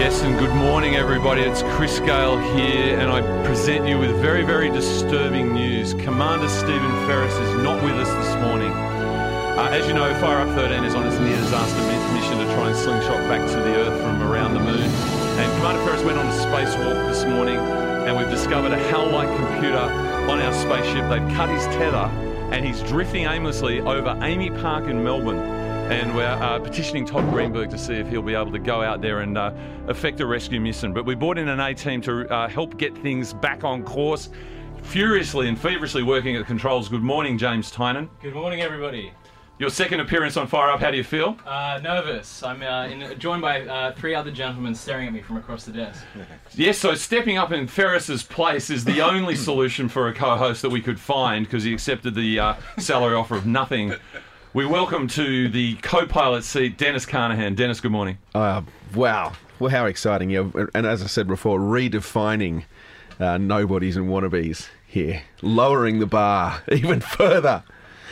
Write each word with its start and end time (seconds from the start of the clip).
Yes, 0.00 0.22
and 0.22 0.38
good 0.38 0.54
morning, 0.54 0.96
everybody. 0.96 1.42
It's 1.42 1.60
Kris 1.76 1.98
Gale 2.00 2.38
here, 2.56 2.98
and 2.98 3.12
I 3.12 3.20
present 3.44 3.86
you 3.86 3.98
with 3.98 4.16
very, 4.22 4.42
very 4.42 4.70
disturbing 4.70 5.52
news. 5.52 5.92
Commander 5.92 6.48
Stephen 6.48 6.90
Ferris 7.06 7.34
is 7.34 7.62
not 7.62 7.84
with 7.84 7.92
us 7.96 8.08
this 8.08 8.34
morning. 8.42 8.72
Uh, 8.72 9.68
as 9.70 9.86
you 9.86 9.92
know, 9.92 10.08
Fire 10.18 10.38
Up 10.38 10.48
13 10.56 10.84
is 10.84 10.94
on 10.94 11.06
its 11.06 11.18
near 11.18 11.36
disaster 11.36 11.82
mission 12.14 12.38
to 12.38 12.44
try 12.54 12.70
and 12.70 12.78
slingshot 12.78 13.28
back 13.28 13.46
to 13.46 13.56
the 13.56 13.76
Earth 13.76 14.00
from 14.00 14.22
around 14.22 14.54
the 14.54 14.60
moon. 14.60 14.80
And 14.80 15.52
Commander 15.58 15.84
Ferris 15.84 16.02
went 16.02 16.16
on 16.16 16.26
a 16.26 16.30
spacewalk 16.30 17.06
this 17.06 17.26
morning, 17.26 17.58
and 17.58 18.16
we've 18.16 18.30
discovered 18.30 18.72
a 18.72 18.78
HAL-like 18.88 19.28
computer 19.36 19.76
on 19.76 20.40
our 20.40 20.54
spaceship. 20.54 21.10
They've 21.10 21.36
cut 21.36 21.50
his 21.50 21.66
tether, 21.76 22.08
and 22.50 22.64
he's 22.64 22.80
drifting 22.84 23.26
aimlessly 23.26 23.80
over 23.82 24.18
Amy 24.22 24.48
Park 24.48 24.86
in 24.86 25.04
Melbourne 25.04 25.59
and 25.90 26.14
we're 26.14 26.24
uh, 26.24 26.60
petitioning 26.60 27.04
Todd 27.04 27.28
Greenberg 27.30 27.68
to 27.70 27.76
see 27.76 27.94
if 27.94 28.08
he'll 28.08 28.22
be 28.22 28.34
able 28.34 28.52
to 28.52 28.60
go 28.60 28.80
out 28.80 29.00
there 29.00 29.20
and 29.20 29.36
uh, 29.36 29.52
effect 29.88 30.20
a 30.20 30.26
rescue 30.26 30.60
mission. 30.60 30.92
But 30.92 31.04
we 31.04 31.16
brought 31.16 31.36
in 31.36 31.48
an 31.48 31.58
A 31.58 31.74
team 31.74 32.00
to 32.02 32.32
uh, 32.32 32.48
help 32.48 32.76
get 32.76 32.96
things 32.98 33.32
back 33.32 33.64
on 33.64 33.82
course. 33.82 34.28
Furiously 34.82 35.48
and 35.48 35.58
feverishly 35.58 36.04
working 36.04 36.36
at 36.36 36.38
the 36.38 36.44
controls. 36.44 36.88
Good 36.88 37.02
morning, 37.02 37.36
James 37.36 37.72
Tynan. 37.72 38.08
Good 38.22 38.34
morning, 38.34 38.60
everybody. 38.60 39.12
Your 39.58 39.68
second 39.68 39.98
appearance 39.98 40.36
on 40.36 40.46
Fire 40.46 40.70
Up, 40.70 40.78
how 40.78 40.92
do 40.92 40.96
you 40.96 41.02
feel? 41.02 41.36
Uh, 41.44 41.80
nervous. 41.82 42.44
I'm 42.44 42.62
uh, 42.62 42.86
in, 42.86 43.18
joined 43.18 43.42
by 43.42 43.62
uh, 43.62 43.92
three 43.92 44.14
other 44.14 44.30
gentlemen 44.30 44.76
staring 44.76 45.08
at 45.08 45.12
me 45.12 45.22
from 45.22 45.38
across 45.38 45.64
the 45.64 45.72
desk. 45.72 46.04
Yes, 46.54 46.78
so 46.78 46.94
stepping 46.94 47.36
up 47.36 47.50
in 47.52 47.66
Ferris's 47.66 48.22
place 48.22 48.70
is 48.70 48.84
the 48.84 49.00
only 49.02 49.34
solution 49.34 49.88
for 49.88 50.08
a 50.08 50.14
co 50.14 50.36
host 50.36 50.62
that 50.62 50.70
we 50.70 50.80
could 50.80 51.00
find 51.00 51.46
because 51.46 51.64
he 51.64 51.74
accepted 51.74 52.14
the 52.14 52.38
uh, 52.38 52.54
salary 52.78 53.14
offer 53.14 53.34
of 53.34 53.44
nothing. 53.44 53.94
We 54.52 54.66
welcome 54.66 55.06
to 55.08 55.48
the 55.48 55.76
co-pilot 55.76 56.42
seat 56.42 56.76
Denis 56.76 57.06
Carnahan. 57.06 57.54
Denis, 57.54 57.80
good 57.80 57.92
morning. 57.92 58.18
Uh, 58.34 58.62
wow. 58.96 59.32
Well, 59.60 59.70
how 59.70 59.86
exciting. 59.86 60.28
Yeah. 60.28 60.50
And 60.74 60.86
as 60.86 61.04
I 61.04 61.06
said 61.06 61.28
before, 61.28 61.60
redefining 61.60 62.64
uh, 63.20 63.38
nobodies 63.38 63.96
and 63.96 64.08
wannabes 64.08 64.66
here, 64.88 65.22
lowering 65.40 66.00
the 66.00 66.06
bar 66.06 66.64
even 66.72 66.98
further. 66.98 67.62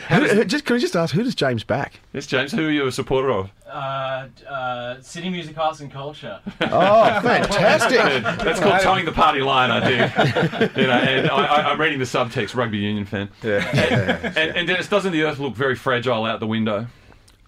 Who, 0.07 0.15
who- 0.27 0.45
just, 0.45 0.65
can 0.65 0.75
we 0.75 0.79
just 0.79 0.95
ask, 0.95 1.13
who 1.13 1.23
does 1.23 1.35
James 1.35 1.63
back? 1.63 1.99
Yes, 2.13 2.25
James, 2.25 2.51
who 2.51 2.67
are 2.67 2.71
you 2.71 2.87
a 2.87 2.91
supporter 2.91 3.31
of? 3.31 3.51
Uh, 3.67 4.27
uh, 4.49 5.01
City 5.01 5.29
Music 5.29 5.57
Arts 5.57 5.79
and 5.81 5.91
Culture. 5.91 6.39
Oh, 6.61 7.19
fantastic. 7.21 7.97
That's 8.43 8.59
called 8.59 8.81
toeing 8.81 9.05
the 9.05 9.11
party 9.11 9.41
line, 9.41 9.71
I 9.71 9.81
think. 9.81 10.75
you 10.77 10.87
know, 10.87 10.93
and 10.93 11.29
I, 11.29 11.45
I, 11.45 11.71
I'm 11.71 11.79
reading 11.81 11.99
the 11.99 12.05
subtext, 12.05 12.55
rugby 12.55 12.77
union 12.77 13.05
fan. 13.05 13.29
Yeah. 13.43 13.67
And, 13.69 13.75
yeah. 13.91 14.33
And, 14.35 14.57
and 14.57 14.67
Denis, 14.67 14.87
doesn't 14.87 15.11
the 15.11 15.23
Earth 15.23 15.39
look 15.39 15.55
very 15.55 15.75
fragile 15.75 16.25
out 16.25 16.39
the 16.39 16.47
window? 16.47 16.87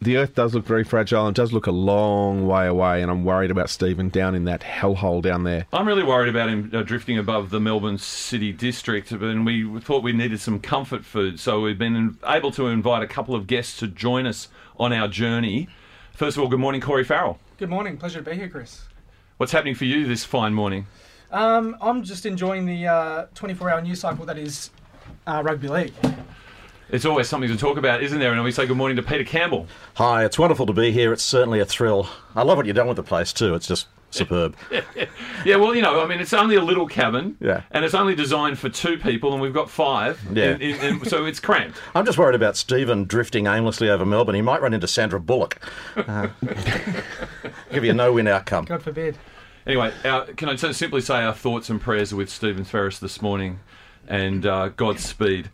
The 0.03 0.17
Earth 0.17 0.33
does 0.33 0.55
look 0.55 0.65
very 0.65 0.83
fragile 0.83 1.27
and 1.27 1.35
does 1.35 1.53
look 1.53 1.67
a 1.67 1.71
long 1.71 2.47
way 2.47 2.65
away, 2.65 3.03
and 3.03 3.11
I'm 3.11 3.23
worried 3.23 3.51
about 3.51 3.69
Stephen 3.69 4.09
down 4.09 4.33
in 4.33 4.45
that 4.45 4.61
hellhole 4.61 5.21
down 5.21 5.43
there. 5.43 5.67
I'm 5.71 5.87
really 5.87 6.01
worried 6.01 6.29
about 6.29 6.49
him 6.49 6.71
uh, 6.73 6.81
drifting 6.81 7.19
above 7.19 7.51
the 7.51 7.59
Melbourne 7.59 7.99
City 7.99 8.51
district, 8.51 9.11
and 9.11 9.45
we 9.45 9.79
thought 9.79 10.01
we 10.01 10.11
needed 10.11 10.39
some 10.39 10.59
comfort 10.59 11.05
food, 11.05 11.39
so 11.39 11.61
we've 11.61 11.77
been 11.77 12.17
able 12.25 12.49
to 12.53 12.65
invite 12.65 13.03
a 13.03 13.07
couple 13.07 13.35
of 13.35 13.45
guests 13.45 13.77
to 13.77 13.87
join 13.87 14.25
us 14.25 14.47
on 14.79 14.91
our 14.91 15.07
journey. 15.07 15.69
First 16.13 16.35
of 16.35 16.41
all, 16.41 16.49
good 16.49 16.59
morning, 16.59 16.81
Corey 16.81 17.03
Farrell. 17.03 17.37
Good 17.57 17.69
morning. 17.69 17.95
Pleasure 17.97 18.23
to 18.23 18.27
be 18.27 18.35
here, 18.35 18.49
Kris. 18.49 18.85
What's 19.37 19.51
happening 19.51 19.75
for 19.75 19.85
you 19.85 20.07
this 20.07 20.25
fine 20.25 20.55
morning? 20.55 20.87
Um, 21.29 21.77
I'm 21.79 22.01
just 22.01 22.25
enjoying 22.25 22.65
the 22.65 22.87
uh, 22.87 23.25
24-hour 23.35 23.81
news 23.81 23.99
cycle 23.99 24.25
that 24.25 24.39
is 24.39 24.71
uh, 25.27 25.43
rugby 25.45 25.67
league. 25.67 25.93
It's 26.91 27.05
always 27.05 27.29
something 27.29 27.49
to 27.49 27.57
talk 27.57 27.77
about, 27.77 28.03
isn't 28.03 28.19
there? 28.19 28.33
And 28.33 28.43
we 28.43 28.51
say 28.51 28.65
good 28.65 28.75
morning 28.77 28.97
to 28.97 29.03
Peter 29.03 29.23
Campbell. 29.23 29.67
Hi, 29.95 30.25
it's 30.25 30.37
wonderful 30.37 30.65
to 30.65 30.73
be 30.73 30.91
here. 30.91 31.13
It's 31.13 31.23
certainly 31.23 31.59
a 31.61 31.65
thrill. 31.65 32.09
I 32.35 32.43
love 32.43 32.57
what 32.57 32.65
you've 32.65 32.75
done 32.75 32.87
with 32.87 32.97
the 32.97 33.03
place 33.03 33.31
too. 33.31 33.55
It's 33.55 33.67
just 33.67 33.87
superb. 34.09 34.55
Yeah, 35.43 35.55
well, 35.55 35.73
you 35.73 35.81
know, 35.81 36.03
I 36.03 36.05
mean, 36.05 36.19
it's 36.19 36.33
only 36.33 36.55
a 36.55 36.61
little 36.63 36.85
cabin, 36.85 37.35
Yeah. 37.39 37.63
and 37.71 37.83
it's 37.83 37.95
only 37.95 38.13
designed 38.13 38.59
for 38.59 38.69
two 38.69 38.99
people, 38.99 39.33
and 39.33 39.41
we've 39.41 39.55
got 39.55 39.71
five, 39.71 40.21
Yeah. 40.31 40.51
in- 40.51 40.61
in- 40.61 40.79
in- 40.99 41.05
so 41.05 41.25
it's 41.25 41.39
cramped. 41.39 41.79
I'm 41.95 42.05
just 42.05 42.19
worried 42.19 42.35
about 42.35 42.55
Stephen 42.55 43.05
drifting 43.05 43.47
aimlessly 43.47 43.89
over 43.89 44.05
Melbourne. 44.05 44.35
He 44.35 44.43
might 44.43 44.61
run 44.61 44.75
into 44.75 44.87
Sandra 44.87 45.19
Bullock. 45.19 45.59
Uh, 45.97 46.27
give 47.71 47.83
you 47.83 47.89
a 47.89 47.93
no-win 47.95 48.27
outcome. 48.27 48.65
God 48.65 48.83
forbid. 48.83 49.17
Anyway, 49.65 49.91
our, 50.05 50.25
can 50.25 50.47
I 50.49 50.53
just 50.53 50.77
simply 50.77 51.01
say 51.01 51.23
our 51.23 51.33
thoughts 51.33 51.71
and 51.71 51.81
prayers 51.81 52.13
are 52.13 52.17
with 52.17 52.29
Stephen 52.29 52.65
Ferris 52.65 52.99
this 52.99 53.19
morning, 53.19 53.61
and 54.07 54.45
uh, 54.45 54.67
Godspeed. 54.69 55.49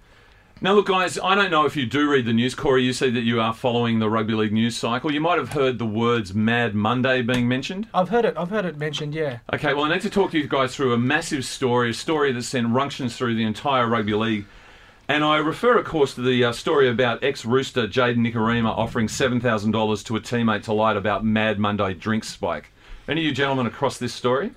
Now, 0.60 0.74
look, 0.74 0.88
guys, 0.88 1.20
I 1.20 1.36
don't 1.36 1.52
know 1.52 1.68
if 1.68 1.76
you 1.76 1.86
do 1.86 2.10
read 2.10 2.26
the 2.26 2.34
news. 2.34 2.56
Corey, 2.56 2.84
you 2.84 2.92
say 2.92 3.12
that 3.12 3.22
you 3.22 3.40
are 3.40 3.54
following 3.54 4.00
the 4.00 4.10
rugby 4.10 4.34
league 4.34 4.52
news 4.52 4.76
cycle. 4.76 5.14
You 5.14 5.22
might 5.22 5.38
have 5.38 5.50
heard 5.50 5.78
the 5.78 5.86
words 5.86 6.34
Mad 6.34 6.74
Monday 6.74 7.22
being 7.22 7.48
mentioned. 7.48 7.88
I've 7.94 8.10
heard 8.10 8.26
it. 8.26 8.34
I've 8.36 8.50
heard 8.50 8.66
it 8.66 8.76
mentioned. 8.76 9.14
Yeah. 9.14 9.38
Okay, 9.54 9.76
well, 9.76 9.84
I 9.86 9.90
need 9.94 10.02
to 10.02 10.10
talk 10.10 10.32
to 10.32 10.40
you 10.40 10.48
guys 10.48 10.76
through 10.76 10.94
a 10.94 10.98
massive 10.98 11.46
story, 11.46 11.92
a 11.92 11.94
story 11.94 12.32
that 12.32 12.42
sent 12.42 12.70
runctions 12.70 13.16
through 13.16 13.36
the 13.36 13.44
entire 13.44 13.86
rugby 13.86 14.16
league. 14.16 14.46
And 15.08 15.24
I 15.24 15.38
refer, 15.38 15.78
of 15.78 15.86
course, 15.86 16.16
to 16.16 16.22
the 16.22 16.46
uh, 16.46 16.52
story 16.54 16.90
about 16.90 17.24
ex 17.24 17.46
Rooster 17.46 17.88
Jayden 17.88 18.28
Nikorima 18.28 18.70
offering 18.70 19.06
$7,000 19.06 20.06
to 20.06 20.16
a 20.16 20.20
teammate 20.20 20.64
to 20.64 20.74
lie 20.74 20.96
about 20.96 21.24
Mad 21.24 21.60
Monday 21.60 21.94
drink 21.94 22.24
spike. 22.24 22.72
Any 23.08 23.22
of 23.22 23.26
you 23.26 23.32
gentlemen 23.32 23.68
across 23.68 24.00
this 24.00 24.14
story? 24.14 24.52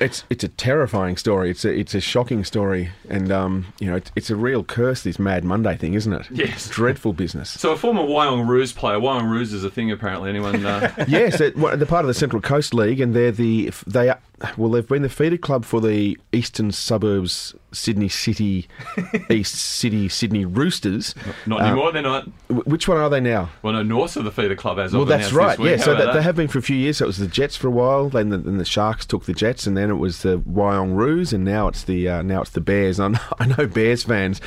It's 0.00 0.24
it's 0.28 0.44
a 0.44 0.48
terrifying 0.48 1.16
story. 1.16 1.50
It's 1.50 1.64
a 1.64 1.72
it's 1.72 1.94
a 1.94 2.00
shocking 2.00 2.44
story, 2.44 2.90
and 3.08 3.32
um, 3.32 3.66
you 3.80 3.90
know, 3.90 3.96
it's, 3.96 4.12
it's 4.14 4.30
a 4.30 4.36
real 4.36 4.62
curse. 4.62 5.02
This 5.02 5.18
Mad 5.18 5.44
Monday 5.44 5.76
thing, 5.76 5.94
isn't 5.94 6.12
it? 6.12 6.26
Yes. 6.30 6.68
dreadful 6.68 7.12
business. 7.12 7.50
So, 7.50 7.72
a 7.72 7.76
former 7.76 8.02
Wyong 8.02 8.46
Roos 8.46 8.72
player, 8.72 8.98
Wyong 8.98 9.30
Roos 9.30 9.52
is 9.52 9.64
a 9.64 9.70
thing 9.70 9.90
apparently. 9.90 10.30
Anyone? 10.30 10.64
Uh, 10.64 10.92
yes, 11.08 11.40
it, 11.40 11.56
well, 11.56 11.76
they're 11.76 11.86
part 11.86 12.04
of 12.04 12.08
the 12.08 12.14
Central 12.14 12.42
Coast 12.42 12.74
League, 12.74 13.00
and 13.00 13.14
they're 13.14 13.32
the 13.32 13.72
they 13.86 14.10
are, 14.10 14.18
well, 14.56 14.70
they've 14.70 14.86
been 14.86 15.02
the 15.02 15.08
feeder 15.08 15.38
club 15.38 15.64
for 15.64 15.80
the 15.80 16.18
eastern 16.32 16.70
suburbs, 16.70 17.54
Sydney 17.72 18.08
City, 18.08 18.68
East 19.30 19.54
City, 19.54 20.08
Sydney 20.08 20.44
Roosters. 20.44 21.14
not 21.46 21.62
anymore, 21.62 21.92
they're 21.92 22.02
not. 22.02 22.28
Which 22.50 22.86
one 22.86 22.98
are 22.98 23.08
they 23.08 23.20
now? 23.20 23.48
Well, 23.62 23.72
no, 23.72 23.82
North 23.82 24.16
of 24.16 24.24
the 24.24 24.30
feeder 24.30 24.54
club 24.54 24.78
as 24.78 24.92
Well, 24.92 25.06
that's 25.06 25.32
right. 25.32 25.58
Yeah, 25.58 25.76
How 25.78 25.84
so 25.84 25.94
that, 25.94 26.12
they 26.12 26.22
have 26.22 26.36
been 26.36 26.48
for 26.48 26.58
a 26.58 26.62
few 26.62 26.76
years. 26.76 26.98
So 26.98 27.06
it 27.06 27.08
was 27.08 27.18
the 27.18 27.26
Jets 27.26 27.56
for 27.56 27.68
a 27.68 27.70
while, 27.70 28.10
then 28.10 28.28
the, 28.28 28.38
then 28.38 28.58
the 28.58 28.64
Sharks 28.64 29.06
took 29.06 29.24
the 29.24 29.32
Jets, 29.32 29.66
and 29.66 29.76
then 29.76 29.88
it 29.90 29.94
was 29.94 30.22
the 30.22 30.38
Wyong 30.40 30.94
Roos, 30.94 31.32
and 31.32 31.44
now 31.44 31.68
it's 31.68 31.84
the 31.84 32.08
uh, 32.08 32.22
now 32.22 32.42
it's 32.42 32.50
the 32.50 32.60
Bears. 32.60 32.98
Know, 33.06 33.14
I 33.38 33.46
know 33.46 33.66
Bears 33.66 34.02
fans 34.02 34.40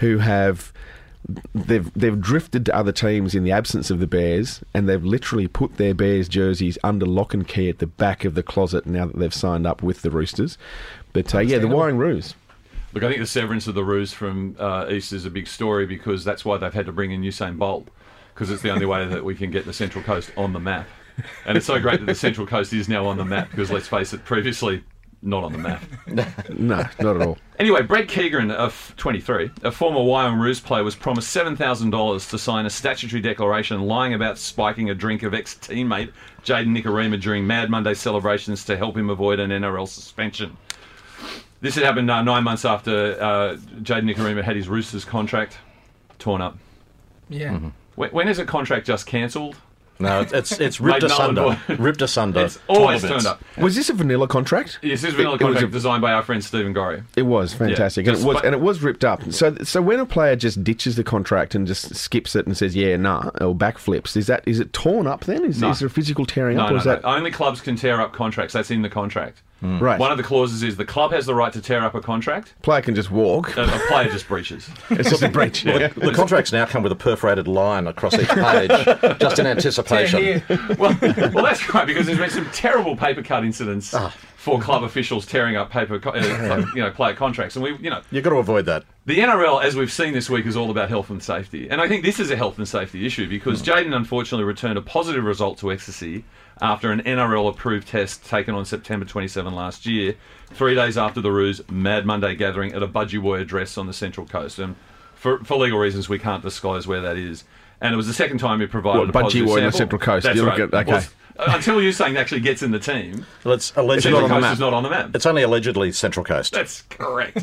who 0.00 0.18
have 0.18 0.72
they've 1.54 1.92
they've 1.94 2.20
drifted 2.20 2.66
to 2.66 2.74
other 2.74 2.92
teams 2.92 3.34
in 3.34 3.44
the 3.44 3.52
absence 3.52 3.90
of 3.90 4.00
the 4.00 4.06
Bears, 4.06 4.62
and 4.74 4.88
they've 4.88 5.04
literally 5.04 5.48
put 5.48 5.76
their 5.76 5.94
Bears 5.94 6.28
jerseys 6.28 6.78
under 6.82 7.06
lock 7.06 7.34
and 7.34 7.46
key 7.46 7.68
at 7.68 7.78
the 7.78 7.86
back 7.86 8.24
of 8.24 8.34
the 8.34 8.42
closet 8.42 8.86
now 8.86 9.06
that 9.06 9.18
they've 9.18 9.34
signed 9.34 9.66
up 9.66 9.82
with 9.82 10.02
the 10.02 10.10
Roosters. 10.10 10.58
But 11.12 11.34
uh, 11.34 11.40
yeah, 11.40 11.58
the 11.58 11.66
Wyong 11.66 11.98
Roos. 11.98 12.34
Look, 12.92 13.04
I 13.04 13.08
think 13.08 13.20
the 13.20 13.26
severance 13.26 13.68
of 13.68 13.74
the 13.74 13.84
Roos 13.84 14.12
from 14.12 14.56
uh, 14.58 14.86
East 14.90 15.12
is 15.12 15.24
a 15.24 15.30
big 15.30 15.46
story 15.46 15.86
because 15.86 16.24
that's 16.24 16.44
why 16.44 16.56
they've 16.56 16.74
had 16.74 16.86
to 16.86 16.92
bring 16.92 17.12
in 17.12 17.22
Usain 17.22 17.56
Bolt 17.56 17.88
because 18.34 18.50
it's 18.50 18.62
the 18.62 18.70
only 18.70 18.86
way 18.86 19.06
that 19.06 19.24
we 19.24 19.34
can 19.34 19.50
get 19.50 19.64
the 19.64 19.72
Central 19.72 20.02
Coast 20.02 20.32
on 20.36 20.52
the 20.52 20.58
map. 20.58 20.88
And 21.44 21.56
it's 21.56 21.66
so 21.66 21.78
great 21.78 22.00
that 22.00 22.06
the 22.06 22.14
Central 22.14 22.46
Coast 22.46 22.72
is 22.72 22.88
now 22.88 23.06
on 23.06 23.16
the 23.16 23.24
map 23.24 23.50
because 23.50 23.70
let's 23.70 23.86
face 23.86 24.12
it, 24.12 24.24
previously 24.24 24.82
not 25.22 25.44
on 25.44 25.52
the 25.52 25.58
map. 25.58 25.82
No, 26.06 26.84
not 26.98 27.16
at 27.16 27.22
all. 27.22 27.38
Anyway, 27.60 27.82
Brett 27.82 28.08
Keegan, 28.08 28.50
of 28.50 28.94
23, 28.96 29.50
a 29.64 29.70
former 29.70 30.00
Wyong 30.00 30.40
Roos 30.40 30.58
player, 30.60 30.82
was 30.82 30.96
promised 30.96 31.36
$7,000 31.36 32.30
to 32.30 32.38
sign 32.38 32.64
a 32.64 32.70
statutory 32.70 33.20
declaration 33.20 33.82
lying 33.82 34.14
about 34.14 34.38
spiking 34.38 34.88
a 34.88 34.94
drink 34.94 35.22
of 35.22 35.34
ex 35.34 35.56
teammate 35.56 36.10
Jayden 36.42 36.74
Nikorima 36.74 37.20
during 37.20 37.46
Mad 37.46 37.68
Monday 37.68 37.92
celebrations 37.92 38.64
to 38.64 38.78
help 38.78 38.96
him 38.96 39.10
avoid 39.10 39.40
an 39.40 39.50
NRL 39.50 39.86
suspension. 39.86 40.56
This 41.60 41.74
had 41.74 41.84
happened 41.84 42.10
uh, 42.10 42.22
nine 42.22 42.44
months 42.44 42.64
after 42.64 43.20
uh, 43.20 43.56
Jayden 43.82 44.10
Nikorima 44.10 44.42
had 44.42 44.56
his 44.56 44.66
Roosters 44.66 45.04
contract 45.04 45.58
torn 46.18 46.40
up. 46.40 46.56
Yeah. 47.28 47.52
Mm-hmm. 47.52 47.68
When, 47.96 48.10
when 48.10 48.28
is 48.28 48.38
a 48.38 48.46
contract 48.46 48.86
just 48.86 49.06
cancelled? 49.06 49.58
No, 50.00 50.20
it's 50.22 50.32
it's, 50.32 50.52
it's 50.60 50.80
ripped 50.80 51.02
Made 51.02 51.10
asunder. 51.10 51.60
ripped 51.78 52.02
asunder. 52.02 52.40
It's 52.46 52.58
always 52.68 53.02
turned 53.02 53.26
up. 53.26 53.42
Was 53.58 53.76
this 53.76 53.90
a 53.90 53.92
vanilla 53.92 54.26
contract? 54.26 54.78
Yes, 54.82 55.02
this 55.02 55.10
is 55.10 55.14
vanilla 55.16 55.34
It- 55.36 55.42
it 55.42 55.44
was 55.44 55.54
contract 55.54 55.70
a- 55.72 55.76
designed 55.76 56.02
by 56.02 56.12
our 56.12 56.22
friend 56.22 56.42
Stephen 56.42 56.72
Gorry. 56.72 57.02
It 57.16 57.22
was 57.22 57.52
fantastic, 57.52 58.06
and 58.06 58.16
it 58.16 58.24
was 58.24 58.36
spi- 58.38 58.46
and 58.46 58.54
it 58.54 58.60
was 58.60 58.82
ripped 58.82 59.04
up. 59.04 59.30
So, 59.32 59.54
so 59.62 59.82
when 59.82 60.00
a 60.00 60.06
player 60.06 60.36
just 60.36 60.64
ditches 60.64 60.96
the 60.96 61.04
contract 61.04 61.54
and 61.54 61.66
just 61.66 61.94
skips 61.94 62.34
it 62.34 62.46
and 62.46 62.56
says, 62.56 62.74
"Yeah, 62.74 62.96
nah," 62.96 63.30
or 63.40 63.54
backflips, 63.54 64.16
is 64.16 64.26
that 64.26 64.42
is 64.46 64.58
it 64.60 64.72
torn 64.72 65.06
up? 65.06 65.24
Then 65.24 65.44
is, 65.44 65.60
No. 65.60 65.70
is 65.70 65.80
there 65.80 65.86
a 65.86 65.90
physical 65.90 66.24
tearing 66.26 66.56
No, 66.56 66.64
up, 66.64 66.70
or 66.70 66.72
no, 66.74 66.78
is 66.80 66.86
no. 66.86 66.92
that 66.92 67.04
Only 67.04 67.30
clubs 67.30 67.60
can 67.60 67.76
tear 67.76 68.00
up 68.00 68.12
contracts. 68.12 68.54
That's 68.54 68.70
in 68.70 68.82
the 68.82 68.88
contract. 68.88 69.42
Mm. 69.62 69.80
right? 69.80 70.00
One 70.00 70.10
of 70.10 70.16
the 70.16 70.24
clauses 70.24 70.62
is 70.62 70.76
the 70.76 70.86
club 70.86 71.12
has 71.12 71.26
the 71.26 71.34
right 71.34 71.52
to 71.52 71.60
tear 71.60 71.84
up 71.84 71.94
a 71.94 72.00
contract. 72.00 72.54
player 72.62 72.80
can 72.80 72.94
just 72.94 73.10
walk. 73.10 73.56
A, 73.56 73.64
a 73.64 73.80
player 73.88 74.10
just 74.10 74.26
breaches. 74.26 74.70
it's 74.90 75.10
just 75.10 75.22
a 75.22 75.28
breach. 75.28 75.64
Yeah. 75.64 75.88
The 75.88 76.12
contracts 76.12 76.50
now 76.52 76.64
come 76.64 76.82
with 76.82 76.92
a 76.92 76.96
perforated 76.96 77.46
line 77.46 77.86
across 77.86 78.14
each 78.14 78.28
page, 78.28 78.70
just 79.20 79.38
in 79.38 79.46
anticipation. 79.54 80.42
well, 80.78 80.96
well, 81.00 81.44
that's 81.44 81.74
right 81.74 81.86
because 81.86 82.06
there's 82.06 82.18
been 82.18 82.30
some 82.30 82.48
terrible 82.52 82.96
paper 82.96 83.22
cut 83.22 83.44
incidents 83.44 83.92
ah. 83.92 84.14
For 84.40 84.58
club 84.58 84.84
officials 84.84 85.26
tearing 85.26 85.56
up 85.56 85.68
paper, 85.70 86.00
uh, 86.02 86.64
you 86.74 86.80
know, 86.80 86.90
player 86.90 87.14
contracts, 87.14 87.56
and 87.56 87.62
we, 87.62 87.76
you 87.76 87.90
know, 87.90 88.00
You've 88.10 88.24
got 88.24 88.30
to 88.30 88.36
avoid 88.36 88.64
that. 88.64 88.84
the 89.04 89.18
NRL, 89.18 89.62
as 89.62 89.76
we've 89.76 89.92
seen 89.92 90.14
this 90.14 90.30
week, 90.30 90.46
is 90.46 90.56
all 90.56 90.70
about 90.70 90.88
health 90.88 91.10
and 91.10 91.22
safety. 91.22 91.68
And 91.68 91.78
I 91.78 91.86
think 91.88 92.02
this 92.06 92.18
is 92.18 92.30
a 92.30 92.36
health 92.36 92.56
and 92.56 92.66
safety 92.66 93.04
issue 93.04 93.28
because 93.28 93.60
Jayden 93.62 93.94
unfortunately 93.94 94.44
returned 94.46 94.78
a 94.78 94.80
positive 94.82 95.24
result 95.24 95.58
to 95.58 95.70
ecstasy 95.70 96.24
after 96.62 96.90
an 96.90 97.02
NRL 97.02 97.50
approved 97.50 97.88
test 97.88 98.24
taken 98.24 98.54
on 98.54 98.64
September 98.64 99.04
27 99.04 99.54
last 99.54 99.84
year, 99.84 100.14
three 100.54 100.74
days 100.74 100.96
after 100.96 101.20
the 101.20 101.30
Roos 101.30 101.60
Mad 101.70 102.06
Monday 102.06 102.34
gathering 102.34 102.72
at 102.72 102.82
a 102.82 102.88
Budgewoi 102.88 103.42
address 103.42 103.76
on 103.76 103.86
the 103.86 103.92
Central 103.92 104.26
Coast. 104.26 104.58
And 104.58 104.74
for, 105.14 105.44
for 105.44 105.58
legal 105.58 105.78
reasons, 105.78 106.08
we 106.08 106.18
can't 106.18 106.42
disclose 106.42 106.86
where 106.86 107.02
that 107.02 107.18
is. 107.18 107.44
And 107.82 107.92
it 107.92 107.96
was 107.98 108.06
the 108.06 108.14
second 108.14 108.38
time 108.38 108.60
he 108.60 108.66
provided 108.66 109.00
What, 109.00 109.08
a 109.10 109.12
Budgie 109.12 109.22
positive 109.22 109.46
Boy 109.48 109.58
on 109.60 109.66
the. 109.66 109.72
Central 109.72 109.98
Coast? 110.00 110.24
That's 110.24 110.36
You 110.36 110.44
look 110.44 110.52
right. 110.58 110.60
at- 110.62 110.74
okay. 110.74 110.92
Well, 110.92 111.04
until 111.48 111.80
you're 111.82 111.92
saying 111.92 112.16
actually 112.16 112.40
gets 112.40 112.62
in 112.62 112.70
the 112.70 112.78
team, 112.78 113.24
Well, 113.44 113.54
it's 113.54 113.72
allegedly 113.76 114.02
Central 114.12 114.24
on 114.24 114.30
Coast 114.30 114.40
map. 114.42 114.52
is 114.54 114.60
not 114.60 114.74
on 114.74 114.82
the 114.82 114.90
map. 114.90 115.14
It's 115.14 115.26
only 115.26 115.42
allegedly 115.42 115.92
Central 115.92 116.24
Coast. 116.24 116.52
That's 116.52 116.82
correct. 116.82 117.42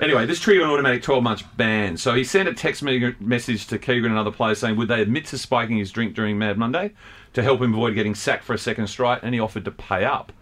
anyway, 0.00 0.26
this 0.26 0.40
triggered 0.40 0.64
an 0.64 0.70
automatic 0.70 1.02
12 1.02 1.22
month 1.22 1.42
ban. 1.56 1.96
So 1.96 2.14
he 2.14 2.24
sent 2.24 2.48
a 2.48 2.54
text 2.54 2.82
me- 2.82 3.14
message 3.20 3.66
to 3.68 3.78
Keegan 3.78 4.10
and 4.10 4.18
other 4.18 4.30
players 4.32 4.58
saying, 4.58 4.76
would 4.76 4.88
they 4.88 5.00
admit 5.00 5.26
to 5.26 5.38
spiking 5.38 5.76
his 5.78 5.90
drink 5.92 6.14
during 6.14 6.38
Mad 6.38 6.58
Monday 6.58 6.92
to 7.34 7.42
help 7.42 7.60
him 7.60 7.72
avoid 7.74 7.94
getting 7.94 8.14
sacked 8.14 8.44
for 8.44 8.54
a 8.54 8.58
second 8.58 8.86
strike? 8.88 9.20
And 9.22 9.34
he 9.34 9.40
offered 9.40 9.64
to 9.66 9.70
pay 9.70 10.04
up. 10.04 10.32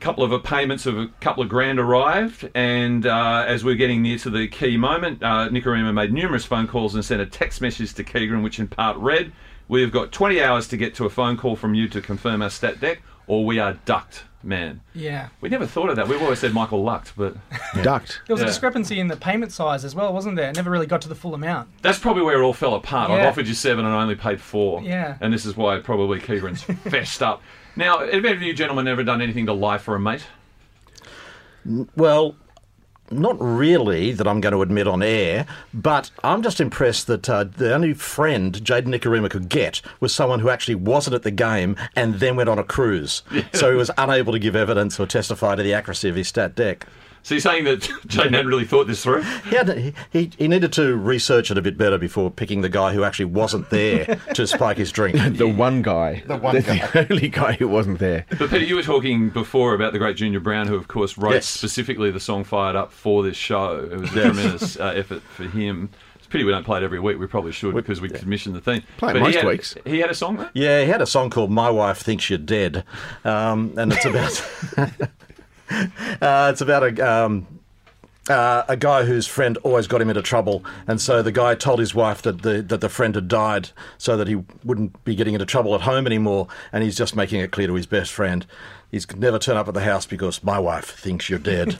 couple 0.00 0.24
of 0.24 0.32
uh, 0.32 0.38
payments 0.38 0.84
of 0.86 0.98
a 0.98 1.06
couple 1.20 1.44
of 1.44 1.48
grand 1.48 1.78
arrived, 1.78 2.50
and 2.56 3.06
uh, 3.06 3.44
as 3.46 3.62
we're 3.64 3.76
getting 3.76 4.02
near 4.02 4.18
to 4.18 4.30
the 4.30 4.48
key 4.48 4.76
moment, 4.76 5.22
uh, 5.22 5.48
Nikorima 5.48 5.94
made 5.94 6.12
numerous 6.12 6.44
phone 6.44 6.66
calls 6.66 6.96
and 6.96 7.04
sent 7.04 7.20
a 7.20 7.26
text 7.26 7.60
message 7.60 7.94
to 7.94 8.02
Keegan, 8.02 8.42
which 8.42 8.58
in 8.58 8.66
part 8.66 8.96
read, 8.96 9.30
"We've 9.72 9.90
got 9.90 10.12
20 10.12 10.42
hours 10.42 10.68
to 10.68 10.76
get 10.76 10.94
to 10.96 11.06
a 11.06 11.10
phone 11.10 11.36
call 11.38 11.56
from 11.56 11.74
you 11.74 11.88
to 11.88 12.00
confirm 12.02 12.42
our 12.42 12.50
stat 12.50 12.78
dec, 12.80 12.98
or 13.26 13.44
we 13.46 13.58
are 13.58 13.72
ducked, 13.86 14.24
man." 14.42 14.82
Yeah. 14.94 15.28
We 15.40 15.48
never 15.48 15.66
thought 15.66 15.88
of 15.88 15.96
that. 15.96 16.08
We've 16.08 16.20
always 16.20 16.40
said 16.40 16.52
Michael 16.52 16.82
lucked, 16.84 17.14
but 17.16 17.36
Ducked. 17.82 18.20
There 18.26 18.34
was 18.34 18.40
Yeah. 18.40 18.46
a 18.46 18.48
discrepancy 18.50 19.00
in 19.00 19.08
the 19.08 19.16
payment 19.16 19.50
size 19.50 19.84
as 19.84 19.94
well, 19.94 20.12
wasn't 20.12 20.36
there? 20.36 20.50
It 20.50 20.56
never 20.56 20.70
really 20.70 20.86
got 20.86 21.00
to 21.02 21.08
the 21.08 21.14
full 21.14 21.34
amount. 21.34 21.68
that's 21.80 21.98
probably 21.98 22.22
where 22.22 22.38
it 22.40 22.44
all 22.44 22.52
fell 22.52 22.74
apart. 22.74 23.10
I've 23.10 23.26
offered 23.26 23.48
you 23.48 23.54
seven 23.54 23.84
and 23.86 23.94
I 23.94 24.02
only 24.02 24.14
paid 24.14 24.40
four. 24.40 24.82
Yeah. 24.82 25.16
And 25.22 25.32
this 25.32 25.46
is 25.46 25.56
why 25.56 25.78
probably 25.80 26.20
Keegan's 26.20 26.62
fessed 26.90 27.22
up. 27.22 27.42
Now, 27.74 28.00
have 28.00 28.10
any 28.12 28.32
of 28.32 28.42
you 28.42 28.52
gentlemen 28.52 28.86
ever 28.88 29.02
done 29.02 29.22
anything 29.22 29.46
to 29.46 29.54
lie 29.54 29.78
for 29.78 29.94
a 29.94 30.00
mate? 30.00 30.26
Well, 31.96 32.34
not 33.12 33.36
really 33.40 34.12
that 34.12 34.26
I'm 34.26 34.40
going 34.40 34.52
to 34.52 34.62
admit 34.62 34.88
on 34.88 35.02
air, 35.02 35.46
but 35.72 36.10
I'm 36.24 36.42
just 36.42 36.60
impressed 36.60 37.06
that 37.06 37.28
uh, 37.28 37.44
the 37.44 37.74
only 37.74 37.94
friend 37.94 38.54
Jayden 38.54 38.88
Nikorima 38.88 39.30
could 39.30 39.48
get 39.48 39.80
was 40.00 40.14
someone 40.14 40.40
who 40.40 40.50
actually 40.50 40.74
wasn't 40.74 41.14
at 41.14 41.22
the 41.22 41.30
game 41.30 41.76
and 41.94 42.14
then 42.16 42.36
went 42.36 42.48
on 42.48 42.58
a 42.58 42.64
cruise. 42.64 43.22
So 43.54 43.70
he 43.70 43.76
was 43.76 43.90
unable 43.98 44.32
to 44.32 44.38
give 44.38 44.56
evidence 44.56 44.98
or 44.98 45.06
testify 45.06 45.56
to 45.56 45.62
the 45.62 45.74
accuracy 45.74 46.08
of 46.08 46.16
his 46.16 46.28
stat 46.28 46.54
dec. 46.54 46.82
So 47.24 47.34
you're 47.34 47.40
saying 47.40 47.64
that 47.64 47.80
Jayden 48.06 48.30
hadn't 48.32 48.46
really 48.48 48.64
thought 48.64 48.86
this 48.88 49.02
through? 49.04 49.22
He, 49.22 49.54
had, 49.56 49.68
he, 49.78 49.94
he, 50.10 50.30
he 50.38 50.48
needed 50.48 50.72
to 50.74 50.96
research 50.96 51.50
it 51.52 51.58
a 51.58 51.62
bit 51.62 51.78
better 51.78 51.96
before 51.96 52.30
picking 52.30 52.62
the 52.62 52.68
guy 52.68 52.92
who 52.92 53.04
actually 53.04 53.26
wasn't 53.26 53.70
there 53.70 54.04
to 54.34 54.46
spike 54.46 54.76
his 54.76 54.90
drink. 54.90 55.16
The 55.38 55.46
one 55.48 55.82
guy. 55.82 56.22
The 56.26 56.36
one 56.36 56.54
That's 56.60 56.66
guy. 56.66 57.02
the 57.02 57.12
only 57.12 57.28
guy 57.28 57.52
who 57.52 57.68
wasn't 57.68 57.98
there. 58.00 58.26
But 58.30 58.50
Peter, 58.50 58.64
you 58.64 58.74
were 58.76 58.82
talking 58.82 59.30
before 59.30 59.74
about 59.74 59.92
the 59.92 59.98
great 59.98 60.16
Junior 60.16 60.40
Brown, 60.40 60.66
who 60.66 60.74
of 60.74 60.88
course 60.88 61.16
wrote 61.16 61.32
Yes. 61.34 61.46
specifically 61.48 62.10
the 62.10 62.20
song 62.20 62.44
"Fired 62.44 62.74
Up" 62.76 62.92
for 62.92 63.22
this 63.22 63.36
show. 63.36 63.88
It 63.90 63.98
was 64.00 64.10
a 64.10 64.12
tremendous 64.22 64.78
uh, 64.80 64.92
effort 64.96 65.22
for 65.22 65.44
him. 65.44 65.90
It's 66.16 66.26
a 66.26 66.28
pity 66.28 66.44
we 66.44 66.50
don't 66.52 66.64
play 66.64 66.78
it 66.80 66.84
every 66.84 67.00
week. 67.00 67.18
We 67.18 67.26
probably 67.26 67.52
should 67.52 67.74
because 67.74 68.00
we 68.00 68.08
commissioned 68.08 68.54
the 68.56 68.60
thing. 68.60 68.82
Play 68.98 69.10
it 69.10 69.12
But 69.14 69.16
he 69.20 69.22
most 69.28 69.36
had- 69.36 69.46
weeks. 69.46 69.74
He 69.86 69.98
had 70.00 70.10
a 70.10 70.14
song 70.14 70.36
there. 70.38 70.50
Yeah, 70.54 70.82
he 70.84 70.90
had 70.90 71.00
a 71.02 71.06
song 71.06 71.30
called 71.30 71.50
"My 71.50 71.70
Wife 71.70 71.98
Thinks 71.98 72.28
You're 72.28 72.38
Dead," 72.40 72.84
um, 73.24 73.74
and 73.76 73.92
it's 73.92 74.04
about 74.04 74.98
uh, 76.20 76.50
it's 76.52 76.60
about 76.60 76.82
a 76.98 77.10
um, 77.10 77.46
uh, 78.28 78.62
a 78.68 78.76
guy 78.76 79.04
whose 79.04 79.26
friend 79.26 79.56
always 79.58 79.86
got 79.86 80.00
him 80.00 80.08
into 80.08 80.22
trouble, 80.22 80.64
and 80.86 81.00
so 81.00 81.22
the 81.22 81.32
guy 81.32 81.54
told 81.54 81.80
his 81.80 81.94
wife 81.94 82.22
that 82.22 82.42
the 82.42 82.62
that 82.62 82.80
the 82.80 82.88
friend 82.88 83.14
had 83.14 83.28
died, 83.28 83.70
so 83.98 84.16
that 84.16 84.28
he 84.28 84.36
wouldn't 84.64 85.02
be 85.04 85.14
getting 85.14 85.34
into 85.34 85.46
trouble 85.46 85.74
at 85.74 85.82
home 85.82 86.06
anymore, 86.06 86.46
and 86.72 86.84
he's 86.84 86.96
just 86.96 87.16
making 87.16 87.40
it 87.40 87.50
clear 87.50 87.66
to 87.66 87.74
his 87.74 87.86
best 87.86 88.12
friend. 88.12 88.46
He's 88.90 89.10
never 89.16 89.38
turn 89.38 89.56
up 89.56 89.68
at 89.68 89.74
the 89.74 89.80
house 89.80 90.06
because 90.06 90.44
my 90.44 90.58
wife 90.58 90.84
thinks 90.84 91.30
you're 91.30 91.38
dead. 91.38 91.78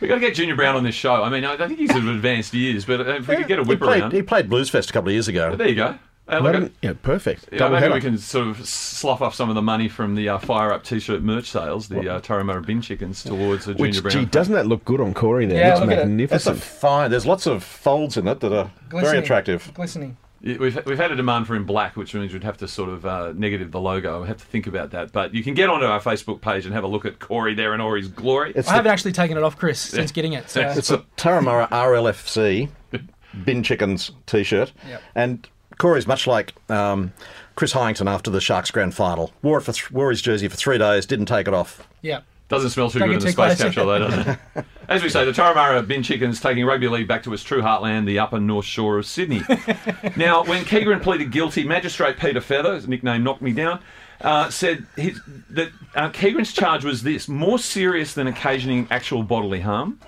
We've 0.00 0.08
got 0.08 0.16
to 0.16 0.20
get 0.20 0.34
Junior 0.34 0.54
Brown 0.54 0.76
on 0.76 0.84
this 0.84 0.94
show. 0.94 1.22
I 1.22 1.28
mean, 1.28 1.44
I 1.44 1.54
I 1.54 1.66
think 1.68 1.78
he's 1.78 1.94
of 1.94 2.06
advanced 2.06 2.52
years, 2.54 2.84
but 2.84 3.00
uh, 3.00 3.14
if 3.14 3.28
we 3.28 3.36
could 3.36 3.48
get 3.48 3.58
a 3.58 3.62
he 3.62 3.68
whip 3.68 3.80
played, 3.80 4.02
around, 4.02 4.12
he 4.12 4.22
played 4.22 4.48
Bluesfest 4.48 4.90
a 4.90 4.92
couple 4.92 5.08
of 5.08 5.14
years 5.14 5.28
ago. 5.28 5.56
there 5.56 5.68
you 5.68 5.74
go. 5.74 5.98
Uh, 6.30 6.38
look, 6.40 6.52
didn't- 6.52 6.74
yeah, 6.82 6.92
perfect. 7.02 7.48
yeah, 7.50 7.58
Double 7.58 7.74
maybe 7.76 7.82
header. 7.84 7.94
we 7.94 8.00
can 8.00 8.18
sort 8.18 8.48
of 8.48 8.66
slough 8.68 9.22
off 9.22 9.34
some 9.34 9.48
of 9.48 9.54
the 9.54 9.62
money 9.62 9.88
from 9.88 10.14
the 10.14 10.28
uh, 10.28 10.38
Fire 10.38 10.72
Up 10.72 10.84
T-shirt 10.84 11.22
merch 11.22 11.50
sales, 11.50 11.88
the 11.88 12.00
uh, 12.16 12.20
Turramurra 12.20 12.64
bin 12.66 12.82
chickens, 12.82 13.22
towards 13.24 13.64
the 13.64 13.74
Junior 13.74 13.90
Which, 13.90 14.02
Brown. 14.02 14.12
gee, 14.12 14.24
doesn't 14.26 14.54
that 14.54 14.66
look 14.66 14.84
good 14.84 15.00
on 15.00 15.14
Corey 15.14 15.46
there? 15.46 15.58
Yeah, 15.58 15.68
Looks 15.76 15.80
look 15.80 15.90
at 15.90 15.92
it. 15.92 15.96
That's 16.28 16.46
a 16.46 16.50
magnificent. 16.50 16.58
fine. 16.62 17.10
There's 17.10 17.26
lots 17.26 17.46
of 17.46 17.62
folds 17.64 18.16
in 18.18 18.28
it 18.28 18.40
that 18.40 18.52
are 18.52 18.70
very 18.90 19.18
attractive. 19.18 19.70
Glistening. 19.74 20.16
We've, 20.40 20.78
we've 20.86 20.98
had 20.98 21.10
a 21.10 21.16
demand 21.16 21.48
for 21.48 21.56
in 21.56 21.64
black, 21.64 21.96
which 21.96 22.14
means 22.14 22.32
we'd 22.32 22.44
have 22.44 22.58
to 22.58 22.68
sort 22.68 22.90
of 22.90 23.04
uh, 23.04 23.32
negative 23.34 23.72
the 23.72 23.80
logo. 23.80 24.20
We 24.22 24.28
have 24.28 24.36
to 24.36 24.44
think 24.44 24.68
about 24.68 24.90
that. 24.92 25.10
But 25.10 25.34
you 25.34 25.42
can 25.42 25.54
get 25.54 25.68
onto 25.68 25.86
our 25.86 25.98
Facebook 26.00 26.40
page 26.40 26.64
and 26.64 26.72
have 26.74 26.84
a 26.84 26.86
look 26.86 27.04
at 27.04 27.18
Corey 27.18 27.54
there 27.54 27.74
in 27.74 27.80
all 27.80 27.92
his 27.94 28.06
glory. 28.06 28.52
It's 28.54 28.68
I 28.68 28.72
the- 28.72 28.76
haven't 28.76 28.92
actually 28.92 29.12
taken 29.12 29.36
it 29.36 29.42
off, 29.42 29.56
Kris, 29.58 29.80
since 29.80 30.12
getting 30.12 30.34
it. 30.34 30.48
So. 30.48 30.60
It's 30.60 30.90
a 30.92 30.98
Turramurra 31.16 31.68
RLFC 31.70 32.68
bin 33.44 33.64
chickens 33.64 34.12
t-shirt, 34.26 34.72
Yep. 34.88 35.02
and 35.16 35.48
Corey's 35.78 36.06
much 36.06 36.26
like 36.26 36.54
um, 36.70 37.12
Chris 37.54 37.72
Heighington 37.72 38.10
after 38.10 38.30
the 38.30 38.40
Sharks 38.40 38.70
grand 38.70 38.94
final. 38.94 39.32
Wore 39.42 39.58
it 39.58 39.62
for 39.62 39.72
th- 39.72 39.90
wore 39.90 40.10
his 40.10 40.20
jersey 40.20 40.48
for 40.48 40.56
three 40.56 40.78
days, 40.78 41.06
didn't 41.06 41.26
take 41.26 41.48
it 41.48 41.54
off. 41.54 41.88
yeah. 42.02 42.20
Doesn't 42.48 42.70
smell 42.70 42.88
too 42.88 42.98
Don't 43.00 43.08
good 43.08 43.16
in 43.18 43.20
the 43.20 43.30
space 43.32 43.56
close. 43.56 43.58
capsule, 43.58 43.86
though, 43.88 43.98
does 44.08 44.26
it? 44.56 44.64
As 44.88 45.02
we 45.02 45.10
say, 45.10 45.22
the 45.26 45.32
Turramurra 45.32 45.86
Bin 45.86 46.02
Chickens 46.02 46.40
taking 46.40 46.64
rugby 46.64 46.88
league 46.88 47.06
back 47.06 47.22
to 47.24 47.34
its 47.34 47.42
true 47.42 47.60
heartland, 47.60 48.06
the 48.06 48.18
upper 48.20 48.40
north 48.40 48.64
shore 48.64 48.96
of 48.96 49.04
Sydney. 49.04 49.42
now, 50.16 50.44
when 50.44 50.64
Keegan 50.64 51.00
pleaded 51.00 51.30
guilty, 51.30 51.62
Magistrate 51.64 52.16
Peter 52.16 52.40
Feather, 52.40 52.74
his 52.74 52.88
nickname 52.88 53.22
knocked 53.22 53.42
me 53.42 53.52
down, 53.52 53.80
uh, 54.22 54.48
said 54.48 54.86
his, 54.96 55.20
that 55.50 55.68
uh, 55.94 56.08
Keegan's 56.08 56.54
charge 56.54 56.86
was 56.86 57.02
this 57.02 57.28
more 57.28 57.58
serious 57.58 58.14
than 58.14 58.26
occasioning 58.26 58.88
actual 58.90 59.22
bodily 59.22 59.60
harm, 59.60 60.00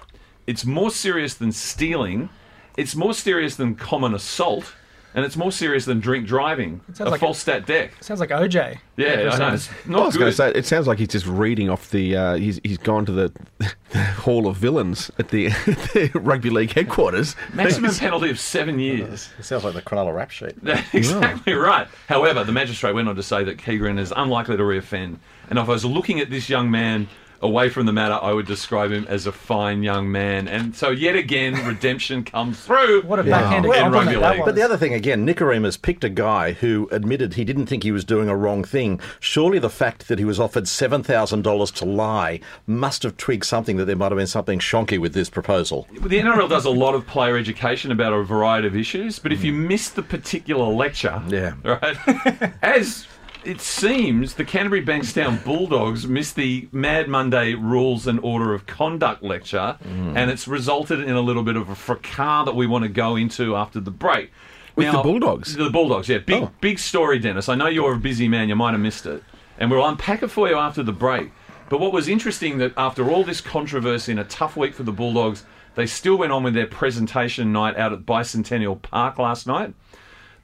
it's 0.47 0.65
more 0.65 0.91
serious 0.91 1.35
than 1.35 1.53
stealing, 1.53 2.31
it's 2.79 2.97
more 2.97 3.13
serious 3.13 3.57
than 3.57 3.75
common 3.75 4.15
assault, 4.15 4.73
and 5.15 5.25
it's 5.25 5.37
more 5.37 5.51
serious 5.53 5.85
than 5.85 6.01
drink 6.01 6.27
driving. 6.27 6.81
It 6.89 6.97
sounds 6.97 7.09
A 7.09 7.11
like 7.13 7.21
false 7.21 7.39
stat 7.39 7.67
dec. 7.67 7.91
Sounds 8.03 8.21
like 8.21 8.31
OJ. 8.31 8.79
Yeah, 8.97 9.07
I 9.09 9.17
know. 9.17 9.31
Sounds- 9.31 9.69
It's 9.85 9.89
I 9.95 9.99
was 10.05 10.17
going 10.17 10.31
to 10.31 10.37
say, 10.37 10.51
it 10.53 10.67
sounds 10.67 10.87
like 10.87 10.99
he's 10.99 11.09
just 11.09 11.27
reading 11.27 11.69
off 11.71 11.91
the. 11.91 12.17
Uh, 12.17 12.35
he's 12.37 12.61
he's 12.63 12.79
gone 12.79 13.07
to 13.07 13.13
the, 13.13 13.33
the 13.59 13.99
Hall 13.99 14.47
of 14.47 14.57
Villains 14.57 15.11
at 15.19 15.29
the, 15.31 15.49
the 15.95 16.11
rugby 16.15 16.51
league 16.51 16.73
headquarters. 16.73 17.35
Maximum 17.55 17.95
penalty 17.95 18.31
of 18.31 18.39
seven 18.39 18.79
years. 18.79 19.31
It 19.39 19.45
sounds 19.45 19.65
like 19.65 19.75
the 19.75 19.83
Cronulla 19.83 20.15
rap 20.15 20.31
sheet. 20.31 20.63
That's 20.63 20.93
exactly 20.95 21.55
right. 21.55 21.89
However, 22.09 22.45
the 22.45 22.53
magistrate 22.53 22.93
went 22.95 23.09
on 23.09 23.17
to 23.17 23.23
say 23.23 23.43
that 23.45 23.59
Keegan 23.59 23.99
is 23.99 24.13
unlikely 24.17 24.57
to 24.57 24.63
reoffend. 24.63 25.17
And 25.49 25.59
if 25.59 25.69
I 25.69 25.73
was 25.73 25.85
looking 25.85 26.21
at 26.21 26.31
this 26.31 26.49
young 26.49 26.71
man 26.71 27.09
away 27.43 27.69
from 27.69 27.87
the 27.87 27.93
matter, 27.93 28.19
I 28.21 28.33
would 28.33 28.47
describe 28.47 28.91
him 28.91 29.07
as 29.09 29.27
a 29.27 29.33
fine 29.33 29.83
young 29.83 30.11
man. 30.11 30.49
And 30.49 30.75
so, 30.75 30.91
yet 30.91 31.17
again, 31.17 31.55
redemption 31.67 32.25
comes 32.25 32.61
through. 32.61 33.03
What 33.03 33.19
a 33.19 33.25
backhanded 33.25 33.69
Well, 33.69 33.81
compliment 33.81 34.17
rugby 34.19 34.37
league. 34.37 34.45
But 34.45 34.55
the 34.55 34.63
other 34.63 34.77
thing, 34.77 34.95
again, 34.95 35.27
Nikorima's 35.27 35.77
picked 35.77 36.05
a 36.05 36.09
guy 36.09 36.53
who 36.53 36.89
admitted 36.91 37.35
he 37.35 37.45
didn't 37.45 37.67
think 37.67 37.83
he 37.83 37.93
was 37.93 38.05
doing 38.05 38.29
a 38.29 38.37
wrong 38.37 38.65
thing. 38.65 39.01
Surely 39.19 39.59
the 39.59 39.71
fact 39.71 40.09
that 40.09 40.19
he 40.19 40.25
was 40.25 40.41
offered 40.41 40.65
$7,000 40.65 41.75
to 41.75 41.85
lie 41.85 42.41
must 42.67 43.03
have 43.03 43.17
twigged 43.17 43.45
something 43.45 43.77
that 43.77 43.87
there 43.87 43.97
might 43.97 44.13
have 44.13 44.19
been 44.19 44.27
something 44.27 44.59
shonky 44.59 44.99
with 44.99 45.15
this 45.15 45.31
proposal. 45.31 45.87
The 45.93 46.21
NRL 46.21 46.49
does 46.49 46.65
a 46.65 46.71
lot 46.71 46.95
of 46.95 47.07
player 47.07 47.37
education 47.37 47.91
about 47.91 48.13
a 48.13 48.23
variety 48.23 48.67
of 48.67 48.77
issues, 48.77 49.19
but 49.19 49.33
if 49.33 49.41
hmm. 49.41 49.47
you 49.47 49.53
miss 49.53 49.89
the 49.89 50.03
particular 50.03 50.67
lecture, 50.67 51.23
Yeah. 51.29 51.55
right, 51.65 52.53
as 52.63 53.07
it 53.45 53.61
seems, 53.61 54.35
the 54.35 54.45
Canterbury 54.45 54.85
Bankstown 54.85 55.43
Bulldogs 55.45 56.07
missed 56.07 56.37
the 56.37 56.69
Mad 56.73 57.09
Monday 57.09 57.55
Rules 57.55 58.07
and 58.07 58.21
Order 58.21 58.55
of 58.55 58.67
Conduct 58.67 59.23
lecture, 59.23 59.77
mm. 59.83 60.17
and 60.17 60.31
it's 60.31 60.47
resulted 60.47 61.01
in 61.01 61.11
a 61.11 61.21
little 61.21 61.43
bit 61.43 61.57
of 61.57 61.69
a 61.69 61.75
fracas 61.75 62.45
that 62.47 62.55
we 62.55 62.67
want 62.67 62.85
to 62.85 62.89
go 62.89 63.17
into 63.17 63.57
after 63.57 63.81
the 63.81 63.91
break. 63.91 64.31
With 64.77 64.93
the 64.93 65.03
Bulldogs? 65.03 65.57
The 65.57 65.71
Bulldogs, 65.71 66.09
yeah. 66.09 66.19
Big, 66.19 66.43
Oh. 66.43 66.51
big 66.61 66.79
story, 66.79 67.19
Denis. 67.19 67.49
I 67.49 67.55
know 67.55 67.67
you're 67.67 67.95
a 67.95 67.99
busy 67.99 68.29
man, 68.29 68.49
you 68.49 68.57
might 68.57 68.73
have 68.73 68.81
missed 68.81 69.05
it. 69.07 69.23
And 69.59 69.71
we'll 69.71 69.87
unpack 69.87 70.23
it 70.23 70.29
for 70.29 70.49
you 70.49 70.57
after 70.57 70.83
the 70.83 70.93
break. 70.93 71.33
But 71.69 71.81
what 71.81 71.93
was 71.93 72.09
interesting 72.09 72.59
that 72.59 72.73
after 72.77 73.11
all 73.11 73.23
this 73.23 73.41
controversy 73.41 74.13
and 74.13 74.21
a 74.21 74.25
tough 74.25 74.57
week 74.57 74.75
for 74.75 74.83
the 74.83 74.93
Bulldogs, 74.93 75.45
they 75.75 75.87
still 75.87 76.17
went 76.17 76.33
on 76.33 76.43
with 76.43 76.55
their 76.55 76.67
presentation 76.67 77.53
night 77.53 77.77
out 77.77 77.93
at 77.93 78.07
Bicentennial 78.07 78.81
Park 78.81 79.19
last 79.19 79.47
night. 79.47 79.75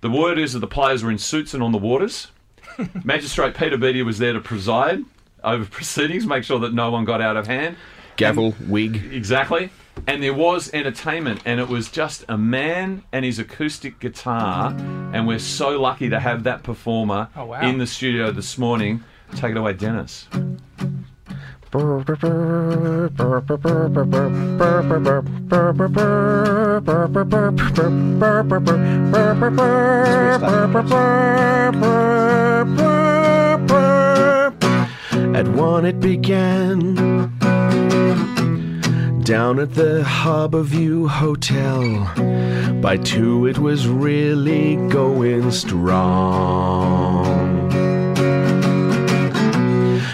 The 0.02 0.10
word 0.10 0.38
is 0.38 0.52
that 0.52 0.60
the 0.60 0.66
players 0.66 1.02
were 1.02 1.10
in 1.10 1.18
suits 1.18 1.54
and 1.54 1.62
on 1.62 1.72
the 1.72 1.78
waters. 1.78 2.28
Magistrate 3.04 3.54
Peter 3.54 3.76
Beattie 3.76 4.02
was 4.02 4.18
there 4.18 4.32
to 4.32 4.40
preside 4.40 5.04
over 5.44 5.64
proceedings, 5.64 6.26
make 6.26 6.44
sure 6.44 6.58
that 6.60 6.74
no 6.74 6.90
one 6.90 7.04
got 7.04 7.20
out 7.20 7.36
of 7.36 7.46
hand. 7.46 7.76
Gavel, 8.16 8.54
wig. 8.66 9.10
Exactly. 9.12 9.70
And 10.06 10.22
there 10.22 10.34
was 10.34 10.72
entertainment, 10.74 11.40
and 11.44 11.58
it 11.60 11.68
was 11.68 11.90
just 11.90 12.24
a 12.28 12.36
man 12.36 13.02
and 13.12 13.24
his 13.24 13.38
acoustic 13.38 13.98
guitar. 14.00 14.74
And 15.12 15.26
we're 15.26 15.38
so 15.38 15.80
lucky 15.80 16.08
to 16.10 16.20
have 16.20 16.44
that 16.44 16.62
performer 16.62 17.28
Oh, 17.36 17.46
wow. 17.46 17.60
in 17.62 17.78
the 17.78 17.86
studio 17.86 18.30
this 18.30 18.58
morning. 18.58 19.02
Take 19.34 19.52
it 19.52 19.56
away, 19.56 19.72
Denis. 19.74 20.26
At 25.48 25.76
one 35.48 35.84
it 35.84 36.00
began 36.00 36.94
down 39.22 39.60
at 39.60 39.74
the 39.74 40.02
Harbour 40.04 40.62
View 40.62 41.06
Hotel. 41.06 42.10
By 42.80 42.96
two 42.96 43.46
it 43.46 43.58
was 43.58 43.86
really 43.86 44.74
going 44.88 45.52
strong. 45.52 47.36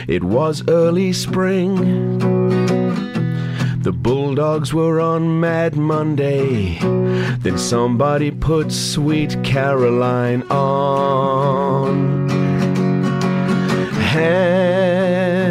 It 0.08 0.24
was 0.24 0.62
early 0.68 1.14
spring. 1.14 2.31
The 3.82 3.90
Bulldogs 3.90 4.72
were 4.72 5.00
on 5.00 5.40
Mad 5.40 5.76
Monday. 5.76 6.78
Then 7.40 7.58
somebody 7.58 8.30
put 8.30 8.70
Sweet 8.70 9.42
Caroline 9.42 10.44
on. 10.44 12.28
Hands 13.90 15.42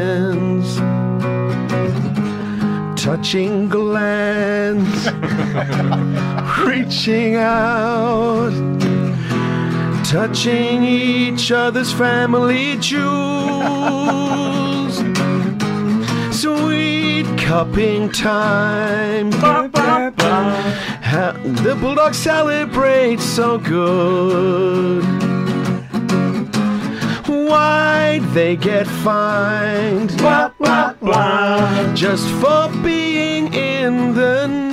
touching 2.95 3.67
glands, 3.67 5.09
reaching 6.65 7.35
out, 7.35 8.53
touching 10.05 10.85
each 10.85 11.51
other's 11.51 11.91
family 11.91 12.77
jewels. 12.77 14.31
Sweet 16.41 17.27
cupping 17.37 18.09
time. 18.09 19.31
Ha- 21.03 21.37
the 21.43 21.75
Bulldogs 21.79 22.17
celebrate 22.17 23.19
so 23.19 23.59
good. 23.59 25.03
Why'd 27.27 28.23
they 28.33 28.55
get 28.55 28.87
fined? 28.87 30.19
Just 31.95 32.27
for 32.41 32.71
being 32.81 33.53
in 33.53 34.15
the 34.15 34.70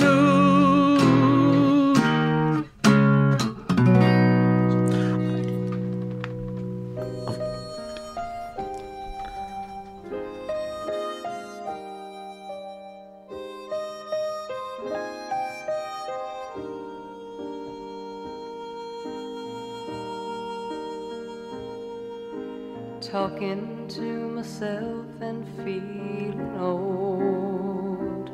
Talking 23.01 23.87
to 23.87 24.01
myself 24.01 25.05
and 25.21 25.47
feeling 25.63 26.57
old. 26.59 28.29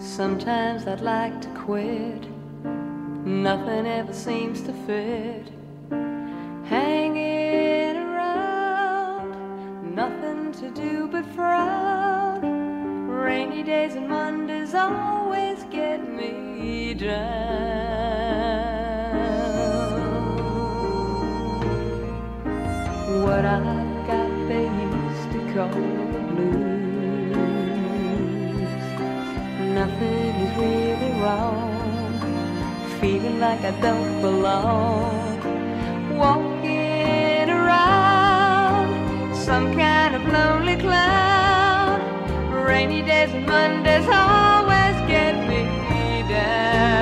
Sometimes 0.00 0.86
I'd 0.86 1.00
like 1.00 1.40
to 1.40 1.48
quit. 1.48 2.28
Nothing 3.26 3.86
ever 3.86 4.12
seems 4.12 4.62
to 4.62 4.72
fit. 4.86 5.57
Like 33.38 33.60
I 33.60 33.70
don't 33.80 34.20
belong. 34.20 35.38
Walking 36.18 37.48
around 37.48 39.32
some 39.36 39.74
kind 39.76 40.16
of 40.16 40.26
lonely 40.26 40.76
cloud. 40.76 42.00
Rainy 42.66 43.00
days 43.02 43.30
and 43.30 43.46
Mondays 43.46 44.08
always 44.08 44.96
get 45.06 45.36
me 45.48 45.62
down. 46.28 46.98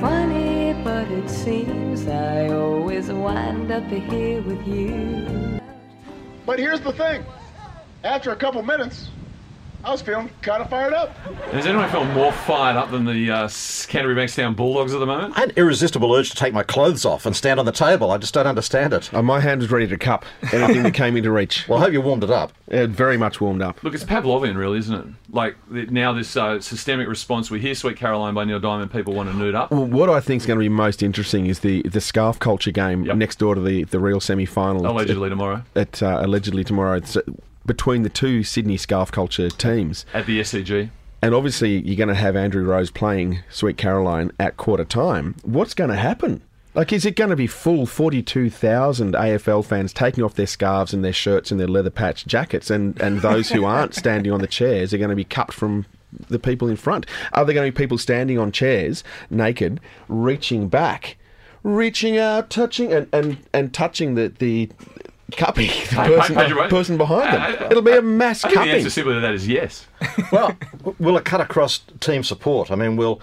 Funny, 0.00 0.74
but 0.84 1.10
it 1.10 1.28
seems 1.28 2.06
I 2.06 2.50
always 2.50 3.10
wind 3.10 3.72
up 3.72 3.90
here 3.90 4.42
with 4.42 4.64
you. 4.64 5.60
But 6.46 6.60
here's 6.60 6.80
the 6.80 6.92
thing. 6.92 7.24
After 8.04 8.30
a 8.30 8.36
couple 8.36 8.62
minutes, 8.62 9.10
I 9.82 9.90
was 9.90 10.02
feeling 10.02 10.29
kind 10.42 10.62
of 10.62 10.70
fired 10.70 10.92
up. 10.92 11.14
Does 11.52 11.66
anyone 11.66 11.88
feel 11.90 12.04
more 12.06 12.32
fired 12.32 12.76
up 12.76 12.90
than 12.90 13.04
the 13.04 13.30
uh, 13.30 13.48
Canterbury 13.88 14.14
Bankstown 14.24 14.56
Bulldogs 14.56 14.94
at 14.94 15.00
the 15.00 15.06
moment? 15.06 15.36
I 15.36 15.40
had 15.40 15.48
an 15.50 15.56
irresistible 15.56 16.14
urge 16.14 16.30
to 16.30 16.36
take 16.36 16.52
my 16.54 16.62
clothes 16.62 17.04
off 17.04 17.26
and 17.26 17.34
stand 17.36 17.60
on 17.60 17.66
the 17.66 17.72
table. 17.72 18.10
I 18.10 18.18
just 18.18 18.34
don't 18.34 18.46
understand 18.46 18.92
it. 18.92 19.12
Uh, 19.12 19.22
my 19.22 19.40
hand 19.40 19.60
was 19.60 19.70
ready 19.70 19.86
to 19.88 19.96
cup 19.98 20.24
anything 20.52 20.82
that 20.84 20.94
came 20.94 21.16
into 21.16 21.30
reach. 21.30 21.68
Well, 21.68 21.78
I 21.78 21.82
hope 21.82 21.92
you 21.92 22.00
warmed 22.00 22.24
it 22.24 22.30
up. 22.30 22.52
It 22.68 22.90
very 22.90 23.16
much 23.16 23.40
warmed 23.40 23.62
up. 23.62 23.82
Look, 23.82 23.94
it's 23.94 24.04
Pavlovian, 24.04 24.56
really, 24.56 24.78
isn't 24.78 24.94
it? 24.94 25.06
Like 25.34 25.56
the- 25.70 25.86
now, 25.86 26.12
this 26.12 26.36
uh, 26.36 26.60
systemic 26.60 27.08
response. 27.08 27.50
We 27.50 27.60
hear 27.60 27.74
"Sweet 27.74 27.96
Caroline" 27.96 28.34
by 28.34 28.44
Neil 28.44 28.60
Diamond. 28.60 28.92
People 28.92 29.14
want 29.14 29.30
to 29.30 29.36
nude 29.36 29.54
up. 29.54 29.70
Well, 29.70 29.84
what 29.86 30.08
I 30.08 30.20
think 30.20 30.42
is 30.42 30.46
going 30.46 30.58
to 30.58 30.62
be 30.62 30.68
most 30.68 31.02
interesting 31.02 31.46
is 31.46 31.60
the 31.60 31.82
the 31.82 32.00
scarf 32.00 32.38
culture 32.38 32.70
game 32.70 33.04
Yep. 33.04 33.16
next 33.16 33.38
door 33.38 33.54
to 33.54 33.60
the, 33.60 33.84
the 33.84 33.98
real 33.98 34.20
semi 34.20 34.46
final. 34.46 34.86
Allegedly 34.86 35.28
tomorrow 35.28 35.62
At, 35.74 36.02
uh, 36.02 36.20
allegedly 36.22 36.62
tomorrow. 36.64 36.96
It's, 36.98 37.16
uh, 37.16 37.22
between 37.66 38.02
the 38.02 38.08
two 38.08 38.42
Sydney 38.42 38.76
scarf 38.76 39.12
culture 39.12 39.50
teams. 39.50 40.06
at 40.14 40.26
the 40.26 40.40
SCG. 40.40 40.90
And 41.22 41.34
obviously, 41.34 41.80
you're 41.80 41.96
going 41.96 42.08
to 42.08 42.14
have 42.14 42.34
Andrew 42.34 42.64
Rose 42.64 42.90
playing 42.90 43.40
Sweet 43.50 43.76
Caroline 43.76 44.32
at 44.38 44.56
quarter 44.56 44.84
time. 44.84 45.36
What's 45.42 45.74
going 45.74 45.90
to 45.90 45.96
happen? 45.96 46.42
Like, 46.72 46.92
is 46.92 47.04
it 47.04 47.16
going 47.16 47.30
to 47.30 47.36
be 47.36 47.48
full 47.48 47.84
42,000 47.84 49.14
AFL 49.14 49.64
fans 49.64 49.92
taking 49.92 50.22
off 50.22 50.34
their 50.34 50.46
scarves 50.46 50.94
and 50.94 51.04
their 51.04 51.12
shirts 51.12 51.50
and 51.50 51.58
their 51.58 51.68
leather 51.68 51.90
patch 51.90 52.26
jackets, 52.26 52.70
and, 52.70 52.98
and 53.02 53.20
those 53.20 53.50
who 53.50 53.64
aren't 53.64 53.94
standing 53.96 54.32
on 54.32 54.40
the 54.40 54.46
chairs 54.46 54.94
are 54.94 54.98
going 54.98 55.10
to 55.10 55.16
be 55.16 55.24
cut 55.24 55.52
from 55.52 55.84
the 56.28 56.38
people 56.38 56.68
in 56.68 56.76
front? 56.76 57.06
Are 57.32 57.44
there 57.44 57.54
going 57.54 57.66
to 57.66 57.72
be 57.72 57.82
people 57.82 57.98
standing 57.98 58.38
on 58.38 58.52
chairs, 58.52 59.02
naked, 59.30 59.80
reaching 60.08 60.68
back, 60.68 61.16
reaching 61.64 62.16
out, 62.16 62.50
touching, 62.50 62.92
and, 62.92 63.08
and, 63.12 63.38
and 63.52 63.74
touching 63.74 64.14
the, 64.14 64.32
the 64.38 64.70
cupping, 65.30 65.66
the 65.68 65.72
Hey, 65.72 66.16
person, 66.16 66.34
hey, 66.36 66.48
hey, 66.48 66.68
person 66.68 66.96
behind 66.98 67.34
them? 67.34 67.62
Uh, 67.62 67.66
It'll 67.70 67.82
be 67.82 67.92
a 67.92 68.02
mass 68.02 68.44
I 68.44 68.48
think 68.48 68.52
the 68.52 68.58
cupping. 68.58 68.74
answer 68.76 68.90
simply 68.90 69.14
to 69.14 69.20
that 69.20 69.34
is 69.34 69.46
yes. 69.48 69.86
Well, 70.32 70.56
will 70.98 71.16
it 71.16 71.24
cut 71.24 71.40
across 71.40 71.80
team 72.00 72.22
support? 72.22 72.70
I 72.70 72.74
mean, 72.76 72.96
will 72.96 73.20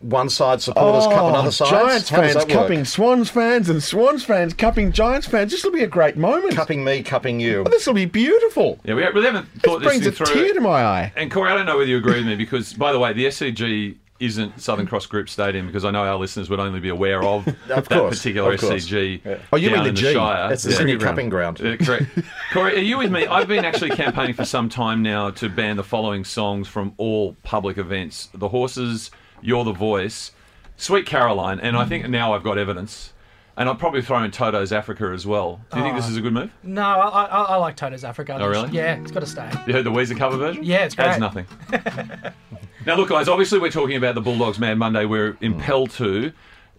one 0.00 0.28
side 0.30 0.62
supporters 0.62 1.06
cup 1.06 1.30
another 1.30 1.50
side? 1.50 1.66
Oh, 1.68 1.70
Giants 1.88 2.08
How 2.08 2.18
fans 2.20 2.34
that 2.34 2.44
work? 2.46 2.50
cupping 2.50 2.84
Swans 2.84 3.28
fans 3.30 3.68
and 3.68 3.82
Swans 3.82 4.24
fans 4.24 4.54
cupping 4.54 4.92
Giants 4.92 5.26
fans. 5.26 5.50
This 5.50 5.64
will 5.64 5.72
be 5.72 5.82
a 5.82 5.88
great 5.88 6.16
moment. 6.16 6.54
Cupping 6.54 6.84
me, 6.84 7.02
cupping 7.02 7.40
you. 7.40 7.64
This 7.64 7.84
will 7.86 7.94
be 7.94 8.04
beautiful. 8.04 8.78
Yeah, 8.84 8.94
we 8.94 9.02
really 9.04 9.26
haven't 9.26 9.48
thought 9.62 9.78
It 9.78 9.80
this 9.80 9.88
brings 9.88 10.06
a 10.06 10.12
through. 10.12 10.26
tear 10.26 10.54
to 10.54 10.60
my 10.60 10.84
eye. 10.84 11.12
And 11.16 11.30
Corey, 11.32 11.50
I 11.50 11.56
don't 11.56 11.66
know 11.66 11.76
whether 11.78 11.88
you 11.90 11.96
agree 11.96 12.14
with 12.14 12.26
me 12.26 12.36
because, 12.36 12.72
by 12.74 12.92
the 12.92 12.98
way, 13.00 13.12
the 13.12 13.24
SCG 13.26 13.96
isn't 14.20 14.60
Southern 14.60 14.86
Cross 14.86 15.06
Group 15.06 15.28
Stadium 15.28 15.66
because 15.66 15.84
I 15.84 15.90
know 15.90 16.02
our 16.04 16.16
listeners 16.16 16.50
would 16.50 16.58
only 16.60 16.80
be 16.80 16.88
aware 16.88 17.22
of, 17.22 17.44
that 17.68 17.88
course, 17.88 18.18
particular 18.18 18.52
of. 18.52 18.60
SCG. 18.60 19.40
Oh, 19.52 19.56
you 19.56 19.70
mean 19.70 19.78
in 19.80 19.84
the 19.84 19.92
G. 19.92 20.12
Shire. 20.12 20.52
It's 20.52 20.62
the 20.64 20.70
Yeah. 20.70 20.76
Sydney 20.76 20.96
ground. 20.96 21.16
cupping 21.16 21.28
ground. 21.28 21.58
Correct. 21.58 22.04
Corey, 22.52 22.76
are 22.76 22.80
you 22.80 22.98
with 22.98 23.10
me? 23.12 23.26
I've 23.26 23.48
been 23.48 23.64
actually 23.64 23.90
campaigning 23.90 24.34
for 24.34 24.44
some 24.44 24.68
time 24.68 25.02
now 25.02 25.30
to 25.30 25.48
ban 25.48 25.76
the 25.76 25.84
following 25.84 26.24
songs 26.24 26.66
from 26.68 26.94
all 26.96 27.36
public 27.44 27.78
events: 27.78 28.28
"The 28.34 28.48
Horses," 28.48 29.10
"You're 29.40 29.64
the 29.64 29.72
Voice," 29.72 30.32
"Sweet 30.76 31.06
Caroline," 31.06 31.60
and 31.60 31.76
I 31.76 31.84
think 31.84 32.08
now 32.08 32.32
I've 32.34 32.42
got 32.42 32.58
evidence. 32.58 33.12
And 33.58 33.68
I'll 33.68 33.74
probably 33.74 34.02
throw 34.02 34.22
in 34.22 34.30
Toto's 34.30 34.72
Africa 34.72 35.10
as 35.12 35.26
well. 35.26 35.60
Do 35.72 35.78
you 35.78 35.82
think 35.84 35.96
this 35.96 36.08
is 36.08 36.16
a 36.16 36.20
good 36.20 36.32
move? 36.32 36.52
No, 36.62 36.80
I, 36.82 37.24
I, 37.24 37.42
I 37.42 37.56
like 37.56 37.74
Toto's 37.76 38.04
Africa. 38.04 38.38
Oh, 38.40 38.46
really? 38.48 38.70
Yeah, 38.70 38.94
it's 39.00 39.10
got 39.10 39.20
to 39.20 39.26
stay. 39.26 39.50
You 39.66 39.72
heard 39.72 39.84
the 39.84 39.90
Weezer 39.90 40.16
cover 40.16 40.36
version? 40.36 40.62
Yeah, 40.62 40.84
it's 40.84 40.96
Adds 40.96 41.18
great. 41.18 41.20
nothing. 41.20 41.46
now, 42.86 42.94
look, 42.96 43.08
guys, 43.08 43.26
obviously 43.28 43.58
we're 43.58 43.72
talking 43.72 43.96
about 43.96 44.14
the 44.14 44.20
Bulldogs 44.20 44.60
Mad 44.60 44.78
Monday. 44.78 45.04
We're 45.06 45.36
impelled 45.40 45.90
to. 45.92 46.32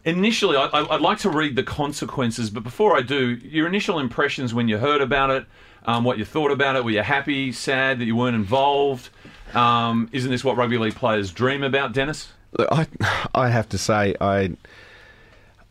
Initially, 0.06 0.56
I, 0.56 0.68
I- 0.68 0.96
I'd 0.96 1.02
like 1.02 1.18
to 1.20 1.30
read 1.30 1.58
the 1.58 1.64
consequences, 1.64 2.50
but 2.50 2.64
before 2.64 2.96
I 2.98 3.02
do, 3.02 3.32
your 3.44 3.68
initial 3.68 4.00
impressions 4.00 4.54
when 4.54 4.70
you 4.70 4.78
heard 4.78 5.02
about 5.02 5.32
it, 5.32 5.46
um, 5.84 6.06
what 6.06 6.18
you 6.18 6.24
thought 6.24 6.50
about 6.52 6.78
it. 6.78 6.86
Were 6.86 6.92
you 6.92 7.02
happy, 7.02 7.52
sad 7.52 8.00
that 8.00 8.06
you 8.06 8.16
weren't 8.16 8.36
involved? 8.36 9.10
Um, 9.54 10.10
isn't 10.14 10.32
this 10.32 10.46
what 10.46 10.56
rugby 10.56 10.78
league 10.78 10.96
players 10.96 11.32
dream 11.32 11.64
about, 11.64 11.92
Denis? 11.92 12.30
Look, 12.58 12.70
I, 12.72 12.88
I 13.36 13.50
have 13.50 13.68
to 13.70 13.78
say, 13.78 14.16
I, 14.22 14.52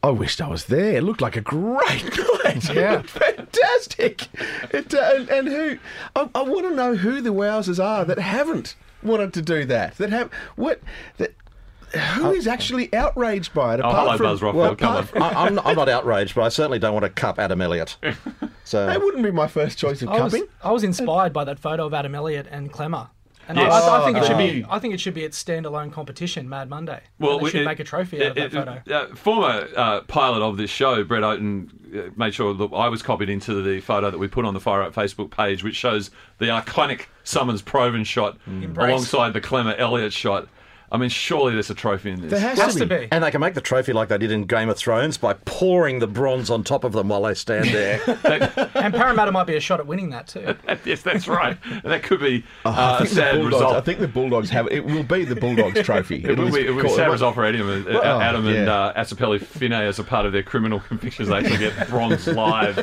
I 0.02 0.10
wished 0.10 0.40
I 0.40 0.46
was 0.48 0.66
there. 0.66 0.96
It 0.96 1.02
looked 1.02 1.20
like 1.20 1.36
a 1.36 1.40
great 1.40 2.04
night. 2.44 2.72
Yeah. 2.72 3.02
fantastic. 3.02 4.28
It, 4.72 4.94
uh, 4.94 5.12
and, 5.16 5.28
and 5.28 5.48
who? 5.48 5.78
I, 6.14 6.28
I 6.34 6.42
want 6.42 6.66
to 6.68 6.74
know 6.74 6.94
who 6.94 7.20
the 7.20 7.30
Wowsers 7.34 7.82
are 7.84 8.04
that 8.04 8.18
haven't 8.18 8.76
wanted 9.02 9.32
to 9.34 9.42
do 9.42 9.64
that. 9.66 9.96
That 9.98 10.10
have 10.10 10.30
what? 10.56 10.80
That 11.16 11.34
who 12.14 12.32
is 12.32 12.46
actually 12.46 12.92
outraged 12.94 13.54
by 13.54 13.74
it? 13.74 13.80
Oh, 13.80 13.88
apart 13.88 13.96
hello, 13.96 14.16
from, 14.18 14.26
Buzz 14.26 14.40
Rothfield. 14.40 14.78
Come 14.78 14.88
apart 14.90 14.98
on. 14.98 15.06
from- 15.06 15.22
I, 15.22 15.32
I'm, 15.46 15.54
not, 15.54 15.66
I'm 15.66 15.76
not 15.76 15.88
outraged, 15.88 16.34
but 16.34 16.42
I 16.42 16.48
certainly 16.50 16.78
don't 16.78 16.92
want 16.92 17.04
to 17.04 17.10
cup 17.10 17.38
Adam 17.38 17.60
Elliott. 17.60 17.96
So 18.64 18.84
that 18.84 19.00
wouldn't 19.00 19.22
be 19.24 19.30
my 19.30 19.48
first 19.48 19.78
choice 19.78 20.02
of 20.02 20.10
I 20.10 20.20
was, 20.20 20.34
cupping. 20.34 20.46
I 20.62 20.72
was 20.72 20.84
inspired 20.84 21.32
by 21.32 21.44
that 21.44 21.58
photo 21.58 21.86
of 21.86 21.94
Adam 21.94 22.14
Elliott 22.14 22.46
and 22.50 22.70
Klemmer. 22.70 23.08
And 23.48 23.58
I, 23.58 23.64
I, 23.66 24.02
I 24.02 24.04
think 24.04 24.18
it 24.18 24.26
should 24.26 24.36
be. 24.38 24.64
I 24.68 24.78
think 24.78 24.92
it 24.94 25.00
should 25.00 25.14
be 25.14 25.24
its 25.24 25.42
standalone 25.42 25.90
competition, 25.90 26.48
Mad 26.48 26.68
Monday. 26.68 27.00
Well, 27.18 27.40
we 27.40 27.50
should 27.50 27.62
it- 27.62 27.64
make 27.64 27.80
a 27.80 27.84
trophy 27.84 28.22
out 28.22 28.28
of 28.30 28.34
that 28.36 28.44
it- 28.44 28.52
photo. 28.52 28.82
uh, 28.94 29.14
former 29.16 29.68
uh, 29.74 30.00
pilot 30.02 30.42
of 30.42 30.58
this 30.58 30.70
show, 30.70 31.02
Brett 31.02 31.22
Oaten, 31.22 31.70
uh, 31.96 32.10
made 32.16 32.34
sure 32.34 32.52
that 32.52 32.72
I 32.74 32.88
was 32.88 33.02
copied 33.02 33.30
into 33.30 33.62
the 33.62 33.80
photo 33.80 34.10
that 34.10 34.18
we 34.18 34.28
put 34.28 34.44
on 34.44 34.52
the 34.54 34.60
Fire 34.60 34.82
Up 34.82 34.94
Facebook 34.94 35.30
page, 35.30 35.64
which 35.64 35.76
shows 35.76 36.10
the 36.36 36.46
iconic 36.46 37.06
Summons 37.24 37.62
Provan 37.62 38.04
shot 38.04 38.36
Embrace. 38.46 38.88
alongside 38.90 39.32
the 39.32 39.40
Klemmer 39.40 39.74
Elliott 39.78 40.12
shot. 40.12 40.46
I 40.90 40.96
mean, 40.96 41.10
surely 41.10 41.52
there's 41.52 41.68
a 41.68 41.74
trophy 41.74 42.10
in 42.12 42.22
this. 42.22 42.30
There 42.30 42.40
has, 42.40 42.58
Has 42.58 42.72
to 42.74 42.80
to 42.80 42.86
be. 42.86 42.96
be. 43.00 43.08
And 43.12 43.22
they 43.22 43.30
can 43.30 43.40
make 43.42 43.52
the 43.54 43.60
trophy 43.60 43.92
like 43.92 44.08
they 44.08 44.16
did 44.16 44.30
in 44.32 44.44
Game 44.44 44.68
of 44.70 44.78
Thrones 44.78 45.18
by 45.18 45.34
pouring 45.34 45.98
the 45.98 46.06
bronze 46.06 46.48
on 46.48 46.64
top 46.64 46.82
of 46.84 46.92
them 46.92 47.08
while 47.08 47.22
they 47.22 47.34
stand 47.34 47.66
there. 47.68 48.00
And 48.74 48.94
Parramatta 48.94 49.32
might 49.32 49.46
be 49.46 49.56
a 49.56 49.60
shot 49.60 49.80
at 49.80 49.86
winning 49.86 50.10
that 50.10 50.28
too. 50.28 50.56
yes, 50.84 51.02
that's 51.02 51.28
right. 51.28 51.58
And 51.70 51.82
that 51.92 52.02
could 52.02 52.20
be 52.20 52.44
I 52.64 52.68
uh, 52.68 52.94
a 52.94 52.98
think 52.98 53.10
the 53.10 53.14
sad 53.16 53.34
Bulldogs. 53.34 53.54
result. 53.54 53.76
I 53.76 53.80
think 53.82 53.98
the 54.00 54.08
Bulldogs 54.08 54.50
have. 54.50 54.68
It 54.68 54.84
will 54.84 55.02
be 55.02 55.24
the 55.24 55.36
Bulldogs 55.36 55.82
trophy. 55.82 56.24
It 56.28 56.38
will 56.38 56.50
be, 56.50 56.66
it 56.66 56.70
will 56.70 56.76
be 56.76 56.88
called- 56.88 56.96
sad 56.96 57.10
result 57.10 57.34
for 57.34 57.44
Adam, 57.44 57.68
uh, 57.68 57.82
Well, 58.00 58.20
Adam 58.20 58.46
and 58.46 58.66
yeah. 58.66 58.72
uh, 58.72 59.02
Asipeli 59.04 59.40
Fine 59.42 59.72
as 59.72 59.98
a 59.98 60.04
part 60.04 60.24
of 60.26 60.32
their 60.32 60.42
criminal 60.42 60.80
convictions. 60.80 61.28
They 61.28 61.36
actually 61.36 61.58
get 61.58 61.88
bronze 61.88 62.26
live. 62.26 62.78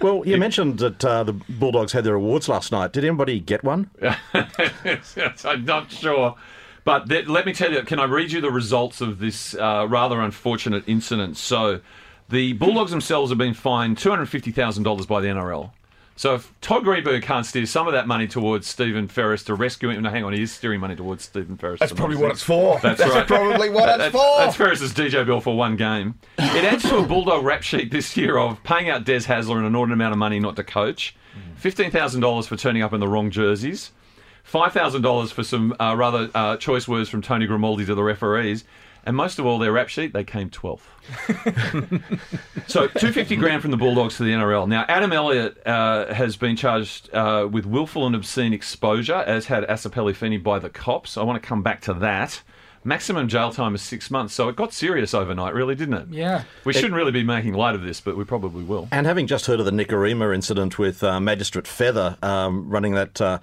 well, 0.00 0.22
you 0.26 0.36
mentioned 0.36 0.78
that 0.78 1.04
uh, 1.04 1.24
the 1.24 1.32
Bulldogs 1.32 1.92
had 1.92 2.04
their 2.04 2.14
awards 2.14 2.48
last 2.48 2.70
night. 2.70 2.92
Did 2.92 3.04
anybody 3.04 3.40
get 3.40 3.64
one? 3.64 3.90
I'm 5.44 5.64
not 5.64 5.90
sure. 5.90 6.36
But 6.84 7.08
th- 7.08 7.26
let 7.28 7.46
me 7.46 7.52
tell 7.54 7.72
you, 7.72 7.82
can 7.82 7.98
I 7.98 8.04
read 8.04 8.30
you 8.32 8.40
the 8.40 8.50
results 8.50 9.00
of 9.00 9.18
this 9.18 9.54
uh, 9.54 9.86
rather 9.88 10.20
unfortunate 10.20 10.84
incident? 10.86 11.36
So, 11.38 11.80
the 12.28 12.52
Bulldogs 12.54 12.90
themselves 12.90 13.30
have 13.30 13.38
been 13.38 13.54
fined 13.54 13.96
$250,000 13.98 15.06
by 15.08 15.20
the 15.20 15.28
NRL. 15.28 15.70
So, 16.16 16.34
if 16.34 16.52
Todd 16.60 16.84
Greenberg 16.84 17.22
can't 17.22 17.44
steer 17.44 17.66
some 17.66 17.86
of 17.88 17.92
that 17.94 18.06
money 18.06 18.28
towards 18.28 18.66
Stephen 18.68 19.08
Ferris 19.08 19.42
to 19.44 19.54
rescue 19.54 19.88
him, 19.90 20.02
no, 20.02 20.10
hang 20.10 20.22
on, 20.24 20.32
he 20.32 20.42
is 20.42 20.52
steering 20.52 20.78
money 20.80 20.94
towards 20.94 21.24
Stephen 21.24 21.56
Ferris. 21.56 21.80
That's 21.80 21.92
probably 21.92 22.16
what 22.16 22.30
it's 22.30 22.42
for. 22.42 22.78
That's, 22.80 23.00
That's 23.00 23.12
right. 23.14 23.26
probably 23.26 23.68
what 23.70 23.86
That- 23.86 24.00
it's 24.00 24.12
that's, 24.12 24.14
for. 24.14 24.38
That's 24.38 24.54
Ferris's 24.56 24.92
DJ 24.92 25.24
bill 25.26 25.40
for 25.40 25.56
one 25.56 25.76
game. 25.76 26.14
It 26.38 26.64
adds 26.64 26.82
to 26.88 26.98
a 26.98 27.02
Bulldog 27.02 27.44
rap 27.44 27.62
sheet 27.62 27.90
this 27.90 28.16
year 28.16 28.36
of 28.38 28.62
paying 28.62 28.88
out 28.90 29.04
Des 29.04 29.20
Hasler 29.20 29.58
an 29.58 29.64
inordinate 29.64 29.96
amount 29.96 30.12
of 30.12 30.18
money 30.18 30.38
not 30.38 30.54
to 30.56 30.62
coach, 30.64 31.16
$15,000 31.62 32.46
for 32.46 32.56
turning 32.56 32.82
up 32.82 32.92
in 32.92 33.00
the 33.00 33.08
wrong 33.08 33.30
jerseys, 33.30 33.90
$5,000 34.50 35.32
for 35.32 35.42
some 35.42 35.74
uh, 35.80 35.94
rather 35.96 36.30
uh, 36.34 36.56
choice 36.56 36.86
words 36.86 37.08
from 37.08 37.22
Tony 37.22 37.46
Grimaldi 37.46 37.86
to 37.86 37.94
the 37.94 38.02
referees, 38.02 38.64
and 39.06 39.16
most 39.16 39.38
of 39.38 39.44
all, 39.44 39.58
their 39.58 39.72
rap 39.72 39.88
sheet, 39.88 40.12
they 40.14 40.24
came 40.24 40.48
12th. 40.48 40.80
so 42.66 42.86
250 42.86 43.36
grand 43.36 43.60
from 43.60 43.70
the 43.70 43.76
Bulldogs 43.76 44.16
to 44.16 44.22
the 44.22 44.32
NRL. 44.32 44.66
Now, 44.66 44.86
Adam 44.88 45.12
Elliott 45.12 45.60
uh, 45.66 46.12
has 46.12 46.36
been 46.36 46.56
charged 46.56 47.12
uh, 47.12 47.46
with 47.50 47.66
willful 47.66 48.06
and 48.06 48.16
obscene 48.16 48.54
exposure, 48.54 49.16
as 49.26 49.46
had 49.46 49.64
Asipeli 49.64 50.16
Fine 50.16 50.42
by 50.42 50.58
the 50.58 50.70
cops. 50.70 51.18
I 51.18 51.22
want 51.22 51.42
to 51.42 51.46
come 51.46 51.62
back 51.62 51.82
to 51.82 51.94
that. 51.94 52.42
Maximum 52.86 53.28
jail 53.28 53.50
time 53.50 53.74
is 53.74 53.80
six 53.80 54.10
months, 54.10 54.34
so 54.34 54.48
it 54.50 54.56
got 54.56 54.72
serious 54.74 55.14
overnight, 55.14 55.54
really, 55.54 55.74
didn't 55.74 55.94
it? 55.94 56.08
Yeah. 56.10 56.44
We 56.64 56.74
shouldn't 56.74 56.92
really 56.92 57.12
be 57.12 57.24
making 57.24 57.54
light 57.54 57.74
of 57.74 57.80
this, 57.80 57.98
but 57.98 58.14
we 58.14 58.24
probably 58.24 58.62
will. 58.62 58.88
And 58.92 59.06
having 59.06 59.26
just 59.26 59.46
heard 59.46 59.58
of 59.58 59.64
the 59.64 59.72
Nikorima 59.72 60.34
incident 60.34 60.78
with 60.78 61.02
uh, 61.02 61.18
Magistrate 61.18 61.66
Feather 61.66 62.18
um, 62.22 62.68
running 62.68 62.92
that, 62.92 63.18
uh, 63.22 63.38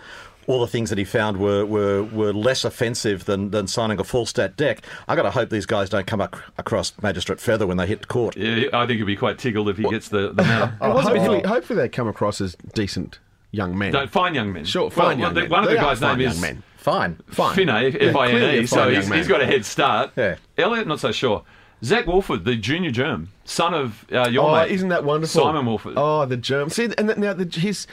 all 0.51 0.60
the 0.62 0.67
things 0.67 0.89
that 0.89 0.98
he 0.98 1.03
found 1.05 1.38
were, 1.38 1.65
were, 1.65 2.03
were 2.03 2.34
less 2.34 2.63
offensive 2.65 3.25
than, 3.25 3.51
than 3.51 3.67
signing 3.67 4.00
a 4.00 4.03
full 4.03 4.25
stat 4.25 4.58
dec. 4.58 4.79
I've 5.08 5.15
got 5.15 5.24
to 5.24 5.31
hope 5.31 5.50
these 5.50 5.65
guys 5.65 5.89
don't 5.89 6.05
come 6.05 6.22
ac- 6.22 6.41
across 6.58 6.93
Magistrate 7.02 7.39
Feather 7.39 7.65
when 7.65 7.78
they 7.78 7.88
hit 7.88 8.08
court. 8.08 8.36
Yeah, 8.38 8.67
I 8.73 8.86
think 8.86 8.97
he'll 8.97 9.06
be 9.06 9.15
quite 9.15 9.38
tickled 9.39 9.69
if 9.69 9.78
he 9.78 9.84
gets 9.89 10.10
the, 10.10 10.34
the 10.34 10.43
matter. 10.43 10.67
Hopefully, 10.82 11.41
hopefully 11.43 11.78
they 11.78 11.89
come 11.89 12.08
across 12.08 12.41
as 12.41 12.56
decent 12.73 13.19
young 13.52 13.78
men. 13.78 13.91
Don't 13.93 14.10
fine 14.12 14.34
young 14.36 14.52
men. 14.54 14.65
Sure, 14.65 14.91
fine 14.91 15.17
well, 15.19 15.19
young 15.19 15.34
the- 15.34 15.41
men. 15.41 15.49
One 15.49 15.63
of 15.63 15.69
the 15.69 15.76
They 15.76 15.80
are 15.82 15.84
guys' 15.86 15.99
fine 15.99 16.17
name 16.17 16.21
young 16.28 16.32
is 16.34 16.41
men. 16.41 16.63
Fine. 16.78 17.19
Fine. 17.28 17.56
Fine, 17.56 17.69
F 17.69 17.93
Yeah, 18.02 18.10
I 18.10 18.12
clearly 18.12 18.36
N 18.36 18.56
a 18.56 18.62
E. 18.62 18.65
So 18.65 18.76
fine 18.78 18.88
he's, 18.93 18.93
young 19.08 19.17
he's 19.17 19.28
man. 19.28 19.28
got 19.28 19.41
a 19.41 19.45
head 19.45 19.65
start. 19.65 20.12
Yeah. 20.15 20.36
Elliott, 20.58 20.88
not 20.88 20.99
so 20.99 21.12
sure. 21.12 21.43
Zac 21.84 22.06
Woolford, 22.08 22.45
the 22.45 22.56
junior 22.56 22.91
germ, 22.91 23.30
son 23.43 23.73
of 23.73 24.06
uh, 24.12 24.28
your 24.30 24.49
Oh, 24.49 24.54
mate. 24.56 24.71
isn't 24.71 24.89
that 24.89 25.04
wonderful? 25.04 25.41
Simon 25.43 25.65
Woolford. 25.65 25.93
Oh, 25.97 26.26
the 26.26 26.38
germ. 26.38 26.69
See, 26.69 26.86
and 26.86 27.08
th- 27.08 27.17
now 27.17 27.34
the, 27.34 27.45
his. 27.60 27.88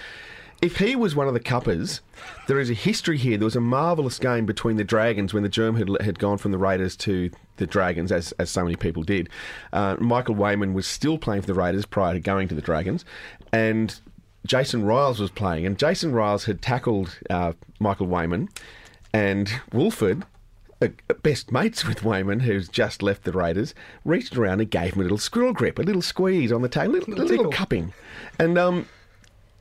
If 0.61 0.79
he 0.79 0.97
was 0.97 1.14
one 1.14 1.29
of 1.29 1.35
the 1.35 1.40
cuppers, 1.40 2.01
there 2.49 2.59
is 2.59 2.68
a 2.68 2.75
history 2.75 3.16
here. 3.16 3.38
There 3.38 3.44
was 3.44 3.55
a 3.55 3.61
marvellous 3.61 4.18
game 4.18 4.44
between 4.44 4.77
the 4.77 4.85
Dragons 4.85 5.33
when 5.33 5.44
the 5.44 5.49
Germ 5.49 5.77
had, 5.77 5.88
had 6.03 6.18
gone 6.18 6.37
from 6.37 6.51
the 6.51 6.59
Raiders 6.59 6.97
to 6.97 7.31
the 7.59 7.66
Dragons, 7.66 8.11
as, 8.11 8.33
as 8.33 8.51
so 8.51 8.64
many 8.64 8.75
people 8.75 9.05
did. 9.05 9.29
Uh, 9.73 9.97
Michael 10.01 10.35
Weyman 10.35 10.73
was 10.73 10.87
still 10.87 11.16
playing 11.16 11.42
for 11.42 11.47
the 11.47 11.55
Raiders 11.55 11.87
prior 11.87 12.14
to 12.14 12.21
going 12.21 12.49
to 12.49 12.57
the 12.57 12.61
Dragons, 12.61 13.05
and 13.53 14.01
Jason 14.47 14.83
Ryles 14.83 15.21
was 15.21 15.31
playing. 15.31 15.64
And 15.64 15.79
Jason 15.79 16.12
Ryles 16.12 16.47
had 16.47 16.61
tackled 16.61 17.18
uh, 17.31 17.53
Michael 17.79 18.09
Weyman, 18.09 18.49
and 19.12 19.49
Woolford 19.73 20.25
uh, 20.83 20.88
best 21.23 21.53
mates 21.53 21.85
with 21.87 22.01
Weyman, 22.01 22.42
who's 22.42 22.68
just 22.68 23.03
left 23.03 23.23
the 23.23 23.33
Raiders, 23.33 23.75
reached 24.05 24.37
around 24.37 24.61
and 24.61 24.71
gave 24.71 24.94
him 24.94 25.01
a 25.01 25.05
little 25.05 25.18
squirrel 25.18 25.53
grip, 25.53 25.79
a 25.79 25.83
little 25.83 26.03
squeeze 26.03 26.51
on 26.51 26.62
the 26.62 26.68
tail, 26.68 26.88
a 26.88 26.92
little, 26.92 27.14
little, 27.14 27.29
tickle. 27.29 27.53
cupping. 27.53 27.92
And 28.38 28.59
um, 28.59 28.88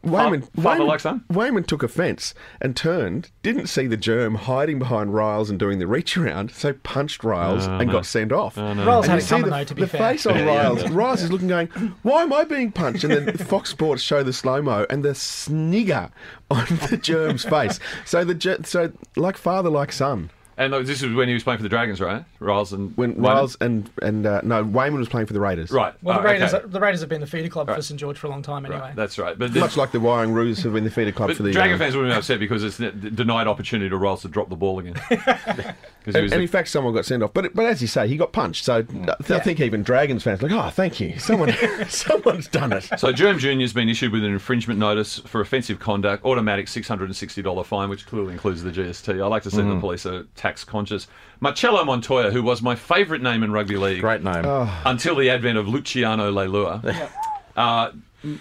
Weyman, 0.03 0.43
father 0.55 0.81
Weyman, 0.81 0.87
like 0.87 0.99
son? 0.99 1.25
Weyman 1.29 1.65
took 1.65 1.83
offence 1.83 2.33
and 2.61 2.75
turned, 2.75 3.31
didn't 3.43 3.67
see 3.67 3.87
the 3.87 3.97
germ 3.97 4.35
hiding 4.35 4.79
behind 4.79 5.09
Ryles 5.11 5.49
and 5.49 5.59
doing 5.59 5.79
the 5.79 5.87
reach 5.87 6.15
around, 6.15 6.51
so 6.51 6.73
punched 6.73 7.21
Ryles 7.23 7.67
oh, 7.67 7.77
and 7.79 7.91
got 7.91 8.05
sent 8.05 8.31
off. 8.31 8.57
Oh, 8.57 8.61
Ryles 8.61 9.03
And 9.03 9.05
had 9.05 9.11
you 9.13 9.17
it 9.17 9.21
see 9.21 9.29
coming 9.29 9.49
the, 9.49 9.57
though, 9.57 9.63
to 9.65 9.75
be 9.75 9.81
the 9.81 9.87
fair. 9.87 9.99
face 9.99 10.25
on 10.25 10.35
Ryles. 10.35 10.83
Ryles 10.83 11.23
is 11.23 11.31
looking, 11.31 11.47
going, 11.47 11.67
"Why 12.03 12.23
am 12.23 12.31
I 12.31 12.43
being 12.43 12.71
punched?" 12.71 13.03
And 13.03 13.13
then 13.13 13.37
Fox 13.47 13.69
Sports 13.69 14.01
show 14.01 14.23
the 14.23 14.33
slow 14.33 14.61
mo 14.61 14.85
and 14.89 15.03
the 15.03 15.15
snigger 15.15 16.09
on 16.49 16.65
the 16.89 16.97
germ's 17.01 17.43
face. 17.43 17.79
So 18.05 18.23
the 18.23 18.35
ger- 18.35 18.63
so 18.63 18.91
like 19.15 19.35
father, 19.37 19.69
like 19.69 19.91
son. 19.91 20.29
And 20.59 20.73
this 20.73 21.03
was 21.03 21.13
when 21.13 21.27
he 21.27 21.35
was 21.35 21.43
playing 21.43 21.57
for 21.59 21.63
the 21.63 21.69
Dragons, 21.69 22.01
right? 22.01 22.25
Ryles 22.41 22.73
and 22.73 22.95
When 22.97 23.13
Ryles 23.15 23.55
and 23.61 23.89
and 24.01 24.25
uh, 24.25 24.41
no, 24.43 24.63
Weyman 24.63 24.97
was 24.97 25.07
playing 25.07 25.27
for 25.27 25.33
the 25.33 25.39
Raiders. 25.39 25.69
Right. 25.69 25.93
Well, 26.01 26.17
Oh, 26.17 26.21
the 26.23 26.27
Raiders, 26.27 26.53
okay. 26.53 26.65
the 26.67 26.79
Raiders 26.79 26.99
have 27.01 27.09
been 27.09 27.21
the 27.21 27.27
feeder 27.27 27.47
club 27.47 27.67
for 27.67 27.79
St 27.81 27.99
George 27.99 28.17
for 28.17 28.25
a 28.25 28.29
long 28.31 28.41
time 28.41 28.65
anyway. 28.65 28.81
Right, 28.81 28.95
That's 28.95 29.19
right. 29.19 29.37
But, 29.37 29.53
Much 29.53 29.77
like 29.77 29.91
the 29.91 29.99
Wyong 29.99 30.33
Roos 30.33 30.63
have 30.63 30.73
been 30.73 30.83
the 30.83 30.89
feeder 30.89 31.11
club 31.11 31.29
but 31.29 31.37
for 31.37 31.43
the 31.43 31.51
Dragon 31.51 31.73
um, 31.73 31.79
fans 31.79 31.95
would 31.95 32.05
be 32.07 32.11
upset 32.11 32.39
because 32.39 32.63
it's 32.63 32.77
the 32.77 32.89
denied 32.91 33.45
opportunity 33.47 33.89
to 33.89 33.95
Ryles 33.95 34.21
to 34.21 34.29
drop 34.29 34.49
the 34.49 34.55
ball 34.55 34.79
again. 34.79 34.95
And, 36.07 36.15
and 36.15 36.29
the- 36.31 36.39
in 36.39 36.47
fact, 36.47 36.69
someone 36.69 36.93
got 36.93 37.05
sent 37.05 37.21
off. 37.21 37.33
But 37.33 37.53
but 37.53 37.65
as 37.65 37.81
you 37.81 37.87
say, 37.89 38.07
he 38.07 38.15
got 38.15 38.31
punched. 38.31 38.63
So 38.63 38.85
I 39.29 39.39
think 39.39 39.59
even 39.59 39.83
Dragons 39.83 40.23
fans 40.23 40.41
are 40.41 40.47
like, 40.47 40.57
oh, 40.57 40.69
thank 40.69 41.01
you, 41.01 41.19
someone, 41.19 41.53
someone's 41.89 42.47
done 42.47 42.71
it. 42.71 42.87
So 42.97 43.11
Germ 43.11 43.37
Junior 43.39 43.65
has 43.65 43.73
been 43.73 43.89
issued 43.89 44.13
with 44.13 44.23
an 44.23 44.31
infringement 44.31 44.79
notice 44.79 45.19
for 45.19 45.41
offensive 45.41 45.79
conduct, 45.79 46.23
automatic 46.23 46.69
six 46.69 46.87
hundred 46.87 47.05
and 47.09 47.15
sixty 47.17 47.41
dollar 47.41 47.65
fine, 47.65 47.89
which 47.89 48.05
clearly 48.05 48.31
includes 48.31 48.63
the 48.63 48.71
GST. 48.71 49.21
I 49.21 49.27
like 49.27 49.43
to 49.43 49.51
see 49.51 49.57
Mm. 49.57 49.75
the 49.75 49.79
police 49.81 50.05
are 50.05 50.23
tax 50.47 50.63
conscious. 50.63 51.07
Marcelo 51.41 51.83
Montoya, 51.83 52.31
who 52.31 52.41
was 52.41 52.61
my 52.61 52.73
favourite 52.75 53.21
name 53.21 53.43
in 53.43 53.51
rugby 53.51 53.75
league, 53.75 53.99
Great 53.99 54.23
name. 54.23 54.45
until 54.85 55.15
the 55.15 55.29
advent 55.29 55.57
of 55.57 55.67
Luciano 55.67 56.31
Leilua. 56.31 57.09
uh, 57.57 57.91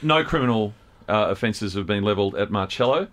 no 0.03 0.23
criminal 0.23 0.73
uh, 1.09 1.27
offences 1.31 1.75
have 1.75 1.87
been 1.87 2.05
levelled 2.05 2.37
at 2.37 2.51
Marcelo. 2.51 3.09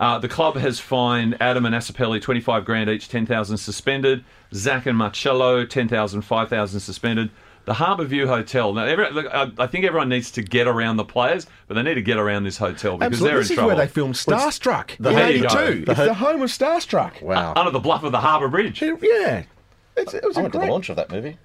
Uh, 0.00 0.18
the 0.18 0.28
club 0.28 0.56
has 0.56 0.80
fined 0.80 1.36
Adam 1.40 1.66
and 1.66 1.74
Asipeli 1.74 2.22
25 2.22 2.64
grand 2.64 2.88
each, 2.88 3.08
10,000 3.08 3.58
suspended. 3.58 4.24
Zac 4.54 4.86
and 4.86 4.96
Marcelo 4.96 5.66
10,000, 5.66 6.22
5,000 6.22 6.80
suspended. 6.80 7.30
The 7.68 7.74
Harbour 7.74 8.04
View 8.06 8.26
Hotel. 8.26 8.72
Now, 8.72 8.84
every, 8.86 9.10
look, 9.10 9.26
I, 9.26 9.52
I 9.58 9.66
think 9.66 9.84
everyone 9.84 10.08
needs 10.08 10.30
to 10.30 10.42
get 10.42 10.66
around 10.66 10.96
the 10.96 11.04
players, 11.04 11.46
but 11.66 11.74
they 11.74 11.82
need 11.82 11.96
to 11.96 12.02
get 12.02 12.16
around 12.16 12.44
this 12.44 12.56
hotel 12.56 12.96
because 12.96 13.12
Absolutely. 13.12 13.28
they're 13.28 13.38
This 13.40 13.50
in 13.50 13.52
is 13.52 13.56
trouble. 13.56 13.76
where 13.76 13.86
they 13.86 13.92
filmed 13.92 14.14
Starstruck 14.14 14.96
the- 14.96 15.10
in 15.10 15.16
there 15.16 15.30
you 15.30 15.42
go. 15.42 15.74
The 15.84 15.90
It's 15.90 16.00
ho- 16.00 16.04
the 16.06 16.14
home 16.14 16.40
of 16.40 16.48
Starstruck. 16.48 17.20
wow. 17.20 17.52
Uh, 17.52 17.58
under 17.60 17.70
the 17.70 17.78
bluff 17.78 18.04
of 18.04 18.12
the 18.12 18.20
Harbour 18.20 18.48
Bridge. 18.48 18.80
Yeah. 18.80 19.42
It's, 19.98 20.14
it 20.14 20.24
was 20.24 20.38
I 20.38 20.40
a 20.40 20.42
went 20.44 20.54
to 20.54 20.60
the 20.60 20.64
great. 20.64 20.72
launch 20.72 20.88
of 20.88 20.96
that 20.96 21.10
movie. 21.10 21.36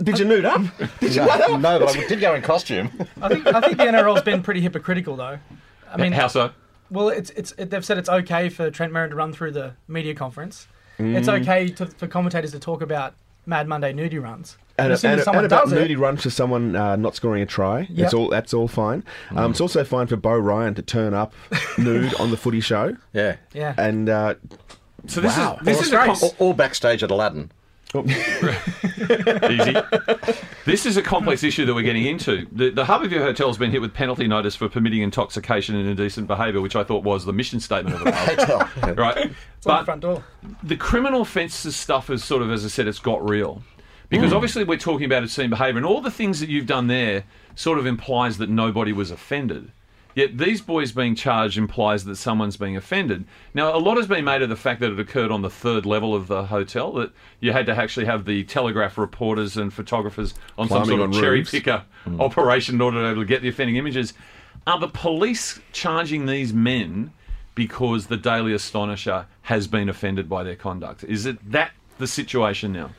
Did 0.00 0.20
you 0.20 0.26
nude 0.26 0.44
up? 0.44 0.62
Did 1.00 1.16
you 1.16 1.26
no, 1.26 1.56
no, 1.56 1.78
but 1.80 1.96
I 1.96 2.06
did 2.06 2.20
go 2.20 2.36
in 2.36 2.42
costume. 2.42 2.88
I 3.20 3.28
think 3.28 3.44
I 3.48 3.60
think 3.62 3.78
the 3.78 3.84
NRL's 3.84 4.22
been 4.22 4.44
pretty 4.44 4.60
hypocritical 4.60 5.16
though. 5.16 5.40
I 5.90 5.96
mean, 5.96 6.12
How 6.12 6.28
so? 6.28 6.52
well, 6.88 7.08
it's 7.08 7.30
it's 7.30 7.50
it, 7.58 7.70
they've 7.70 7.84
said 7.84 7.98
it's 7.98 8.08
okay 8.08 8.48
for 8.48 8.70
Trent 8.70 8.92
Merrin 8.92 9.10
to 9.10 9.16
run 9.16 9.32
through 9.32 9.50
the 9.52 9.74
media 9.88 10.14
conference. 10.14 10.68
It's 10.98 11.28
mm. 11.28 11.40
okay 11.40 11.68
to, 11.70 11.86
for 11.86 12.06
commentators 12.06 12.52
to 12.52 12.60
talk 12.60 12.80
about 12.82 13.14
Mad 13.46 13.66
Monday 13.66 13.92
nudie 13.92 14.22
runs. 14.22 14.56
And, 14.84 14.92
as 14.92 15.00
soon 15.00 15.10
and, 15.12 15.20
and 15.26 15.46
about 15.46 15.64
does 15.64 15.72
it, 15.72 15.76
moody 15.76 15.96
run 15.96 16.16
for 16.16 16.30
someone 16.30 16.74
uh, 16.76 16.96
not 16.96 17.14
scoring 17.14 17.42
a 17.42 17.46
try. 17.46 17.80
Yep. 17.80 17.88
That's 17.96 18.14
all. 18.14 18.28
That's 18.28 18.54
all 18.54 18.68
fine. 18.68 19.04
Um, 19.34 19.50
it's 19.52 19.60
also 19.60 19.84
fine 19.84 20.06
for 20.06 20.16
Beau 20.16 20.36
Ryan 20.38 20.74
to 20.74 20.82
turn 20.82 21.14
up 21.14 21.32
nude 21.78 22.14
on 22.14 22.30
the 22.30 22.36
Footy 22.36 22.60
Show. 22.60 22.96
Yeah. 23.12 23.36
yeah, 23.54 23.74
And 23.78 24.08
uh, 24.08 24.34
So 25.06 25.20
this 25.20 25.36
Wow. 25.36 25.58
is 25.60 25.64
this 25.66 25.78
Or 25.78 25.82
is 25.82 25.88
a 25.88 25.90
disgrace. 25.90 26.20
com- 26.20 26.30
Or, 26.38 26.48
or 26.50 26.54
backstage 26.54 27.02
at 27.02 27.10
Aladdin. 27.10 27.50
Easy. 27.94 29.76
This 30.64 30.86
is 30.86 30.96
a 30.96 31.02
complex 31.02 31.42
issue 31.42 31.66
that 31.66 31.74
we're 31.74 31.82
getting 31.82 32.06
into. 32.06 32.46
The, 32.52 32.70
the 32.70 32.84
Harbourview 32.84 33.18
Hotel 33.18 33.48
has 33.48 33.58
been 33.58 33.70
hit 33.70 33.82
with 33.82 33.92
penalty 33.92 34.26
notice 34.26 34.54
for 34.56 34.68
permitting 34.68 35.02
intoxication 35.02 35.74
and 35.76 35.86
indecent 35.88 36.26
behaviour, 36.26 36.60
which 36.62 36.76
I 36.76 36.84
thought 36.84 37.04
was 37.04 37.24
the 37.26 37.32
mission 37.34 37.60
statement 37.60 37.96
of 37.96 38.04
the 38.04 38.12
hotel. 38.12 38.68
right? 38.94 39.16
It's 39.18 39.26
on 39.26 39.32
the 39.32 39.34
But 39.64 39.84
front 39.84 40.00
door. 40.00 40.24
the 40.62 40.76
criminal 40.76 41.20
offences 41.22 41.76
stuff 41.76 42.08
is 42.10 42.24
sort 42.24 42.42
of, 42.42 42.50
as 42.50 42.64
I 42.64 42.68
said, 42.68 42.86
it's 42.86 42.98
got 42.98 43.28
real. 43.28 43.62
Because 44.12 44.30
hmm. 44.30 44.36
obviously 44.36 44.64
we're 44.64 44.76
talking 44.76 45.06
about 45.06 45.22
obscene 45.22 45.48
behaviour, 45.48 45.78
and 45.78 45.86
all 45.86 46.02
the 46.02 46.10
things 46.10 46.38
that 46.40 46.50
you've 46.50 46.66
done 46.66 46.86
there 46.86 47.24
sort 47.54 47.78
of 47.78 47.86
implies 47.86 48.36
that 48.38 48.50
nobody 48.50 48.92
was 48.92 49.10
offended. 49.10 49.72
Yet 50.14 50.36
these 50.36 50.60
boys 50.60 50.92
being 50.92 51.14
charged 51.14 51.56
implies 51.56 52.04
that 52.04 52.16
someone's 52.16 52.58
being 52.58 52.76
offended. 52.76 53.24
Now, 53.54 53.74
a 53.74 53.80
lot 53.80 53.96
has 53.96 54.06
been 54.06 54.26
made 54.26 54.42
of 54.42 54.50
the 54.50 54.56
fact 54.56 54.80
that 54.80 54.92
it 54.92 55.00
occurred 55.00 55.30
on 55.30 55.40
the 55.40 55.48
third 55.48 55.86
level 55.86 56.14
of 56.14 56.26
the 56.26 56.44
hotel, 56.44 56.92
that 56.92 57.12
you 57.40 57.52
had 57.52 57.64
to 57.64 57.74
actually 57.74 58.04
have 58.04 58.26
the 58.26 58.44
Telegraph 58.44 58.98
reporters 58.98 59.56
and 59.56 59.72
photographers 59.72 60.34
on 60.58 60.68
some 60.68 60.82
Climbing 60.82 60.98
sort 60.98 61.08
of 61.08 61.14
cherry 61.14 61.38
roofs. 61.38 61.50
picker 61.50 61.84
hmm. 62.04 62.20
operation 62.20 62.74
in 62.74 62.82
order 62.82 62.98
to 62.98 63.04
be 63.04 63.10
able 63.12 63.22
to 63.22 63.26
get 63.26 63.40
the 63.40 63.48
offending 63.48 63.76
images. 63.76 64.12
Are 64.66 64.78
the 64.78 64.88
police 64.88 65.58
charging 65.72 66.26
these 66.26 66.52
men 66.52 67.14
because 67.54 68.08
the 68.08 68.18
Daily 68.18 68.52
Astonisher 68.52 69.24
has 69.42 69.66
been 69.66 69.88
offended 69.88 70.28
by 70.28 70.42
their 70.42 70.56
conduct? 70.56 71.04
Is 71.04 71.24
it 71.24 71.50
that 71.50 71.72
the 71.96 72.06
situation 72.06 72.72
now? 72.74 72.90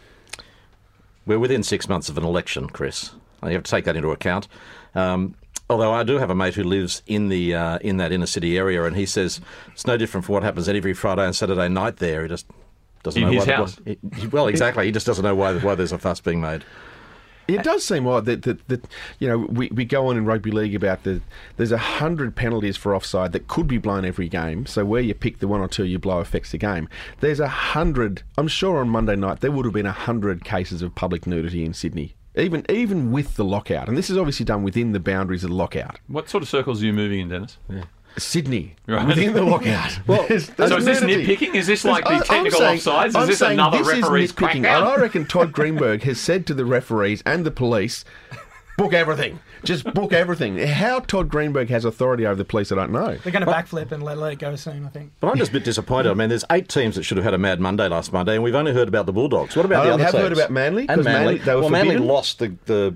We're 1.25 1.39
within 1.39 1.63
six 1.63 1.87
months 1.87 2.09
of 2.09 2.17
an 2.17 2.23
election, 2.23 2.67
Kris. 2.67 3.11
You 3.43 3.49
have 3.51 3.63
to 3.63 3.71
take 3.71 3.85
that 3.85 3.95
into 3.95 4.09
account. 4.11 4.47
Um, 4.95 5.35
although 5.69 5.91
I 5.91 6.03
do 6.03 6.17
have 6.17 6.29
a 6.29 6.35
mate 6.35 6.55
who 6.55 6.63
lives 6.63 7.01
in 7.07 7.29
the 7.29 7.53
uh, 7.55 7.77
in 7.79 7.97
that 7.97 8.11
inner 8.11 8.25
city 8.25 8.57
area, 8.57 8.83
and 8.85 8.95
he 8.95 9.05
says 9.05 9.41
it's 9.71 9.85
no 9.87 9.97
different 9.97 10.25
from 10.25 10.33
what 10.33 10.43
happens 10.43 10.67
every 10.69 10.93
Friday 10.93 11.25
and 11.25 11.35
Saturday 11.35 11.67
night 11.69 11.97
there. 11.97 12.23
He 12.23 12.29
just 12.29 12.45
doesn't 13.03 13.21
In 13.21 13.27
know 13.29 13.33
his 13.39 13.47
why. 13.47 13.53
house? 13.53 13.77
He, 13.85 13.97
he- 14.15 14.27
well, 14.27 14.47
exactly. 14.47 14.85
He 14.85 14.91
just 14.91 15.05
doesn't 15.05 15.23
know 15.23 15.35
why 15.35 15.53
why 15.59 15.75
there's 15.75 15.91
a 15.91 15.97
fuss 15.97 16.19
being 16.21 16.39
made. 16.41 16.63
It 17.47 17.63
does 17.63 17.85
seem 17.85 18.07
odd 18.07 18.25
that, 18.25 18.43
that, 18.43 18.67
that 18.67 18.85
you 19.19 19.27
know 19.27 19.37
we, 19.37 19.67
we 19.69 19.85
go 19.85 20.07
on 20.07 20.17
in 20.17 20.25
rugby 20.25 20.51
league 20.51 20.75
about 20.75 21.03
the 21.03 21.21
there's 21.57 21.71
a 21.71 21.77
hundred 21.77 22.35
penalties 22.35 22.77
for 22.77 22.95
offside 22.95 23.31
that 23.33 23.47
could 23.47 23.67
be 23.67 23.77
blown 23.77 24.05
every 24.05 24.29
game. 24.29 24.65
So 24.65 24.85
where 24.85 25.01
you 25.01 25.13
pick 25.13 25.39
the 25.39 25.47
one 25.47 25.61
or 25.61 25.67
two 25.67 25.85
you 25.85 25.99
blow 25.99 26.19
affects 26.19 26.51
the 26.51 26.57
game. 26.57 26.87
There's 27.19 27.39
a 27.39 27.47
hundred. 27.47 28.23
I'm 28.37 28.47
sure 28.47 28.79
on 28.79 28.89
Monday 28.89 29.15
night 29.15 29.41
there 29.41 29.51
would 29.51 29.65
have 29.65 29.73
been 29.73 29.85
a 29.85 29.91
hundred 29.91 30.43
cases 30.43 30.81
of 30.81 30.95
public 30.95 31.27
nudity 31.27 31.65
in 31.65 31.73
Sydney, 31.73 32.15
even 32.35 32.65
even 32.69 33.11
with 33.11 33.35
the 33.35 33.45
lockout. 33.45 33.87
And 33.87 33.97
this 33.97 34.09
is 34.09 34.17
obviously 34.17 34.45
done 34.45 34.63
within 34.63 34.91
the 34.91 34.99
boundaries 34.99 35.43
of 35.43 35.49
the 35.49 35.55
lockout. 35.55 35.99
What 36.07 36.29
sort 36.29 36.43
of 36.43 36.49
circles 36.49 36.81
are 36.81 36.85
you 36.85 36.93
moving 36.93 37.19
in, 37.19 37.29
Denis? 37.29 37.57
Sydney 38.17 38.75
Right. 38.87 39.07
within 39.07 39.33
the 39.33 39.41
lockout. 39.43 39.99
well, 40.07 40.27
So 40.27 40.33
is 40.33 40.47
this 40.85 41.01
nitpicking? 41.01 41.55
Is 41.55 41.67
this 41.67 41.83
like 41.85 42.03
the 42.05 42.23
technical 42.25 42.61
offsides? 42.61 43.19
Is 43.21 43.27
this 43.27 43.41
another 43.41 43.83
referee's 43.83 44.31
nitpicking. 44.33 44.57
And? 44.57 44.67
I 44.67 44.95
reckon 44.97 45.25
Todd 45.25 45.51
Greenberg 45.53 46.03
has 46.03 46.19
said 46.19 46.45
to 46.47 46.53
the 46.53 46.65
referees 46.65 47.23
and 47.25 47.45
the 47.45 47.51
police, 47.51 48.05
book 48.77 48.93
everything. 48.93 49.39
Just 49.63 49.85
book 49.93 50.11
everything. 50.11 50.57
How 50.57 50.99
Todd 50.99 51.29
Greenberg 51.29 51.69
has 51.69 51.85
authority 51.85 52.25
over 52.25 52.35
the 52.35 52.43
police, 52.43 52.69
I 52.71 52.75
don't 52.75 52.91
know. 52.91 53.15
They're 53.23 53.31
going 53.31 53.45
to 53.45 53.51
backflip 53.51 53.93
and 53.93 54.03
let, 54.03 54.17
let 54.17 54.33
it 54.33 54.39
go 54.39 54.55
soon, 54.57 54.85
I 54.85 54.89
think. 54.89 55.13
But 55.21 55.29
I'm 55.29 55.37
just 55.37 55.51
a 55.51 55.53
bit 55.53 55.63
disappointed. 55.63 56.09
I 56.09 56.13
mean, 56.15 56.27
there's 56.27 56.43
eight 56.51 56.67
teams 56.67 56.95
that 56.97 57.03
should 57.03 57.15
have 57.17 57.23
had 57.23 57.33
a 57.33 57.37
Mad 57.37 57.61
Monday 57.61 57.87
last 57.87 58.11
Monday, 58.11 58.33
and 58.35 58.43
we've 58.43 58.55
only 58.55 58.73
heard 58.73 58.89
about 58.89 59.05
the 59.05 59.13
Bulldogs. 59.13 59.55
What 59.55 59.65
about 59.65 59.85
Oh, 59.85 59.89
the 59.89 59.89
we 59.89 59.93
other 59.93 60.03
have 60.03 60.11
teams? 60.11 60.23
heard 60.23 60.33
about 60.33 60.51
Manly, 60.51 60.81
And 60.89 60.97
'cause 60.97 61.05
Manly. 61.05 61.25
Manly- 61.35 61.37
they 61.45 61.55
were 61.55 61.61
well, 61.61 61.69
Manly 61.69 61.97
lost 61.97 62.39
the, 62.39 62.55
the 62.65 62.93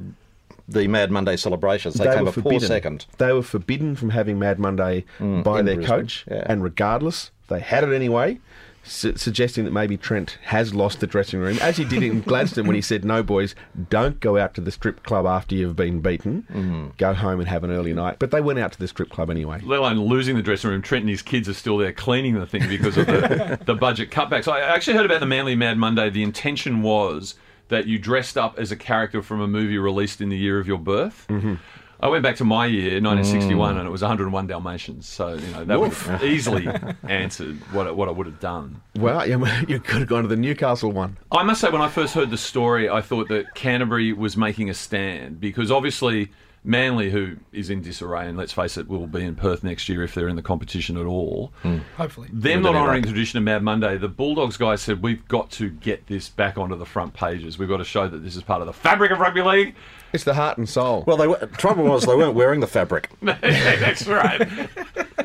the 0.68 0.88
Mad 0.88 1.12
Monday 1.12 1.38
celebrations. 1.38 1.96
They, 1.96 2.06
came 2.06 2.24
were 2.24 2.30
a 2.30 2.34
poor 2.34 2.44
forbidden. 2.44 2.68
second. 2.68 3.06
They 3.18 3.32
were 3.34 3.44
forbidden 3.44 3.96
from 3.96 4.10
having 4.10 4.38
Mad 4.40 4.60
Monday 4.60 5.06
by 5.20 5.62
their 5.62 5.76
Brisbane, 5.76 5.86
coach, 5.86 6.26
yeah. 6.30 6.44
and 6.46 6.64
regardless, 6.64 7.32
they 7.48 7.60
had 7.60 7.84
it 7.84 7.94
anyway. 7.94 8.40
Su- 8.84 9.18
suggesting 9.18 9.66
that 9.66 9.72
maybe 9.72 9.98
Trent 9.98 10.38
has 10.44 10.74
lost 10.74 11.02
the 11.02 11.08
dressing 11.08 11.42
room, 11.42 11.58
as 11.60 11.76
he 11.76 11.84
did 11.84 12.04
in 12.04 12.22
Gladstone 12.28 12.68
when 12.68 12.76
he 12.76 12.82
said, 12.82 13.04
"No, 13.04 13.22
boys, 13.22 13.54
don't 13.90 14.18
go 14.22 14.38
out 14.38 14.54
to 14.54 14.62
the 14.62 14.72
strip 14.72 15.04
club 15.04 15.26
after 15.26 15.56
you've 15.56 15.76
been 15.76 16.00
beaten. 16.00 16.48
Mm-hmm. 16.50 16.88
Go 16.98 17.14
home 17.14 17.42
and 17.42 17.50
have 17.50 17.66
an 17.66 17.72
early 17.72 17.94
night." 17.94 18.16
But 18.18 18.32
they 18.32 18.40
went 18.40 18.60
out 18.60 18.72
to 18.72 18.80
the 18.80 18.88
strip 18.88 19.10
club 19.10 19.30
anyway. 19.30 19.60
Let 19.62 19.80
alone 19.80 20.00
losing 20.00 20.38
the 20.38 20.42
dressing 20.42 20.70
room. 20.70 20.82
Trent 20.82 21.04
and 21.04 21.10
his 21.10 21.22
kids 21.22 21.50
are 21.50 21.54
still 21.54 21.78
there 21.78 21.92
cleaning 21.92 22.36
the 22.36 22.46
thing 22.46 22.66
because 22.70 22.96
of 22.98 23.08
the, 23.08 23.60
the 23.66 23.76
budget 23.76 24.10
cutbacks. 24.10 24.48
I 24.50 24.62
actually 24.62 24.96
heard 24.96 25.06
about 25.06 25.20
the 25.20 25.26
Manly 25.26 25.56
Mad 25.56 25.78
Monday. 25.78 26.10
The 26.10 26.24
intention 26.24 26.82
was 26.82 27.36
that 27.70 27.88
you 27.88 28.00
dressed 28.00 28.38
up 28.38 28.58
as 28.58 28.72
a 28.72 28.76
character 28.76 29.22
from 29.22 29.42
a 29.42 29.48
movie 29.48 29.78
released 29.78 30.22
in 30.22 30.30
the 30.30 30.38
year 30.38 30.60
of 30.60 30.68
your 30.68 30.78
birth. 30.80 31.26
Mm-hmm. 31.30 31.56
I 32.00 32.10
went 32.10 32.22
back 32.22 32.36
to 32.36 32.46
my 32.46 32.68
year, 32.68 33.02
1961, 33.02 33.74
Mm. 33.76 33.80
and 33.80 33.88
it 33.88 33.92
was 33.92 34.02
101 34.04 34.46
Dalmatians. 34.46 35.08
So 35.08 35.34
you 35.34 35.48
know 35.52 35.64
that 35.66 35.80
would 35.80 35.92
have 35.94 36.24
easily 36.24 36.68
answered 37.10 37.56
what 37.72 37.88
I, 37.88 37.92
what 37.92 38.08
I 38.08 38.12
would 38.12 38.28
have 38.28 38.40
done. 38.40 38.82
Well, 38.96 39.28
you 39.28 39.80
could 39.80 40.00
have 40.02 40.08
gone 40.08 40.22
to 40.22 40.28
the 40.28 40.36
Newcastle 40.36 40.92
one. 40.92 41.18
I 41.32 41.42
must 41.42 41.60
say, 41.60 41.72
when 41.72 41.82
I 41.82 41.90
first 41.90 42.14
heard 42.14 42.30
the 42.30 42.38
story, 42.38 42.88
I 42.88 43.02
thought 43.02 43.30
that 43.30 43.56
Canterbury 43.56 44.14
was 44.14 44.38
making 44.38 44.70
a 44.70 44.76
stand 44.76 45.40
because 45.42 45.72
obviously 45.72 46.30
Manly, 46.68 47.12
who 47.12 47.38
is 47.54 47.70
in 47.70 47.82
disarray, 47.82 48.28
and 48.28 48.38
let's 48.38 48.52
face 48.52 48.78
it, 48.78 48.90
will 48.90 49.08
be 49.08 49.24
in 49.24 49.36
Perth 49.36 49.64
next 49.64 49.88
year 49.88 50.04
if 50.04 50.14
they're 50.14 50.28
in 50.28 50.36
the 50.36 50.42
competition 50.42 50.98
at 50.98 51.06
all. 51.06 51.54
Hmm. 51.62 51.78
Hopefully. 51.96 52.28
Them 52.34 52.62
not 52.62 52.76
honouring 52.76 53.04
the 53.04 53.08
tradition 53.08 53.38
of 53.38 53.46
Mad 53.46 53.64
Monday, 53.64 53.98
the 53.98 54.10
Bulldogs 54.10 54.58
guys 54.58 54.82
said 54.82 55.02
we've 55.02 55.26
got 55.30 55.50
to 55.52 55.70
get 55.70 56.08
this 56.08 56.28
back 56.28 56.58
onto 56.58 56.76
the 56.76 56.86
front 56.86 57.14
pages. 57.14 57.58
We've 57.58 57.70
got 57.70 57.78
to 57.78 57.86
show 57.86 58.10
that 58.10 58.18
this 58.18 58.36
is 58.36 58.44
part 58.44 58.60
of 58.60 58.68
the 58.68 58.74
fabric 58.74 59.12
of 59.12 59.20
rugby 59.20 59.42
league. 59.42 59.76
It's 60.14 60.24
the 60.24 60.34
heart 60.34 60.58
and 60.58 60.68
soul. 60.68 61.04
Well, 61.06 61.18
they 61.18 61.28
were, 61.28 61.38
trouble 61.58 61.84
was 61.84 62.06
they 62.06 62.16
weren't 62.16 62.34
wearing 62.36 62.60
the 62.60 62.68
fabric. 62.68 63.10
That's 63.22 64.08
right, 64.08 64.40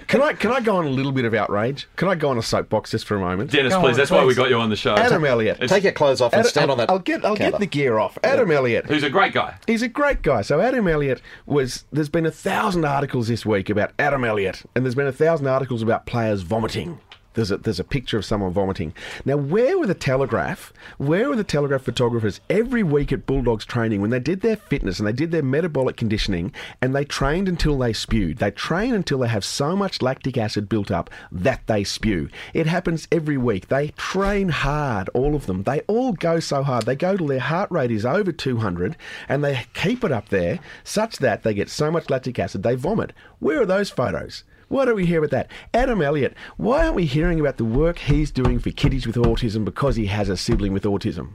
Can 0.09 0.21
I 0.21 0.33
can 0.35 0.51
I 0.53 0.61
go 0.61 0.77
on 0.77 0.85
a 0.87 0.91
little 0.91 1.13
bit 1.13 1.25
of 1.25 1.33
outrage? 1.35 1.89
Can 1.97 2.09
I 2.09 2.15
go 2.15 2.29
on 2.31 2.37
a 2.39 2.43
soapbox 2.43 2.91
just 2.91 3.07
for 3.07 3.17
a 3.17 3.21
moment? 3.21 3.51
Denis. 3.51 3.73
Go 3.73 3.81
please, 3.81 3.93
on, 3.93 3.97
that's 3.99 4.11
why 4.11 4.21
we 4.25 4.31
please. 4.35 4.37
got 4.37 4.51
you 4.51 4.57
on 4.59 4.69
the 4.71 4.77
show. 4.77 4.95
Adam 4.95 5.25
Elliott. 5.25 5.57
It's- 5.57 5.71
Take 5.71 5.85
your 5.85 5.93
clothes 5.93 6.21
off 6.21 6.33
and 6.33 6.41
Adam- 6.41 6.51
stand 6.51 6.71
on 6.71 6.79
that. 6.79 6.91
I'll 6.91 6.99
get 6.99 7.25
I'll 7.25 7.37
counter. 7.37 7.53
get 7.53 7.61
the 7.61 7.67
gear 7.67 7.99
off. 7.99 8.19
Adam 8.25 8.51
Elliott. 8.51 8.87
Who's 8.87 9.03
a 9.05 9.11
great 9.11 9.33
guy. 9.33 9.55
He's 9.67 9.83
a 9.83 9.89
great 9.89 10.23
guy. 10.23 10.43
So 10.43 10.61
Adam 10.61 10.87
Elliott 10.89 11.23
was. 11.47 11.85
There's 11.93 12.09
been 12.11 12.27
a 12.27 12.31
thousand 12.31 12.85
articles 12.85 13.29
this 13.29 13.47
week 13.47 13.71
about 13.71 13.93
Adam 13.99 14.25
Elliott, 14.25 14.63
and 14.75 14.85
there's 14.85 14.95
been 14.95 15.07
a 15.07 15.13
thousand 15.13 15.47
articles 15.47 15.81
about 15.83 16.05
players 16.07 16.43
vomiting. 16.43 16.99
There's 17.35 17.51
a, 17.51 17.57
there's 17.57 17.81
a 17.81 17.85
picture 17.85 18.19
of 18.19 18.25
someone 18.25 18.53
vomiting. 18.53 18.95
Now, 19.25 19.37
where 19.37 19.79
were 19.79 19.87
the 19.87 19.95
Telegraph? 19.95 20.73
Where 20.99 21.29
were 21.29 21.37
the 21.37 21.45
Telegraph 21.45 21.83
photographers 21.83 22.41
every 22.51 22.83
week 22.83 23.13
at 23.13 23.27
Bulldogs 23.27 23.65
training 23.65 24.01
when 24.01 24.11
they 24.11 24.21
did 24.21 24.43
their 24.43 24.57
fitness 24.57 24.99
and 24.99 25.09
they 25.09 25.13
did 25.13 25.31
their 25.31 25.43
metabolic 25.43 25.97
conditioning 25.97 26.53
and 26.81 26.95
they 26.95 27.05
trained 27.05 27.49
until 27.49 27.79
they 27.79 27.93
spewed? 27.93 28.39
They 28.39 28.51
train 28.51 28.95
until 28.95 29.19
they 29.19 29.29
have 29.29 29.45
so 29.45 29.75
much 29.75 30.03
lactic 30.03 30.37
acid 30.37 30.69
built 30.69 30.91
up 30.91 31.11
that 31.31 31.67
they 31.67 31.85
spew. 31.85 32.29
It 32.53 32.67
happens 32.67 33.09
every 33.11 33.39
week. 33.39 33.69
They 33.69 33.89
train 33.97 34.51
hard, 34.51 35.09
all 35.15 35.35
of 35.35 35.47
them. 35.47 35.63
They 35.63 35.81
all 35.83 36.13
go 36.13 36.41
so 36.41 36.63
hard. 36.63 36.85
They 36.85 36.97
go 36.97 37.17
till 37.17 37.29
their 37.29 37.41
heart 37.41 37.71
rate 37.71 37.91
is 37.91 38.05
over 38.05 38.33
200 38.33 38.97
and 39.29 39.43
they 39.43 39.67
keep 39.75 40.05
it 40.05 40.13
up 40.13 40.29
there 40.29 40.61
such 40.85 41.17
that 41.19 41.43
they 41.43 41.55
get 41.55 41.71
so 41.71 41.91
much 41.91 42.11
lactic 42.11 42.39
acid 42.39 42.63
they 42.63 42.75
vomit. 42.75 43.13
Where 43.39 43.63
are 43.63 43.67
those 43.67 43.91
photos? 43.91 44.45
Why 44.73 44.87
don't 44.87 44.97
we 44.97 45.05
hear 45.05 45.19
about 45.19 45.33
that? 45.33 45.51
Adam 45.75 46.01
Elliott, 46.01 46.35
why 46.57 46.85
aren't 46.85 46.95
we 46.95 47.05
hearing 47.05 47.39
about 47.39 47.59
the 47.59 47.65
work 47.65 47.99
he's 47.99 48.31
doing 48.31 48.59
for 48.59 48.71
kiddies 48.71 49.07
with 49.07 49.17
autism 49.17 49.67
because 49.67 49.97
he 49.97 50.07
has 50.07 50.31
a 50.31 50.37
sibling 50.37 50.73
with 50.73 50.85
autism? 50.85 51.33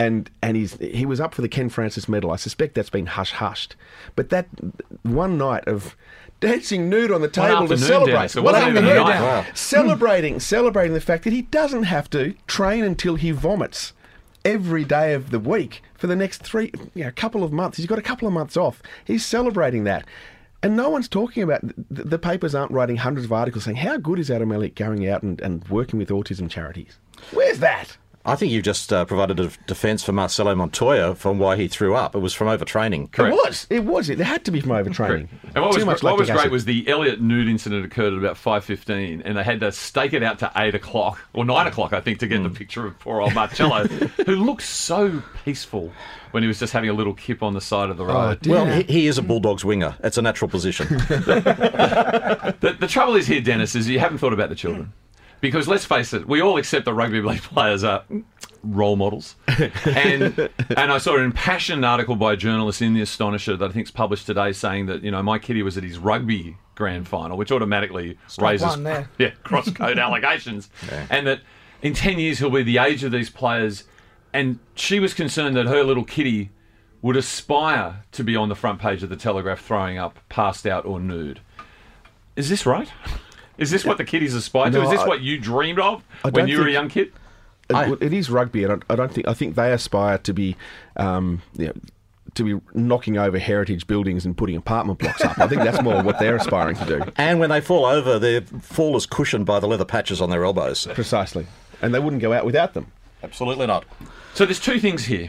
And 0.00 0.30
and 0.42 0.56
he's 0.56 0.78
he 0.78 1.04
was 1.04 1.20
up 1.20 1.34
for 1.34 1.42
the 1.42 1.50
Ken 1.50 1.68
Francis 1.68 2.08
medal. 2.08 2.30
I 2.30 2.36
suspect 2.36 2.74
that's 2.74 2.88
been 2.88 3.04
hush 3.04 3.32
hushed. 3.32 3.76
But 4.16 4.30
that 4.30 4.48
one 5.02 5.36
night 5.36 5.68
of 5.68 5.96
dancing 6.40 6.88
nude 6.88 7.12
on 7.12 7.20
the 7.20 7.28
table 7.28 7.68
to 7.68 7.76
celebrate. 7.76 8.12
Denis. 8.14 8.36
It 8.36 8.42
One 8.42 8.54
wasn't 8.54 8.76
afternoon. 8.78 8.96
night. 8.96 9.20
Wow. 9.20 9.44
Celebrating 9.52 10.40
celebrating 10.40 10.94
the 10.94 11.00
fact 11.02 11.24
that 11.24 11.34
he 11.34 11.42
doesn't 11.42 11.82
have 11.82 12.08
to 12.10 12.34
train 12.46 12.84
until 12.84 13.16
he 13.16 13.32
vomits 13.32 13.92
every 14.46 14.84
day 14.84 15.12
of 15.12 15.28
the 15.30 15.38
week 15.38 15.82
for 15.94 16.06
the 16.06 16.16
next 16.16 16.42
three, 16.42 16.72
you 16.94 17.04
know, 17.04 17.12
couple 17.14 17.44
of 17.44 17.52
months. 17.52 17.76
He's 17.76 17.86
got 17.86 17.98
a 17.98 18.02
couple 18.02 18.26
of 18.26 18.32
months 18.32 18.56
off. 18.56 18.80
He's 19.04 19.26
celebrating 19.26 19.84
that. 19.84 20.06
And 20.62 20.76
no 20.76 20.90
one's 20.90 21.08
talking 21.08 21.42
about, 21.42 21.60
the, 21.62 22.04
the 22.04 22.18
papers 22.18 22.54
aren't 22.54 22.72
writing 22.72 22.96
hundreds 22.96 23.26
of 23.26 23.32
articles 23.32 23.64
saying, 23.64 23.76
how 23.76 23.96
good 23.96 24.18
is 24.18 24.30
Adam 24.30 24.50
Elliott 24.50 24.74
going 24.74 25.08
out 25.08 25.22
and, 25.22 25.40
and 25.40 25.66
working 25.68 25.98
with 25.98 26.08
autism 26.08 26.50
charities? 26.50 26.98
Where's 27.30 27.60
that? 27.60 27.96
I 28.28 28.36
think 28.36 28.52
you've 28.52 28.64
just 28.64 28.92
uh, 28.92 29.04
provided 29.04 29.40
a 29.40 29.50
defence 29.66 30.04
for 30.04 30.12
Marcelo 30.12 30.54
Montoya 30.54 31.14
from 31.14 31.38
why 31.38 31.56
he 31.56 31.66
threw 31.66 31.94
up. 31.94 32.14
It 32.14 32.18
was 32.18 32.34
from 32.34 32.48
overtraining. 32.48 33.10
Correct. 33.10 33.34
It 33.34 33.36
was. 33.36 33.66
It 33.70 33.84
was. 33.84 34.10
It 34.10 34.18
had 34.18 34.44
to 34.44 34.50
be 34.50 34.60
from 34.60 34.72
overtraining. 34.72 35.28
And 35.54 35.64
what 35.64 35.68
was, 35.68 35.76
Too 35.76 35.86
much 35.86 36.02
what 36.02 36.18
was 36.18 36.30
great 36.30 36.50
was 36.50 36.64
the 36.66 36.86
Elliott 36.88 37.20
nude 37.20 37.48
incident 37.48 37.84
occurred 37.84 38.12
at 38.12 38.18
about 38.18 38.36
five 38.36 38.64
fifteen, 38.64 39.22
and 39.22 39.38
they 39.38 39.42
had 39.42 39.60
to 39.60 39.72
stake 39.72 40.12
it 40.12 40.22
out 40.22 40.38
to 40.40 40.52
eight 40.56 40.74
o'clock 40.74 41.18
or 41.32 41.44
nine 41.44 41.66
o'clock, 41.66 41.92
I 41.92 42.00
think, 42.00 42.18
to 42.18 42.26
get 42.26 42.42
the 42.42 42.50
picture 42.50 42.86
of 42.86 42.98
poor 42.98 43.20
old 43.20 43.34
Marcelo, 43.34 43.86
who 44.26 44.36
looked 44.36 44.62
so 44.62 45.22
peaceful 45.44 45.90
when 46.32 46.42
he 46.42 46.46
was 46.46 46.58
just 46.58 46.72
having 46.72 46.90
a 46.90 46.92
little 46.92 47.14
kip 47.14 47.42
on 47.42 47.54
the 47.54 47.60
side 47.60 47.88
of 47.88 47.96
the 47.96 48.04
road. 48.04 48.40
dear. 48.42 48.52
Well, 48.52 48.66
he, 48.66 48.82
he 48.82 49.06
is 49.06 49.16
a 49.18 49.22
Bulldogs 49.22 49.64
winger. 49.64 49.96
It's 50.04 50.18
a 50.18 50.22
natural 50.22 50.50
position. 50.50 50.88
the, 50.98 52.76
the 52.78 52.86
trouble 52.86 53.16
is 53.16 53.26
here, 53.26 53.40
Denis, 53.40 53.74
is 53.74 53.88
you 53.88 53.98
haven't 53.98 54.18
thought 54.18 54.32
about 54.34 54.50
the 54.50 54.54
children. 54.54 54.92
Because 55.40 55.68
let's 55.68 55.84
face 55.84 56.12
it, 56.12 56.26
we 56.26 56.40
all 56.40 56.56
accept 56.56 56.84
that 56.84 56.94
rugby 56.94 57.20
league 57.20 57.42
players 57.42 57.84
are 57.84 58.04
role 58.62 58.96
models. 58.96 59.36
And 59.84 60.50
and 60.76 60.92
I 60.92 60.98
saw 60.98 61.16
an 61.16 61.24
impassioned 61.24 61.84
article 61.84 62.16
by 62.16 62.32
a 62.32 62.36
journalist 62.36 62.82
in 62.82 62.94
the 62.94 63.00
Astonisher 63.02 63.56
that 63.56 63.70
I 63.70 63.72
think 63.72 63.86
is 63.86 63.90
published 63.90 64.26
today 64.26 64.52
saying 64.52 64.86
that, 64.86 65.02
you 65.02 65.10
know, 65.10 65.22
my 65.22 65.38
kiddie 65.38 65.62
was 65.62 65.76
at 65.76 65.84
his 65.84 65.98
rugby 65.98 66.56
grand 66.74 67.08
final, 67.08 67.36
which 67.36 67.52
automatically 67.52 68.18
Strike 68.26 68.50
raises 68.52 68.66
one 68.68 68.82
there. 68.84 69.10
yeah, 69.18 69.30
cross 69.42 69.70
code 69.70 69.98
allegations. 69.98 70.70
And 71.10 71.26
that 71.26 71.40
in 71.82 71.94
ten 71.94 72.18
years 72.18 72.38
he'll 72.38 72.50
be 72.50 72.62
the 72.62 72.78
age 72.78 73.04
of 73.04 73.12
these 73.12 73.30
players 73.30 73.84
and 74.32 74.58
she 74.74 75.00
was 75.00 75.14
concerned 75.14 75.56
that 75.56 75.66
her 75.66 75.82
little 75.82 76.04
kitty 76.04 76.50
would 77.00 77.16
aspire 77.16 78.04
to 78.12 78.24
be 78.24 78.36
on 78.36 78.48
the 78.48 78.54
front 78.54 78.80
page 78.80 79.02
of 79.02 79.08
the 79.08 79.16
Telegraph 79.16 79.60
throwing 79.60 79.98
up, 79.98 80.18
passed 80.28 80.66
out, 80.66 80.84
or 80.84 81.00
nude. 81.00 81.40
Is 82.36 82.48
this 82.48 82.66
right? 82.66 82.90
Is 83.58 83.70
this 83.70 83.84
what 83.84 83.98
the 83.98 84.04
kiddies 84.04 84.34
aspire 84.34 84.70
to? 84.70 84.78
No, 84.78 84.84
Is 84.84 84.90
this 84.90 85.00
I- 85.00 85.06
what 85.06 85.20
you 85.20 85.38
dreamed 85.38 85.78
of 85.80 86.02
when 86.30 86.48
you 86.48 86.58
were 86.60 86.66
a 86.68 86.72
young 86.72 86.88
kid? 86.88 87.12
It- 87.68 87.74
I- 87.76 87.92
it 88.00 88.12
is 88.12 88.30
rugby. 88.30 88.64
I 88.64 88.68
don't, 88.68 88.82
I 88.88 88.96
don't 88.96 89.12
think. 89.12 89.28
I 89.28 89.34
think 89.34 89.54
they 89.56 89.72
aspire 89.72 90.16
to 90.18 90.32
be, 90.32 90.56
um, 90.96 91.42
you 91.56 91.66
know, 91.66 91.72
to 92.34 92.44
be 92.44 92.60
knocking 92.72 93.18
over 93.18 93.38
heritage 93.38 93.86
buildings 93.86 94.24
and 94.24 94.36
putting 94.36 94.56
apartment 94.56 95.00
blocks 95.00 95.22
up. 95.24 95.38
I 95.38 95.48
think 95.48 95.62
that's 95.62 95.82
more 95.82 96.02
what 96.02 96.18
they're 96.18 96.36
aspiring 96.36 96.76
to 96.76 96.84
do. 96.86 97.02
And 97.16 97.40
when 97.40 97.50
they 97.50 97.60
fall 97.60 97.84
over, 97.84 98.18
their 98.18 98.42
fall 98.42 98.96
is 98.96 99.06
cushioned 99.06 99.44
by 99.44 99.60
the 99.60 99.66
leather 99.66 99.84
patches 99.84 100.20
on 100.20 100.30
their 100.30 100.44
elbows. 100.44 100.86
Precisely, 100.94 101.46
and 101.82 101.92
they 101.94 101.98
wouldn't 101.98 102.22
go 102.22 102.32
out 102.32 102.46
without 102.46 102.74
them. 102.74 102.86
Absolutely 103.22 103.66
not. 103.66 103.84
So 104.34 104.44
there's 104.46 104.60
two 104.60 104.78
things 104.78 105.06
here 105.06 105.28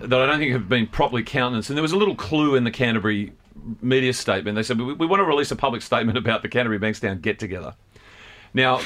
that 0.00 0.20
I 0.20 0.26
don't 0.26 0.38
think 0.38 0.52
have 0.52 0.68
been 0.68 0.86
properly 0.86 1.22
countenanced, 1.22 1.70
and 1.70 1.76
there 1.76 1.82
was 1.82 1.92
a 1.92 1.96
little 1.96 2.14
clue 2.16 2.54
in 2.56 2.64
the 2.64 2.70
Canterbury 2.70 3.32
media 3.80 4.12
statement. 4.12 4.56
They 4.56 4.62
said 4.62 4.78
we, 4.80 4.92
we 4.94 5.06
want 5.06 5.20
to 5.20 5.24
release 5.24 5.50
a 5.50 5.56
public 5.56 5.82
statement 5.82 6.18
about 6.18 6.42
the 6.42 6.48
Canterbury 6.48 6.78
Bankstown 6.78 7.20
get 7.20 7.38
together. 7.38 7.74
Now, 8.52 8.80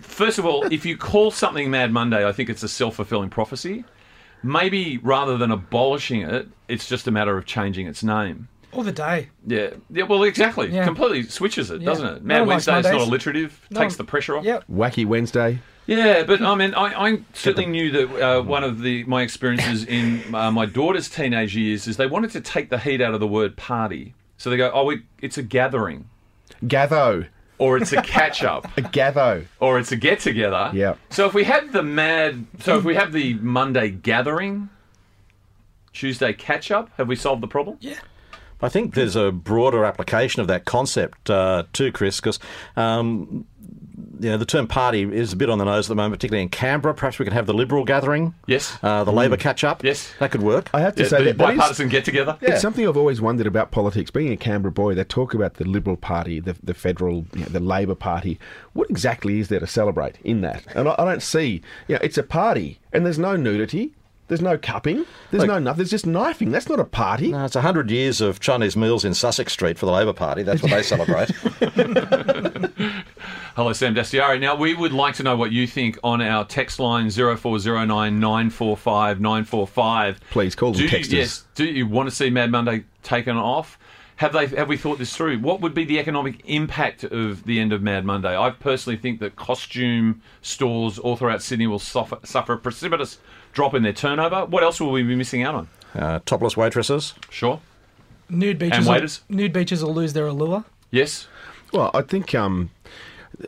first 0.00 0.38
of 0.38 0.46
all, 0.46 0.64
if 0.72 0.84
you 0.84 0.96
call 0.96 1.30
something 1.30 1.70
Mad 1.70 1.92
Monday, 1.92 2.26
I 2.26 2.32
think 2.32 2.48
it's 2.50 2.62
a 2.62 2.68
self 2.68 2.96
fulfilling 2.96 3.30
prophecy. 3.30 3.84
Maybe 4.42 4.98
rather 4.98 5.38
than 5.38 5.52
abolishing 5.52 6.22
it, 6.22 6.48
it's 6.68 6.88
just 6.88 7.06
a 7.06 7.10
matter 7.12 7.36
of 7.38 7.46
changing 7.46 7.86
its 7.86 8.02
name. 8.02 8.48
Or 8.72 8.82
the 8.82 8.90
day. 8.92 9.28
Yeah, 9.46 9.70
yeah. 9.90 10.04
Well, 10.04 10.22
exactly. 10.24 10.70
Yeah. 10.72 10.84
Completely 10.84 11.24
switches 11.24 11.70
it, 11.70 11.80
Yeah. 11.82 11.86
doesn't 11.86 12.06
it? 12.06 12.22
No 12.22 12.26
Mad 12.26 12.38
one 12.40 12.48
Wednesday 12.48 12.78
is 12.80 12.86
not 12.86 13.02
alliterative. 13.02 13.60
No 13.70 13.80
takes 13.80 13.92
one- 13.92 13.98
the 13.98 14.04
pressure 14.10 14.36
off. 14.36 14.44
Yep. 14.44 14.64
Wacky 14.72 15.06
Wednesday. 15.06 15.60
Yeah, 15.86 16.22
but 16.24 16.40
I 16.42 16.54
mean, 16.54 16.74
I, 16.74 17.08
I 17.08 17.18
certainly 17.32 17.66
knew 17.66 17.90
that 17.90 18.22
uh, 18.38 18.42
one 18.42 18.62
of 18.62 18.80
the 18.82 19.02
my 19.04 19.22
experiences 19.22 19.84
in 19.84 20.34
uh, 20.34 20.50
my 20.50 20.64
daughter's 20.66 21.08
teenage 21.08 21.56
years 21.56 21.88
is 21.88 21.96
they 21.96 22.06
wanted 22.06 22.30
to 22.32 22.40
take 22.40 22.70
the 22.70 22.78
heat 22.78 23.00
out 23.00 23.14
of 23.14 23.20
the 23.20 23.26
word 23.26 23.56
party. 23.56 24.14
So 24.38 24.48
they 24.50 24.56
go, 24.56 24.70
oh, 24.72 24.90
it, 24.90 25.00
it's 25.20 25.38
a 25.38 25.42
gathering, 25.42 26.08
Gatho. 26.66 27.26
or 27.58 27.76
it's 27.78 27.92
a 27.92 28.00
catch 28.02 28.42
up, 28.44 28.66
A 28.76 28.82
gatho. 28.82 29.44
or 29.60 29.78
it's 29.78 29.92
a 29.92 29.96
get 29.96 30.20
together. 30.20 30.70
Yeah. 30.72 30.94
So 31.10 31.26
if 31.26 31.34
we 31.34 31.44
have 31.44 31.72
the 31.72 31.82
mad, 31.82 32.46
so 32.60 32.76
if 32.78 32.84
we 32.84 32.94
have 32.94 33.12
the 33.12 33.34
Monday 33.34 33.90
gathering, 33.90 34.68
Tuesday 35.92 36.32
catch 36.32 36.70
up, 36.70 36.90
have 36.96 37.08
we 37.08 37.16
solved 37.16 37.42
the 37.42 37.48
problem? 37.48 37.76
Yeah. 37.80 37.98
I 38.60 38.68
think 38.68 38.94
there's 38.94 39.16
a 39.16 39.32
broader 39.32 39.84
application 39.84 40.40
of 40.40 40.46
that 40.46 40.64
concept 40.64 41.28
uh, 41.28 41.64
too, 41.72 41.90
Kris, 41.90 42.20
because 42.20 42.38
um, 42.76 43.44
you 44.20 44.30
know 44.30 44.36
the 44.38 44.46
term 44.46 44.66
party 44.66 45.02
is 45.02 45.32
a 45.32 45.36
bit 45.36 45.50
on 45.50 45.58
the 45.58 45.64
nose 45.64 45.86
at 45.86 45.88
the 45.90 45.94
moment, 45.96 46.18
particularly 46.20 46.42
in 46.42 46.48
Canberra. 46.48 46.94
Perhaps 46.94 47.18
we 47.18 47.24
could 47.24 47.32
have 47.32 47.46
the 47.46 47.52
Liberal 47.54 47.84
gathering, 47.84 48.34
Yes. 48.46 48.78
uh, 48.82 49.04
the 49.04 49.12
Labor 49.12 49.36
catch 49.36 49.64
up. 49.64 49.82
Yes. 49.84 50.12
that 50.18 50.30
could 50.30 50.42
work. 50.42 50.70
I 50.72 50.80
have 50.80 50.94
to 50.96 51.02
Yeah, 51.02 51.08
say 51.08 51.18
the 51.18 51.24
that, 51.24 51.38
that 51.38 51.50
is, 51.50 51.56
bipartisan 51.56 51.88
get 51.88 52.04
together. 52.04 52.36
it's 52.40 52.62
something 52.62 52.86
I've 52.88 52.96
always 52.96 53.20
wondered 53.20 53.46
about 53.46 53.70
politics. 53.70 54.10
Being 54.10 54.32
a 54.32 54.36
Canberra 54.36 54.72
boy, 54.72 54.94
they 54.94 55.04
talk 55.04 55.34
about 55.34 55.54
the 55.54 55.64
Liberal 55.64 55.96
Party, 55.96 56.40
the, 56.40 56.56
the 56.62 56.74
federal, 56.74 57.26
you 57.34 57.40
know, 57.40 57.46
the 57.46 57.60
Labor 57.60 57.94
Party. 57.94 58.38
What 58.72 58.88
exactly 58.90 59.40
is 59.40 59.48
there 59.48 59.60
to 59.60 59.66
celebrate 59.66 60.16
in 60.24 60.40
that? 60.42 60.64
And 60.74 60.88
I, 60.88 60.94
I 60.98 61.04
don't 61.04 61.22
see. 61.22 61.60
You 61.88 61.96
know, 61.96 62.00
it's 62.02 62.16
a 62.18 62.22
party, 62.22 62.78
and 62.92 63.04
there's 63.04 63.18
no 63.18 63.36
nudity. 63.36 63.92
There's 64.28 64.40
no 64.40 64.56
cupping. 64.56 65.04
There's 65.30 65.42
Like- 65.42 65.48
no 65.48 65.58
nothing. 65.58 65.78
There's 65.78 65.90
just 65.90 66.06
knifing. 66.06 66.52
That's 66.52 66.68
not 66.68 66.80
a 66.80 66.84
party. 66.84 67.32
No, 67.32 67.44
it's 67.44 67.54
100 67.56 67.90
years 67.90 68.22
of 68.22 68.40
Chinese 68.40 68.76
meals 68.78 69.04
in 69.04 69.12
Sussex 69.12 69.52
Street 69.52 69.78
for 69.78 69.84
the 69.84 69.92
Labor 69.92 70.14
Party. 70.14 70.42
That's 70.42 70.62
what 70.62 70.70
they 70.70 70.82
celebrate. 70.82 71.30
Hello, 73.54 73.72
Sam 73.74 73.94
Dastyari. 73.94 74.40
Now, 74.40 74.54
we 74.56 74.72
would 74.74 74.92
like 74.94 75.14
to 75.16 75.22
know 75.22 75.36
what 75.36 75.52
you 75.52 75.66
think 75.66 75.98
on 76.02 76.22
our 76.22 76.44
text 76.44 76.78
line 76.80 77.10
0409 77.10 78.18
945 78.18 79.20
945. 79.20 80.20
Please 80.30 80.54
call 80.54 80.72
them 80.72 80.78
do 80.78 80.84
you, 80.84 80.88
texters. 80.88 81.12
Yes. 81.12 81.44
Do 81.54 81.64
you 81.66 81.86
want 81.86 82.08
to 82.08 82.14
see 82.14 82.30
Mad 82.30 82.50
Monday 82.50 82.84
taken 83.02 83.36
off? 83.36 83.78
Have 84.16 84.32
they 84.32 84.46
have 84.46 84.68
we 84.68 84.78
thought 84.78 84.98
this 84.98 85.14
through? 85.14 85.38
What 85.40 85.60
would 85.60 85.74
be 85.74 85.84
the 85.84 85.98
economic 85.98 86.40
impact 86.46 87.04
of 87.04 87.44
the 87.44 87.60
end 87.60 87.74
of 87.74 87.82
Mad 87.82 88.06
Monday? 88.06 88.34
I 88.34 88.50
personally 88.50 88.96
think 88.96 89.20
that 89.20 89.36
costume 89.36 90.22
stores 90.40 90.98
all 90.98 91.16
throughout 91.16 91.42
Sydney 91.42 91.66
will 91.66 91.78
suffer, 91.78 92.18
suffer 92.24 92.54
a 92.54 92.58
precipitous 92.58 93.18
drop 93.52 93.74
in 93.74 93.82
their 93.82 93.92
turnover. 93.92 94.46
What 94.46 94.62
else 94.62 94.80
will 94.80 94.92
we 94.92 95.02
be 95.02 95.16
missing 95.16 95.42
out 95.42 95.54
on? 95.54 95.68
uh, 95.94 96.20
topless 96.24 96.56
waitresses. 96.56 97.12
Sure. 97.28 97.60
Nude 98.30 98.58
beaches. 98.58 98.78
And 98.78 98.86
waiters? 98.86 99.22
Will, 99.28 99.36
nude 99.36 99.52
beaches 99.52 99.84
will 99.84 99.94
lose 99.94 100.14
their 100.14 100.26
allure. 100.26 100.64
Yes. 100.90 101.26
Well, 101.72 101.90
I 101.92 102.02
think 102.02 102.34
um, 102.34 102.70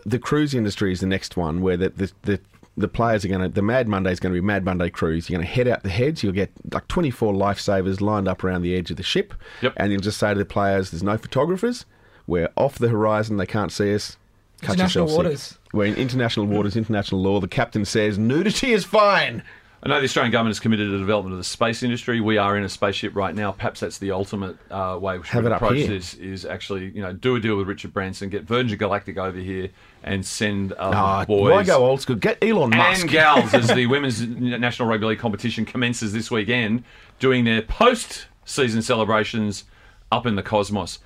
the 0.04 0.18
cruise 0.18 0.54
industry 0.54 0.92
is 0.92 1.00
the 1.00 1.06
next 1.06 1.36
one 1.36 1.60
where 1.60 1.76
the 1.76 1.90
the, 1.90 2.12
the, 2.22 2.40
the 2.76 2.88
players 2.88 3.24
are 3.24 3.28
going 3.28 3.40
to 3.42 3.48
the 3.48 3.62
Mad 3.62 3.86
Monday 3.88 4.10
is 4.12 4.20
going 4.20 4.34
to 4.34 4.40
be 4.40 4.44
Mad 4.44 4.64
Monday 4.64 4.90
cruise. 4.90 5.28
You're 5.28 5.38
going 5.38 5.46
to 5.46 5.52
head 5.52 5.68
out 5.68 5.82
the 5.82 5.90
heads. 5.90 6.22
You'll 6.22 6.32
get 6.32 6.50
like 6.72 6.88
24 6.88 7.32
lifesavers 7.32 8.00
lined 8.00 8.26
up 8.28 8.42
around 8.44 8.62
the 8.62 8.74
edge 8.76 8.90
of 8.90 8.96
the 8.96 9.02
ship, 9.02 9.34
Yep. 9.62 9.74
and 9.76 9.92
you'll 9.92 10.00
just 10.00 10.18
say 10.18 10.32
to 10.32 10.38
the 10.38 10.44
players, 10.44 10.90
"There's 10.90 11.02
no 11.02 11.16
photographers. 11.16 11.84
We're 12.26 12.50
off 12.56 12.78
the 12.78 12.88
horizon. 12.88 13.36
They 13.36 13.46
can't 13.46 13.70
see 13.72 13.94
us." 13.94 14.16
Cut 14.62 14.74
International 14.74 15.04
yourself 15.06 15.10
sick." 15.10 15.16
waters. 15.24 15.58
We're 15.72 15.84
in 15.86 15.94
international 15.96 16.46
waters, 16.46 16.76
international 16.76 17.20
law. 17.22 17.40
The 17.40 17.48
captain 17.48 17.84
says 17.84 18.18
nudity 18.18 18.72
is 18.72 18.84
fine. 18.84 19.42
I 19.84 19.88
know 19.90 19.98
the 19.98 20.04
Australian 20.04 20.32
government 20.32 20.52
is 20.52 20.60
committed 20.60 20.86
to 20.86 20.92
the 20.92 20.98
development 20.98 21.34
of 21.34 21.38
the 21.38 21.44
space 21.44 21.82
industry. 21.82 22.18
We 22.18 22.38
are 22.38 22.56
in 22.56 22.64
a 22.64 22.70
spaceship 22.70 23.14
right 23.14 23.34
now. 23.34 23.52
Perhaps 23.52 23.80
that's 23.80 23.98
the 23.98 24.12
ultimate 24.12 24.56
uh, 24.70 24.98
way 24.98 25.18
we 25.18 25.24
should 25.24 25.44
approach 25.44 25.76
here. 25.76 25.88
this: 25.88 26.14
is 26.14 26.46
actually, 26.46 26.90
you 26.94 27.02
know, 27.02 27.12
do 27.12 27.36
a 27.36 27.40
deal 27.40 27.56
with 27.56 27.68
Richard 27.68 27.92
Branson, 27.92 28.30
get 28.30 28.44
Virgin 28.44 28.78
Galactic 28.78 29.18
over 29.18 29.38
here, 29.38 29.68
and 30.02 30.24
send 30.24 30.72
Ah, 30.78 31.26
boys 31.26 31.52
why 31.52 31.62
go 31.64 31.84
old 31.84 32.00
school? 32.00 32.16
Get 32.16 32.42
Elon 32.42 32.70
Musk. 32.70 33.02
and 33.02 33.10
gals 33.10 33.52
as 33.52 33.68
the 33.74 33.84
women's 33.84 34.22
national 34.26 34.88
rugby 34.88 35.04
league 35.04 35.18
competition 35.18 35.66
commences 35.66 36.14
this 36.14 36.30
weekend, 36.30 36.82
doing 37.18 37.44
their 37.44 37.60
post-season 37.60 38.80
celebrations 38.80 39.64
up 40.10 40.24
in 40.24 40.34
the 40.34 40.42
cosmos. 40.42 40.98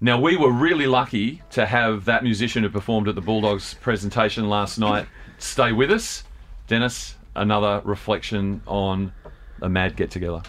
Now 0.00 0.20
we 0.20 0.36
were 0.36 0.50
really 0.50 0.88
lucky 0.88 1.42
to 1.52 1.66
have 1.66 2.04
that 2.06 2.24
musician 2.24 2.64
who 2.64 2.68
performed 2.68 3.06
at 3.06 3.14
the 3.14 3.20
Bulldogs 3.20 3.74
presentation 3.74 4.48
last 4.48 4.76
night 4.76 5.06
stay 5.38 5.70
with 5.70 5.92
us, 5.92 6.24
Denis. 6.66 7.14
Another 7.36 7.82
reflection 7.84 8.62
on 8.66 9.12
a 9.60 9.68
mad 9.68 9.96
get 9.96 10.10
together. 10.10 10.42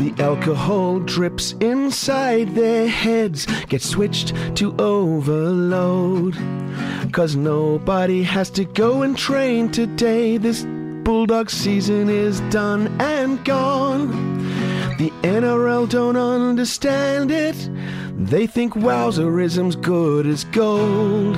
The 0.00 0.14
alcohol 0.18 1.00
drips 1.00 1.52
inside 1.60 2.54
their 2.54 2.88
heads, 2.88 3.46
get 3.66 3.82
switched 3.82 4.32
to 4.56 4.74
overload. 4.78 6.34
Cause 7.12 7.36
nobody 7.36 8.22
has 8.22 8.48
to 8.50 8.64
go 8.64 9.02
and 9.02 9.18
train 9.18 9.70
today. 9.70 10.38
This 10.38 10.64
Bulldog 11.10 11.50
season 11.50 12.08
is 12.08 12.38
done 12.52 12.86
and 13.00 13.44
gone. 13.44 14.10
The 14.96 15.10
NRL 15.22 15.88
don't 15.88 16.16
understand 16.16 17.32
it. 17.32 17.56
They 18.16 18.46
think 18.46 18.74
wowzerism's 18.74 19.74
good 19.74 20.24
as 20.28 20.44
gold. 20.44 21.36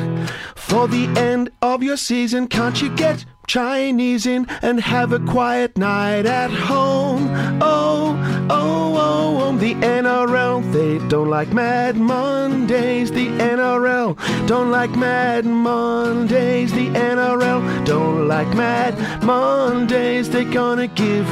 For 0.57 0.87
the 0.87 1.07
end 1.19 1.53
of 1.63 1.83
your 1.83 1.97
season, 1.97 2.49
can't 2.49 2.83
you 2.83 2.95
get 2.97 3.25
Chinese 3.47 4.27
in 4.27 4.47
and 4.61 4.79
have 4.79 5.11
a 5.11 5.21
quiet 5.21 5.79
night 5.79 6.27
at 6.27 6.51
home? 6.51 7.31
Oh, 7.63 8.13
oh, 8.51 8.97
oh, 8.97 9.39
oh, 9.43 9.57
the 9.57 9.75
NRL, 9.75 10.73
they 10.73 10.99
don't 11.09 11.29
like 11.31 11.53
Mad 11.53 11.97
Mondays. 11.97 13.11
The 13.11 13.29
NRL 13.29 14.17
don't 14.47 14.71
like 14.71 14.91
Mad 14.97 15.45
Mondays. 15.45 16.73
The 16.73 16.89
NRL 16.89 17.85
don't 17.85 18.29
like 18.29 18.49
Mad 18.55 19.23
Mondays. 19.23 20.31
They're 20.31 20.45
gonna 20.45 20.87
give, 20.89 21.29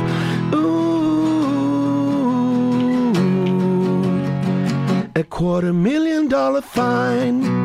ooh, 0.55 0.81
a 5.15 5.25
quarter 5.25 5.73
million 5.73 6.29
dollar 6.29 6.63
fine. 6.63 7.60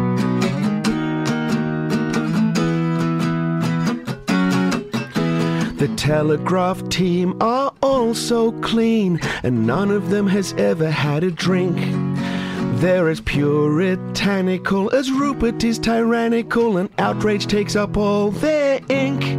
The 5.77 5.89
Telegraph 5.97 6.87
team 6.87 7.35
are 7.41 7.73
all 7.83 8.13
so 8.13 8.53
clean, 8.61 9.19
and 9.43 9.67
none 9.67 9.91
of 9.91 10.09
them 10.09 10.25
has 10.27 10.53
ever 10.53 10.89
had 10.89 11.25
a 11.25 11.31
drink. 11.31 11.75
They're 12.79 13.09
as 13.09 13.19
puritanical 13.19 14.89
as 14.95 15.11
Rupert 15.11 15.61
is 15.65 15.77
tyrannical, 15.77 16.77
and 16.77 16.89
outrage 16.97 17.47
takes 17.47 17.75
up 17.75 17.97
all 17.97 18.31
their 18.31 18.79
ink. 18.87 19.34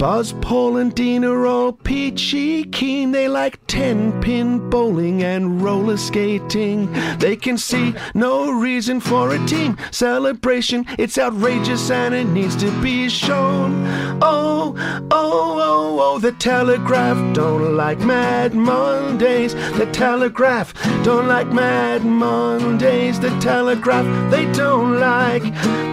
Buzz, 0.00 0.32
Paul, 0.40 0.78
and 0.78 0.94
Dean 0.94 1.26
are 1.26 1.44
all 1.44 1.72
peachy 1.74 2.64
keen. 2.64 3.12
They 3.12 3.28
like 3.28 3.60
10 3.66 4.22
pin 4.22 4.70
bowling 4.70 5.22
and 5.22 5.60
roller 5.60 5.98
skating. 5.98 6.90
They 7.18 7.36
can 7.36 7.58
see 7.58 7.94
no 8.14 8.50
reason 8.50 9.00
for 9.00 9.34
a 9.34 9.46
team 9.46 9.76
celebration. 9.90 10.86
It's 10.98 11.18
outrageous 11.18 11.90
and 11.90 12.14
it 12.14 12.24
needs 12.24 12.56
to 12.62 12.70
be 12.80 13.10
shown. 13.10 13.86
Oh, 14.22 14.74
oh, 15.10 15.60
oh, 15.60 15.98
oh, 16.00 16.18
the 16.18 16.32
Telegraph 16.32 17.34
don't 17.34 17.76
like 17.76 17.98
Mad 17.98 18.54
Mondays. 18.54 19.52
The 19.52 19.90
Telegraph 19.92 20.72
don't 21.04 21.28
like 21.28 21.48
Mad 21.48 22.06
Mondays. 22.06 23.20
The 23.20 23.38
Telegraph 23.38 24.30
they 24.30 24.50
don't 24.52 24.98
like, 24.98 25.42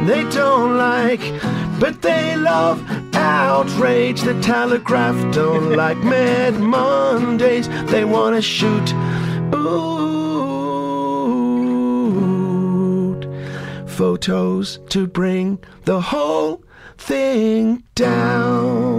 they 0.07 0.23
don't 0.29 0.77
like, 0.77 1.19
but 1.77 2.01
they 2.01 2.37
love 2.37 3.06
outrage. 3.17 4.21
The 4.21 4.39
Telegraph 4.41 5.33
don't 5.33 5.71
like 5.83 5.97
Mad 5.97 6.59
Mondays. 6.59 7.67
They 7.91 8.05
want 8.05 8.35
to 8.35 8.41
shoot. 8.41 8.93
Ooh, 9.53 9.97
photos 13.87 14.79
to 14.89 15.07
bring 15.07 15.59
the 15.85 16.01
whole 16.01 16.63
thing 16.97 17.83
down. 17.95 18.96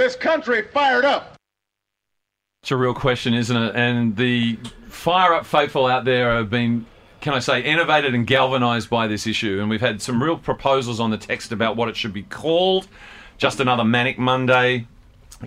This 0.00 0.16
country 0.16 0.62
fired 0.62 1.04
up. 1.04 1.36
It's 2.62 2.70
a 2.70 2.76
real 2.76 2.94
question, 2.94 3.34
isn't 3.34 3.56
it? 3.56 3.74
And 3.76 4.16
the 4.16 4.56
fire 4.88 5.34
up 5.34 5.46
faithful 5.46 5.86
out 5.86 6.04
there 6.04 6.34
have 6.36 6.50
been, 6.50 6.86
can 7.20 7.34
I 7.34 7.38
say, 7.38 7.62
innovated 7.62 8.14
and 8.14 8.26
galvanised 8.26 8.88
by 8.90 9.06
this 9.06 9.26
issue. 9.26 9.58
And 9.60 9.68
we've 9.70 9.80
had 9.80 10.00
some 10.02 10.22
real 10.22 10.36
proposals 10.38 11.00
on 11.00 11.10
the 11.10 11.16
text 11.18 11.52
about 11.52 11.76
what 11.76 11.88
it 11.88 11.96
should 11.96 12.12
be 12.12 12.22
called. 12.24 12.88
Just 13.38 13.60
another 13.60 13.84
Manic 13.84 14.18
Monday. 14.18 14.86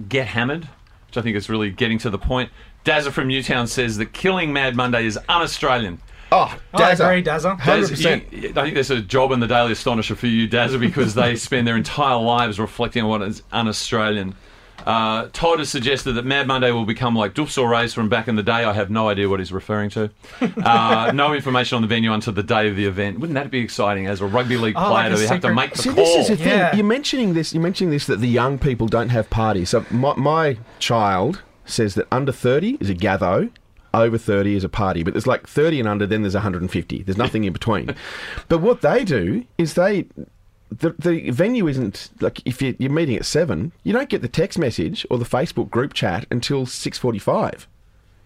Get 0.07 0.27
hammered, 0.27 0.67
which 1.07 1.17
I 1.17 1.21
think 1.21 1.35
is 1.35 1.49
really 1.49 1.69
getting 1.69 1.97
to 1.99 2.09
the 2.09 2.17
point. 2.17 2.49
Dazza 2.85 3.11
from 3.11 3.27
Newtown 3.27 3.67
says 3.67 3.97
that 3.97 4.07
killing 4.13 4.51
Mad 4.53 4.75
Monday 4.75 5.05
is 5.05 5.17
un 5.17 5.41
Australian. 5.41 5.99
Oh, 6.31 6.57
I 6.73 6.95
Dazza. 6.95 7.05
agree, 7.05 7.23
Dazza. 7.23 7.59
100%. 7.59 8.31
you- 8.31 8.49
I 8.49 8.53
think 8.63 8.73
there's 8.73 8.89
a 8.89 8.99
job 9.01 9.31
in 9.31 9.39
the 9.39 9.45
Daily 9.45 9.71
Astonisher 9.73 10.15
for 10.15 10.25
you, 10.25 10.47
Dazza, 10.49 10.79
because 10.79 11.13
they 11.13 11.35
spend 11.47 11.67
their 11.67 11.77
entire 11.77 12.17
lives 12.19 12.59
reflecting 12.59 13.03
on 13.03 13.09
what 13.09 13.21
is 13.21 13.43
un-Australian. 13.51 14.33
Uh, 14.86 15.29
Todd 15.31 15.59
has 15.59 15.69
suggested 15.69 16.13
that 16.13 16.25
Mad 16.25 16.45
Monday 16.45 16.71
will 16.71 16.86
become 16.86 17.15
like 17.15 17.33
Dufs 17.33 17.57
or 17.57 17.69
Race 17.69 17.93
from 17.93 18.09
back 18.09 18.27
in 18.27 18.36
the 18.36 18.43
day. 18.43 18.65
I 18.65 18.73
have 18.73 18.89
no 18.89 19.07
idea 19.07 19.29
what 19.29 19.39
he's 19.39 19.53
referring 19.53 19.89
to. 19.91 20.09
Uh, 20.63 21.12
no 21.13 21.33
information 21.33 21.75
on 21.77 21.81
the 21.81 21.88
venue 21.88 22.13
until 22.13 22.33
the 22.33 22.43
day 22.43 22.67
of 22.69 22.75
the 22.75 22.86
event. 22.86 23.19
Wouldn't 23.19 23.36
that 23.36 23.49
be 23.51 23.59
exciting 23.59 24.07
as 24.07 24.21
a 24.21 24.25
rugby 24.25 24.57
league 24.57 24.75
Oh, 24.77 24.89
player 24.89 25.09
like 25.09 25.19
a 25.19 25.21
to 25.21 25.27
have 25.27 25.41
to 25.41 25.53
make 25.53 25.71
the 25.73 25.81
See, 25.83 25.89
call? 25.93 25.95
this 26.03 26.15
is 26.17 26.27
the 26.29 26.38
thing. 26.38 26.47
Yeah. 26.47 26.75
You're 26.75 26.86
mentioning 26.86 27.33
this. 27.33 27.53
You're 27.53 27.63
mentioning 27.63 27.91
this 27.91 28.05
that 28.07 28.19
the 28.19 28.27
young 28.27 28.57
people 28.57 28.88
don't 28.88 29.09
have 29.09 29.29
parties. 29.29 29.69
So 29.69 29.86
my, 29.89 30.15
my 30.15 30.57
child 30.79 31.41
says 31.65 31.95
that 31.95 32.07
under 32.12 32.31
30 32.31 32.77
is 32.79 32.89
a 32.89 32.93
gatho, 32.93 33.49
over 33.93 34.17
30 34.17 34.55
is 34.55 34.63
a 34.63 34.69
party. 34.69 35.03
But 35.03 35.13
there's 35.13 35.27
like 35.27 35.47
30 35.47 35.79
and 35.81 35.89
under, 35.89 36.05
then 36.07 36.21
there's 36.23 36.33
150. 36.33 37.03
There's 37.03 37.17
nothing 37.17 37.43
in 37.43 37.53
between. 37.53 37.95
but 38.49 38.59
what 38.59 38.81
they 38.81 39.03
do 39.03 39.45
is 39.57 39.73
they. 39.75 40.05
The, 40.79 40.95
the 40.97 41.29
venue 41.29 41.67
isn't 41.67 42.09
like 42.21 42.41
if 42.45 42.62
you, 42.62 42.75
you're 42.79 42.91
meeting 42.91 43.15
at 43.15 43.25
seven, 43.25 43.71
you 43.83 43.93
don't 43.93 44.09
get 44.09 44.21
the 44.21 44.27
text 44.27 44.57
message 44.57 45.05
or 45.09 45.17
the 45.17 45.25
Facebook 45.25 45.69
group 45.69 45.93
chat 45.93 46.25
until 46.31 46.65
six 46.65 46.97
forty-five. 46.97 47.67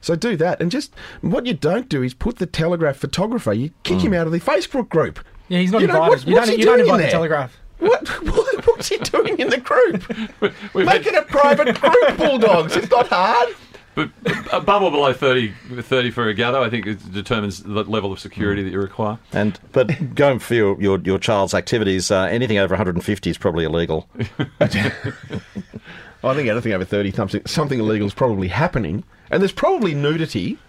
So 0.01 0.15
do 0.15 0.38
that, 0.38 0.62
and 0.62 0.69
just 0.71 0.93
what 1.21 1.45
you 1.45 1.53
don't 1.53 1.89
do 1.89 2.03
is 2.03 2.13
put 2.13 2.38
the 2.38 2.45
Telegraph 2.45 2.97
photographer. 2.97 3.53
You 3.53 3.71
kick 3.83 4.01
him 4.01 4.12
mm. 4.12 4.17
out 4.17 4.27
of 4.27 4.33
the 4.33 4.39
Facebook 4.39 4.89
group. 4.89 5.19
Yeah, 5.49 5.60
he's 5.60 5.71
not 5.71 5.81
You 5.81 5.88
know, 5.88 5.95
invited. 5.95 6.10
what's- 6.10 6.25
you 6.25 6.33
what's 6.36 6.47
don't, 6.47 6.55
he 6.55 6.62
you 6.62 6.65
don't 6.65 6.79
invite 6.79 7.01
the? 7.01 7.07
Telegraph. 7.10 7.57
What, 7.79 8.07
what 8.23 8.67
what's 8.67 8.89
he 8.89 8.97
doing 8.97 9.39
in 9.39 9.49
the 9.49 9.57
group? 9.57 10.07
Make 10.75 11.05
it 11.05 11.15
a 11.15 11.23
private 11.23 11.79
group, 11.79 12.17
Bulldogs. 12.17 12.75
It's 12.75 12.89
not 12.89 13.07
hard. 13.07 13.55
But 13.97 14.12
above 14.53 14.83
or 14.83 14.91
below 14.91 15.12
30, 15.12 15.51
30 15.81 16.12
for 16.12 16.27
a 16.27 16.33
gather, 16.36 16.60
I 16.60 16.69
think 16.69 16.86
it 16.86 17.12
determines 17.12 17.63
the 17.63 17.83
level 17.83 18.12
of 18.12 18.19
security 18.19 18.62
that 18.62 18.69
you 18.69 18.79
require. 18.79 19.17
And 19.33 19.60
but 19.71 20.13
going 20.13 20.38
for 20.38 20.53
your 20.53 20.79
your, 20.79 20.99
your 20.99 21.17
child's 21.17 21.55
activities, 21.55 22.12
uh, 22.12 22.25
anything 22.25 22.60
over 22.60 22.73
150 22.73 23.27
is 23.27 23.39
probably 23.39 23.65
illegal. 23.65 24.07
I 24.60 24.67
think 24.67 26.47
anything 26.47 26.73
over 26.73 26.86
30, 26.86 27.12
something, 27.13 27.45
something 27.47 27.79
illegal 27.79 28.05
is 28.05 28.13
probably 28.13 28.49
happening. 28.49 29.03
And 29.31 29.41
there's 29.41 29.51
probably 29.51 29.95
nudity. 29.95 30.60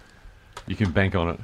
You 0.66 0.76
can 0.76 0.90
bank 0.90 1.14
on 1.14 1.28
it. 1.28 1.40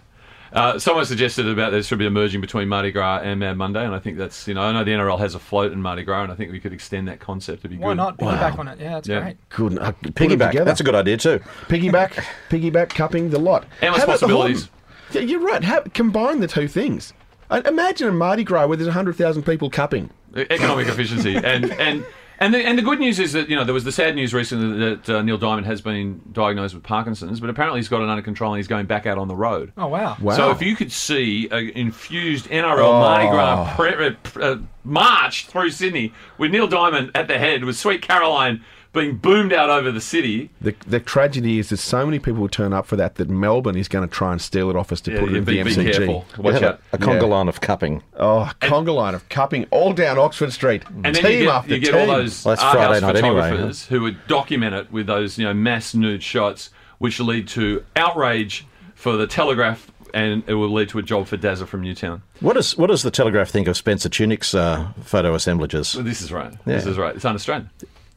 Uh, 0.54 0.78
someone 0.78 1.04
suggested 1.04 1.48
about 1.48 1.72
there 1.72 1.82
should 1.82 1.98
be 1.98 2.06
a 2.06 2.10
merging 2.10 2.40
between 2.40 2.68
Mardi 2.68 2.92
Gras 2.92 3.20
and 3.24 3.40
Mad 3.40 3.56
Monday, 3.56 3.84
and 3.84 3.92
I 3.92 3.98
think 3.98 4.16
that's 4.16 4.46
you 4.46 4.54
know 4.54 4.62
I 4.62 4.70
know 4.72 4.84
the 4.84 4.92
NRL 4.92 5.18
has 5.18 5.34
a 5.34 5.40
float 5.40 5.72
in 5.72 5.82
Mardi 5.82 6.04
Gras, 6.04 6.22
and 6.22 6.30
I 6.30 6.36
think 6.36 6.52
we 6.52 6.60
could 6.60 6.72
extend 6.72 7.08
that 7.08 7.18
concept 7.18 7.62
to 7.62 7.68
be 7.68 7.76
Why 7.76 7.88
good. 7.90 7.96
not 7.96 8.18
piggyback 8.18 8.58
on 8.58 8.68
it? 8.68 8.78
Yeah, 8.78 8.90
that's 8.94 9.08
Yeah. 9.08 9.20
great. 9.20 9.36
Couldn't 9.48 9.78
uh, 9.80 9.90
Piggyback. 10.02 10.64
That's 10.64 10.80
a 10.80 10.84
good 10.84 10.94
idea 10.94 11.16
too. 11.16 11.40
Piggyback, 11.68 12.12
piggyback, 12.50 12.90
cupping 12.90 13.30
the 13.30 13.38
lot. 13.40 13.66
Endless 13.82 14.02
How 14.02 14.04
about 14.04 14.20
the 14.20 14.26
possibilities. 14.26 14.68
Yeah, 15.10 15.22
you're 15.22 15.40
right. 15.40 15.62
Have, 15.64 15.92
combine 15.92 16.38
the 16.40 16.46
two 16.48 16.68
things. 16.68 17.12
Imagine 17.50 18.08
a 18.08 18.12
Mardi 18.12 18.44
Gras 18.44 18.66
where 18.66 18.76
there's 18.76 18.86
100,000 18.88 19.42
people 19.42 19.70
cupping. 19.70 20.10
economic 20.36 20.86
efficiency 20.88 21.36
and 21.36 21.70
and 21.72 22.04
and 22.38 22.52
the, 22.52 22.58
and 22.58 22.76
the 22.78 22.82
good 22.82 22.98
news 22.98 23.18
is 23.18 23.32
that 23.32 23.48
you 23.48 23.56
know 23.56 23.64
there 23.64 23.74
was 23.74 23.84
the 23.84 23.92
sad 23.92 24.14
news 24.14 24.34
recently 24.34 24.78
that 24.90 25.08
uh, 25.08 25.22
Neil 25.22 25.38
Diamond 25.38 25.66
has 25.66 25.80
been 25.80 26.20
diagnosed 26.32 26.74
with 26.74 26.82
Parkinson's, 26.82 27.40
but 27.40 27.50
apparently 27.50 27.80
he's 27.80 27.88
got 27.88 28.02
it 28.02 28.08
under 28.08 28.22
control 28.22 28.52
and 28.52 28.58
he's 28.58 28.68
going 28.68 28.86
back 28.86 29.06
out 29.06 29.18
on 29.18 29.28
the 29.28 29.36
road. 29.36 29.72
Oh 29.76 29.86
wow. 29.88 30.16
Wow. 30.20 30.36
So 30.36 30.50
if 30.50 30.60
you 30.62 30.76
could 30.76 30.92
see 30.92 31.48
an 31.50 31.70
infused 31.70 32.46
NRL 32.46 32.92
Mardi 32.92 33.28
Gras 33.28 33.74
pre- 33.76 34.06
uh, 34.06 34.10
pre- 34.22 34.44
uh, 34.44 34.56
march 34.84 35.46
through 35.46 35.70
Sydney 35.70 36.12
with 36.38 36.50
Neil 36.50 36.66
Diamond 36.66 37.10
at 37.14 37.28
the 37.28 37.38
head, 37.38 37.64
with 37.64 37.76
Sweet 37.76 38.02
Caroline 38.02 38.64
being 38.94 39.16
boomed 39.16 39.52
out 39.52 39.68
over 39.68 39.92
the 39.92 40.00
city, 40.00 40.48
The, 40.60 40.74
the 40.86 41.00
tragedy 41.00 41.58
is 41.58 41.68
that 41.68 41.76
so 41.76 42.06
many 42.06 42.18
people 42.18 42.40
will 42.40 42.48
turn 42.48 42.72
up 42.72 42.86
for 42.86 42.96
that 42.96 43.16
that 43.16 43.28
Melbourne 43.28 43.76
is 43.76 43.88
going 43.88 44.08
to 44.08 44.14
try 44.14 44.32
and 44.32 44.40
steal 44.40 44.70
it 44.70 44.76
off 44.76 44.90
us 44.92 45.00
to 45.02 45.12
yeah, 45.12 45.20
put 45.20 45.28
it 45.30 45.36
in 45.36 45.44
be, 45.44 45.62
the 45.62 45.64
be 45.64 45.70
MCG. 45.74 45.92
careful. 45.92 46.24
You 46.36 46.42
Watch 46.42 46.54
have 46.54 46.62
out. 46.62 46.80
a, 46.92 46.96
a 46.96 46.98
conga 46.98 47.28
line 47.28 47.48
of 47.48 47.60
cupping. 47.60 48.02
Oh, 48.16 48.40
a 48.42 48.54
conga 48.62 48.94
line 48.94 49.14
of 49.14 49.28
cupping 49.28 49.66
all 49.70 49.92
down 49.92 50.16
Oxford 50.18 50.52
Street. 50.52 50.84
And 51.04 51.14
then 51.14 51.16
you 51.32 51.38
get, 51.40 51.48
after 51.48 51.74
you 51.74 51.80
get 51.80 51.90
team. 51.92 52.00
all 52.00 52.06
those 52.16 52.44
Well, 52.44 52.52
that's 52.54 52.62
art 52.64 52.78
house 52.78 52.86
Friday 52.86 53.06
night 53.06 53.16
anyway, 53.16 53.40
photographers 53.50 53.86
who 53.86 54.00
would 54.02 54.26
document 54.28 54.74
it 54.74 54.90
with 54.92 55.06
those 55.06 55.36
you 55.38 55.44
know 55.44 55.52
mass 55.54 55.94
nude 55.94 56.22
shots, 56.22 56.70
which 56.98 57.20
lead 57.20 57.48
to 57.48 57.84
outrage 57.96 58.66
for 58.94 59.16
the 59.16 59.26
Telegraph, 59.26 59.90
and 60.14 60.44
it 60.46 60.54
will 60.54 60.72
lead 60.72 60.88
to 60.90 60.98
a 60.98 61.02
job 61.02 61.26
for 61.26 61.36
Dazza 61.36 61.66
from 61.66 61.82
Newtown. 61.82 62.22
What 62.40 62.54
does 62.54 62.76
what 62.78 62.86
does 62.86 63.02
the 63.02 63.10
Telegraph 63.10 63.50
think 63.50 63.66
of 63.66 63.76
Spencer 63.76 64.08
Tunick's 64.08 64.54
uh, 64.54 64.92
photo 65.02 65.34
assemblages? 65.34 65.92
This 65.94 66.22
is 66.22 66.32
right. 66.32 66.52
This 66.64 66.86
is 66.86 66.96
right. 66.96 67.16
It's 67.16 67.24
un-Australian. 67.24 67.70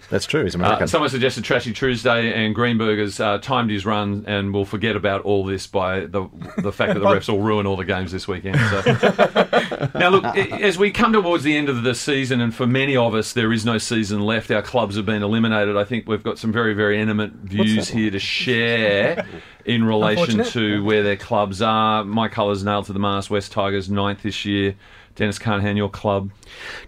That's 0.10 0.26
true. 0.26 0.44
He's 0.44 0.56
Uh, 0.56 0.60
American. 0.60 0.88
someone 0.88 1.10
suggested 1.10 1.44
Trashy 1.44 1.74
Tuesday 1.74 2.34
and 2.34 2.56
Greenberger's 2.56 3.20
uh, 3.20 3.40
timed 3.40 3.70
his 3.70 3.86
run, 3.86 4.24
and 4.28 4.54
we'll 4.54 4.66
forget 4.66 4.96
about 4.96 5.22
all 5.24 5.44
this 5.44 5.68
by 5.68 6.02
the 6.02 6.28
the 6.58 6.72
fact 6.72 6.94
that 6.94 7.00
the 7.00 7.06
refs 7.06 7.28
will 7.28 7.42
ruin 7.42 7.66
all 7.66 7.76
the 7.76 7.86
games 7.86 8.12
this 8.12 8.28
weekend. 8.28 8.58
So. 8.58 9.90
now, 10.00 10.10
look, 10.10 10.24
as 10.26 10.78
we 10.78 10.92
come 10.92 11.12
towards 11.14 11.44
the 11.44 11.58
end 11.58 11.68
of 11.70 11.84
the 11.84 11.94
season, 11.94 12.40
and 12.40 12.56
for 12.56 12.66
many 12.66 12.96
of 12.96 13.14
us, 13.14 13.34
there 13.34 13.52
is 13.52 13.66
no 13.66 13.78
season 13.78 14.22
left. 14.22 14.50
Our 14.52 14.62
clubs 14.62 14.96
have 14.96 15.06
been 15.06 15.24
eliminated. 15.24 15.76
I 15.76 15.84
think 15.84 16.08
we've 16.08 16.24
got 16.24 16.40
some 16.40 16.52
very, 16.52 16.74
very 16.74 17.00
intimate 17.02 17.32
views 17.34 17.90
here 17.90 18.10
to 18.12 18.20
share 18.20 19.26
in 19.66 19.84
relation 19.84 20.44
to 20.46 20.84
where 20.84 21.04
their 21.04 21.18
clubs 21.18 21.62
are. 21.62 22.04
My 22.06 22.30
colours 22.30 22.64
nailed 22.64 22.86
to 22.86 22.94
the 22.94 23.00
mast. 23.00 23.30
Wests 23.30 23.50
Tigers 23.50 23.90
ninth 23.90 24.24
this 24.24 24.46
year. 24.46 24.76
Denis 25.18 25.40
Carnahan, 25.40 25.76
your 25.76 25.90
club. 25.90 26.30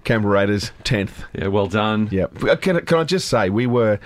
Canberra 0.03 0.34
Raiders 0.34 0.71
tenth. 0.84 1.23
Yeah, 1.34 1.47
well 1.47 1.67
done. 1.67 2.07
Yep. 2.11 2.43
Uh, 2.43 2.55
Can, 2.55 2.86
can 2.86 2.99
I 2.99 3.03
just 3.03 3.27
say 3.27 3.49
we 3.49 3.67
were 3.67 3.99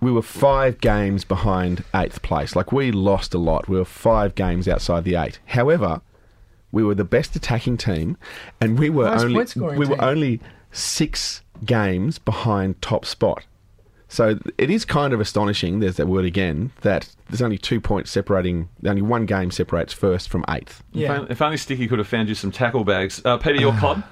we 0.00 0.12
were 0.12 0.22
five 0.22 0.80
games 0.80 1.24
behind 1.24 1.82
eighth 1.94 2.22
place. 2.22 2.54
Like 2.54 2.72
we 2.72 2.92
lost 2.92 3.34
a 3.34 3.38
lot. 3.38 3.68
We 3.68 3.76
were 3.78 3.84
five 3.84 4.34
games 4.34 4.68
outside 4.68 5.04
the 5.04 5.16
eight. 5.16 5.40
However, 5.46 6.02
we 6.70 6.84
were 6.84 6.94
the 6.94 7.04
best 7.04 7.34
attacking 7.36 7.78
team, 7.78 8.16
and 8.60 8.78
we 8.78 8.90
were 8.90 9.06
Highest 9.08 9.24
only 9.24 9.34
point 9.34 9.48
scoring 9.48 9.78
we 9.78 9.86
were 9.86 10.00
only 10.02 10.40
six 10.72 11.42
games 11.64 12.18
behind 12.18 12.80
top 12.80 13.04
spot. 13.04 13.44
So 14.10 14.38
it 14.58 14.70
is 14.70 14.84
kind 14.84 15.12
of 15.14 15.20
astonishing. 15.20 15.78
There's 15.80 15.96
that 15.96 16.08
word 16.08 16.24
again. 16.24 16.72
That 16.80 17.08
there's 17.28 17.40
only 17.40 17.56
two 17.58 17.80
points 17.80 18.10
separating. 18.10 18.68
Only 18.84 19.02
one 19.02 19.24
game 19.24 19.50
separates 19.52 19.92
first 19.92 20.28
from 20.28 20.44
eighth. 20.48 20.82
If 20.92 21.00
Yeah. 21.00 21.16
only- 21.18 21.30
If 21.30 21.40
only 21.40 21.56
Sticky 21.56 21.86
could 21.86 21.98
have 21.98 22.08
found 22.08 22.28
you 22.28 22.34
some 22.34 22.50
tackle 22.50 22.82
bags. 22.84 23.22
Uh, 23.24 23.36
Peter, 23.38 23.60
your 23.60 23.72
club? 23.78 24.02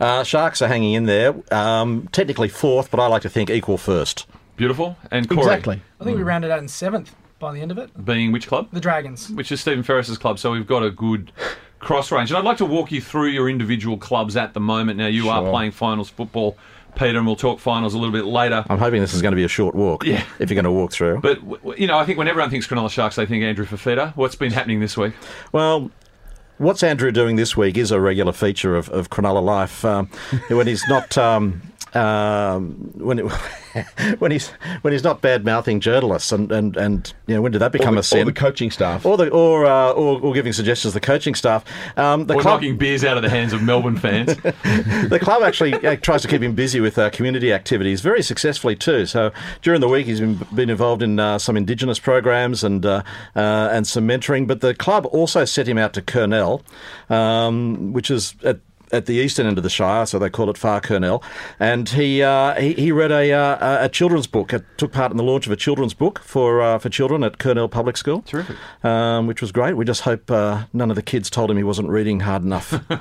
Uh, 0.00 0.22
Sharks 0.22 0.62
are 0.62 0.68
hanging 0.68 0.92
in 0.94 1.06
there. 1.06 1.34
Um, 1.52 2.08
technically 2.12 2.48
fourth, 2.48 2.90
but 2.90 3.00
I 3.00 3.06
like 3.08 3.22
to 3.22 3.28
think 3.28 3.50
equal 3.50 3.76
first. 3.76 4.26
Beautiful. 4.56 4.96
And 5.10 5.28
Corey, 5.28 5.40
Exactly. 5.40 5.82
I 6.00 6.04
think 6.04 6.16
we 6.16 6.22
rounded 6.22 6.50
out 6.52 6.60
in 6.60 6.68
seventh 6.68 7.14
by 7.40 7.52
the 7.52 7.60
end 7.60 7.72
of 7.72 7.78
it. 7.78 8.04
being 8.04 8.30
which 8.30 8.46
club? 8.46 8.68
The 8.72 8.80
Dragons. 8.80 9.30
Which 9.30 9.50
is 9.50 9.60
Stephen 9.60 9.82
Ferris's 9.82 10.16
club. 10.16 10.38
So 10.38 10.52
we've 10.52 10.66
got 10.66 10.84
a 10.84 10.90
good 10.90 11.32
cross 11.80 12.10
range. 12.12 12.30
And 12.30 12.38
I'd 12.38 12.44
like 12.44 12.56
to 12.58 12.64
walk 12.64 12.92
you 12.92 13.00
through 13.00 13.28
your 13.28 13.48
individual 13.48 13.96
clubs 13.98 14.36
at 14.36 14.54
the 14.54 14.60
moment. 14.60 14.96
Now, 14.98 15.06
you 15.08 15.28
are 15.28 15.42
playing 15.50 15.72
finals 15.72 16.08
football, 16.08 16.56
Peter, 16.96 17.18
and 17.18 17.26
we'll 17.26 17.36
talk 17.36 17.60
finals 17.60 17.94
a 17.94 17.98
little 17.98 18.12
bit 18.12 18.24
later. 18.24 18.64
I'm 18.68 18.78
hoping 18.78 19.00
this 19.00 19.14
is 19.14 19.22
going 19.22 19.32
to 19.32 19.36
be 19.36 19.44
a 19.44 19.48
short 19.48 19.74
walk. 19.74 20.04
Yeah. 20.04 20.24
If 20.38 20.50
you're 20.50 20.54
going 20.54 20.64
to 20.64 20.72
walk 20.72 20.92
through. 20.92 21.20
But, 21.20 21.78
you 21.78 21.86
know, 21.86 21.98
I 21.98 22.04
think 22.04 22.18
when 22.18 22.28
everyone 22.28 22.50
thinks 22.50 22.66
Cronulla 22.66 22.90
Sharks, 22.90 23.16
they 23.16 23.26
think 23.26 23.44
Andrew 23.44 23.66
Fifita. 23.66 24.14
What's 24.16 24.34
been 24.34 24.52
happening 24.52 24.80
this 24.80 24.96
week? 24.96 25.14
Well, 25.52 25.90
what's 26.58 26.82
Andrew 26.82 27.10
doing 27.10 27.36
this 27.36 27.56
week 27.56 27.76
is 27.76 27.90
a 27.90 28.00
regular 28.00 28.32
feature 28.32 28.76
of, 28.76 28.88
of 28.90 29.10
Cronulla 29.10 29.42
life. 29.42 29.84
Um, 29.84 30.08
when 30.48 30.66
he's 30.66 30.86
not. 30.88 31.16
Um, 31.18 31.62
um, 31.94 32.92
when 32.94 33.18
it, 33.20 33.24
when 34.18 34.30
he's 34.30 34.48
when 34.82 34.92
he's 34.92 35.04
not 35.04 35.20
bad 35.20 35.44
mouthing 35.44 35.80
journalists 35.80 36.32
and, 36.32 36.50
and, 36.52 36.76
and 36.76 37.12
you 37.26 37.34
know 37.34 37.42
when 37.42 37.52
did 37.52 37.60
that 37.60 37.72
become 37.72 37.94
or, 37.94 37.98
a 37.98 38.00
the, 38.00 38.02
sin? 38.02 38.22
or 38.22 38.24
the 38.24 38.32
coaching 38.32 38.70
staff. 38.70 39.04
or 39.06 39.16
the 39.16 39.28
or, 39.30 39.66
uh, 39.66 39.92
or 39.92 40.20
or 40.20 40.32
giving 40.32 40.52
suggestions 40.52 40.92
to 40.92 41.00
the 41.00 41.04
coaching 41.04 41.34
staff. 41.34 41.64
Um, 41.96 42.26
the 42.26 42.34
Or 42.34 42.40
club 42.40 42.60
knocking 42.60 42.76
beers 42.76 43.04
out 43.04 43.16
of 43.16 43.22
the 43.22 43.30
hands 43.30 43.52
of 43.52 43.62
Melbourne 43.62 43.96
fans. 43.96 44.36
the 45.08 45.18
club 45.20 45.42
actually 45.42 45.74
uh, 45.74 45.96
tries 45.96 46.22
to 46.22 46.28
keep 46.28 46.42
him 46.42 46.54
busy 46.54 46.80
with 46.80 46.98
uh, 46.98 47.10
community 47.10 47.52
activities 47.52 48.00
very 48.00 48.22
successfully 48.22 48.76
too. 48.76 49.06
So 49.06 49.32
during 49.62 49.80
the 49.80 49.88
week, 49.88 50.06
he's 50.06 50.20
been, 50.20 50.38
been 50.54 50.70
involved 50.70 51.02
in 51.02 51.18
uh, 51.18 51.38
some 51.38 51.56
Indigenous 51.56 51.98
programs 51.98 52.64
and 52.64 52.84
uh, 52.84 53.02
uh, 53.36 53.68
and 53.72 53.86
some 53.86 54.06
mentoring. 54.06 54.46
But 54.46 54.60
the 54.60 54.74
club 54.74 55.06
also 55.06 55.44
sent 55.44 55.68
him 55.68 55.78
out 55.78 55.92
to 55.94 56.02
Kurnell, 56.02 56.62
um, 57.10 57.92
which 57.92 58.10
is 58.10 58.34
at 58.44 58.58
at 58.94 59.06
the 59.06 59.14
eastern 59.14 59.46
end 59.46 59.58
of 59.58 59.64
the 59.64 59.70
Shire, 59.70 60.06
so 60.06 60.18
they 60.18 60.30
call 60.30 60.48
it 60.50 60.56
Far 60.56 60.80
Kurnell, 60.80 61.22
and 61.58 61.88
he 61.88 62.22
uh, 62.22 62.54
he, 62.54 62.72
he 62.74 62.92
read 62.92 63.10
a, 63.10 63.32
uh, 63.32 63.84
a 63.84 63.88
children's 63.88 64.26
book. 64.26 64.54
Uh, 64.54 64.60
took 64.76 64.92
part 64.92 65.10
in 65.10 65.16
the 65.16 65.22
launch 65.22 65.46
of 65.46 65.52
a 65.52 65.56
children's 65.56 65.94
book 65.94 66.20
for 66.20 66.62
uh, 66.62 66.78
for 66.78 66.88
children 66.88 67.24
at 67.24 67.38
Kurnell 67.38 67.68
Public 67.68 67.96
School. 67.96 68.22
Terrific. 68.22 68.56
um, 68.84 69.26
which 69.26 69.40
was 69.40 69.52
great. 69.52 69.76
We 69.76 69.84
just 69.84 70.02
hope 70.02 70.30
uh, 70.30 70.64
none 70.72 70.90
of 70.90 70.96
the 70.96 71.02
kids 71.02 71.28
told 71.30 71.50
him 71.50 71.56
he 71.56 71.64
wasn't 71.64 71.88
reading 71.88 72.20
hard 72.20 72.42
enough. 72.42 72.72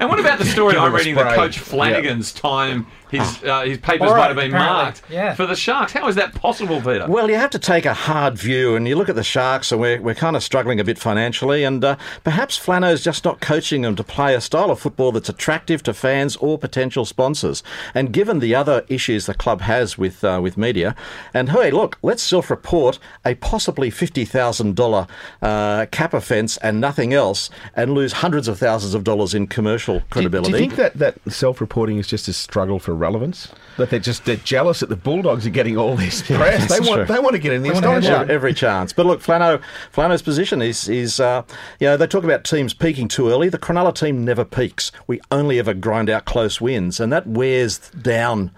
And 0.00 0.08
what 0.08 0.18
about 0.20 0.38
the 0.38 0.46
story 0.46 0.76
I'm 0.76 0.94
reading 0.94 1.14
that 1.16 1.32
spray. 1.32 1.36
Coach 1.36 1.58
Flanagan's 1.58 2.32
time, 2.32 2.86
his 3.10 3.42
uh, 3.44 3.62
his 3.62 3.78
papers 3.78 4.10
All 4.10 4.16
might 4.16 4.28
have 4.28 4.36
been 4.36 4.50
apparently. 4.54 4.82
marked 4.84 5.02
Yeah. 5.10 5.34
for 5.34 5.46
the 5.46 5.56
Sharks? 5.56 5.92
How 5.92 6.06
is 6.08 6.14
that 6.16 6.34
possible, 6.34 6.80
Peter? 6.80 7.06
Well, 7.08 7.28
you 7.30 7.36
have 7.36 7.50
to 7.50 7.58
take 7.58 7.86
a 7.86 7.94
hard 7.94 8.38
view, 8.38 8.76
and 8.76 8.86
you 8.88 8.96
look 8.96 9.08
at 9.08 9.16
the 9.16 9.24
Sharks, 9.24 9.72
and 9.72 9.80
we're, 9.80 10.00
we're 10.00 10.14
kind 10.14 10.36
of 10.36 10.42
struggling 10.42 10.80
a 10.80 10.84
bit 10.84 10.98
financially, 10.98 11.64
and 11.64 11.84
uh, 11.84 11.96
perhaps 12.24 12.56
Flano's 12.56 13.02
just 13.02 13.24
not 13.24 13.40
coaching 13.40 13.82
them 13.82 13.96
to 13.96 14.04
play 14.04 14.34
a 14.34 14.40
style 14.40 14.70
of 14.70 14.80
football 14.80 15.12
that's 15.12 15.28
attractive 15.28 15.82
to 15.84 15.94
fans 15.94 16.36
or 16.36 16.58
potential 16.58 17.04
sponsors. 17.04 17.62
And 17.94 18.12
given 18.12 18.38
the 18.40 18.54
other 18.54 18.84
issues 18.88 19.26
the 19.26 19.34
club 19.34 19.60
has 19.62 19.98
with 19.98 20.22
uh, 20.24 20.40
with 20.42 20.56
media, 20.56 20.94
and 21.34 21.50
hey, 21.50 21.70
look, 21.70 21.98
let's 22.02 22.22
self-report 22.22 22.98
a 23.24 23.34
possibly 23.36 23.90
fifty 23.90 24.24
thousand 24.24 24.76
dollar 24.76 25.06
uh, 25.42 25.86
cap 25.90 26.14
offence 26.14 26.56
and 26.58 26.80
nothing 26.80 27.12
else, 27.12 27.50
and 27.74 27.92
lose 27.94 28.12
hundreds 28.14 28.48
of 28.48 28.58
thousands 28.58 28.94
of 28.94 29.04
dollars 29.04 29.34
in 29.34 29.46
commercial 29.46 29.98
Do, 30.00 30.04
credibility. 30.10 30.52
do 30.52 30.58
you 30.58 30.60
think 30.70 30.76
that, 30.76 30.94
that 30.98 31.32
self-reporting 31.32 31.98
is 31.98 32.06
just 32.06 32.28
a 32.28 32.32
struggle 32.32 32.78
for 32.78 32.94
relevance? 33.00 33.48
That 33.80 33.90
they're 33.90 33.98
just 33.98 34.24
they're 34.26 34.36
jealous 34.36 34.80
that 34.80 34.88
the 34.90 34.96
Bulldogs 34.96 35.46
are 35.46 35.50
getting 35.50 35.76
all 35.76 35.96
this 35.96 36.22
press. 36.26 36.68
that's 36.68 36.80
they 36.80 36.88
want 36.88 37.06
true. 37.06 37.14
they 37.16 37.20
want 37.20 37.32
to 37.32 37.38
get 37.40 37.52
in 37.52 37.62
the 37.62 37.68
They 37.68 37.72
want 37.72 37.84
to 37.84 37.90
have 37.90 37.98
astonishment. 38.02 38.22
Every, 38.30 38.34
every 38.36 38.54
chance. 38.54 38.92
But 38.92 39.06
look, 39.06 39.20
Flano, 39.22 39.60
Flano's 39.92 40.22
position 40.22 40.60
is, 40.62 40.88
is 40.88 41.18
uh, 41.18 41.42
you 41.80 41.86
know, 41.86 41.96
they 41.96 42.06
talk 42.06 42.24
about 42.24 42.44
teams 42.44 42.72
peaking 42.74 43.08
too 43.08 43.28
early. 43.30 43.48
The 43.48 43.58
Cronulla 43.58 43.94
team 43.94 44.24
never 44.24 44.44
peaks. 44.44 44.92
We 45.06 45.20
only 45.30 45.58
ever 45.58 45.74
grind 45.74 46.08
out 46.10 46.24
close 46.26 46.60
wins, 46.60 47.00
and 47.00 47.12
that 47.12 47.26
wears 47.26 47.78
down 47.90 48.50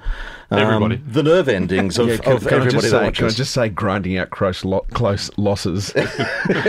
um, 0.51 0.59
Everybody. 0.59 0.97
the 0.97 1.23
nerve 1.23 1.49
endings 1.49 1.99
of, 2.01 2.09
Yeah, 2.09 2.17
can, 2.19 2.33
of 2.33 2.41
can 2.43 2.53
I 2.53 2.57
everybody 2.57 2.71
just 2.73 2.83
that 2.83 2.91
say, 2.91 3.05
watches. 3.05 3.17
can 3.19 3.27
I 3.27 3.31
just 3.31 3.55
say 3.55 3.69
grinding 3.71 4.19
out 4.19 4.31
close, 4.31 4.65
lo- 4.67 4.85
close 4.93 5.31
losses 5.39 5.91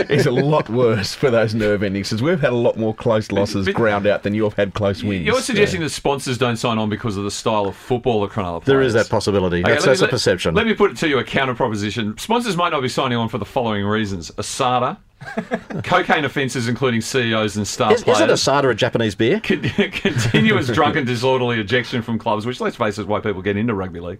is 0.08 0.24
a 0.26 0.30
lot 0.30 0.70
worse 0.70 1.14
for 1.14 1.30
those 1.30 1.54
nerve 1.54 1.82
endings 1.82 2.08
because 2.08 2.22
we've 2.22 2.40
had 2.40 2.52
a 2.52 2.56
lot 2.56 2.78
more 2.78 2.94
close 2.94 3.30
losses 3.30 3.66
but- 3.66 3.74
ground 3.74 4.06
out 4.06 4.22
than 4.22 4.32
you've 4.34 4.54
had 4.54 4.72
close 4.74 5.02
wins. 5.04 5.26
You're 5.26 5.40
suggesting 5.40 5.80
that 5.82 5.90
sponsors 5.90 6.38
don't 6.38 6.56
sign 6.56 6.78
on 6.78 6.88
because 6.88 7.16
of 7.18 7.24
the 7.24 7.30
style 7.30 7.66
of 7.66 7.76
football 7.76 8.22
that 8.22 8.30
Cronulla 8.30 8.43
plays. 8.44 8.62
there 8.66 8.80
is 8.82 8.92
that 8.94 9.08
possibility. 9.08 9.62
Okay, 9.62 9.72
that's 9.72 9.86
let 9.86 10.00
me- 10.00 10.06
a 10.06 10.08
perception. 10.08 10.54
Let 10.54 10.66
me 10.66 10.74
put 10.74 10.90
it 10.92 10.96
to 10.98 11.08
you 11.08 11.18
a 11.18 11.24
counter 11.24 11.54
proposition. 11.54 12.16
Sponsors 12.18 12.56
might 12.56 12.70
not 12.70 12.80
be 12.82 12.88
signing 12.88 13.18
on 13.18 13.28
for 13.28 13.38
the 13.38 13.44
following 13.44 13.84
reasons: 13.84 14.30
ASADA, 14.32 14.98
cocaine 15.84 16.24
offences, 16.24 16.68
including 16.68 17.00
CEOs 17.00 17.56
and 17.56 17.66
star 17.66 17.92
is, 17.92 18.04
players. 18.04 18.20
isn't 18.20 18.30
Asada 18.30 18.70
a 18.70 18.74
Japanese 18.74 19.14
beer? 19.14 19.40
Con- 19.40 19.62
continuous 19.90 20.68
drunken 20.74 21.04
disorderly 21.04 21.60
ejection 21.60 22.02
from 22.02 22.18
clubs, 22.18 22.46
which 22.46 22.60
let's 22.60 22.76
face 22.76 22.98
it, 22.98 23.02
is 23.02 23.06
why 23.06 23.20
people 23.20 23.42
get 23.42 23.56
into 23.56 23.74
rugby 23.74 24.00
league. 24.00 24.18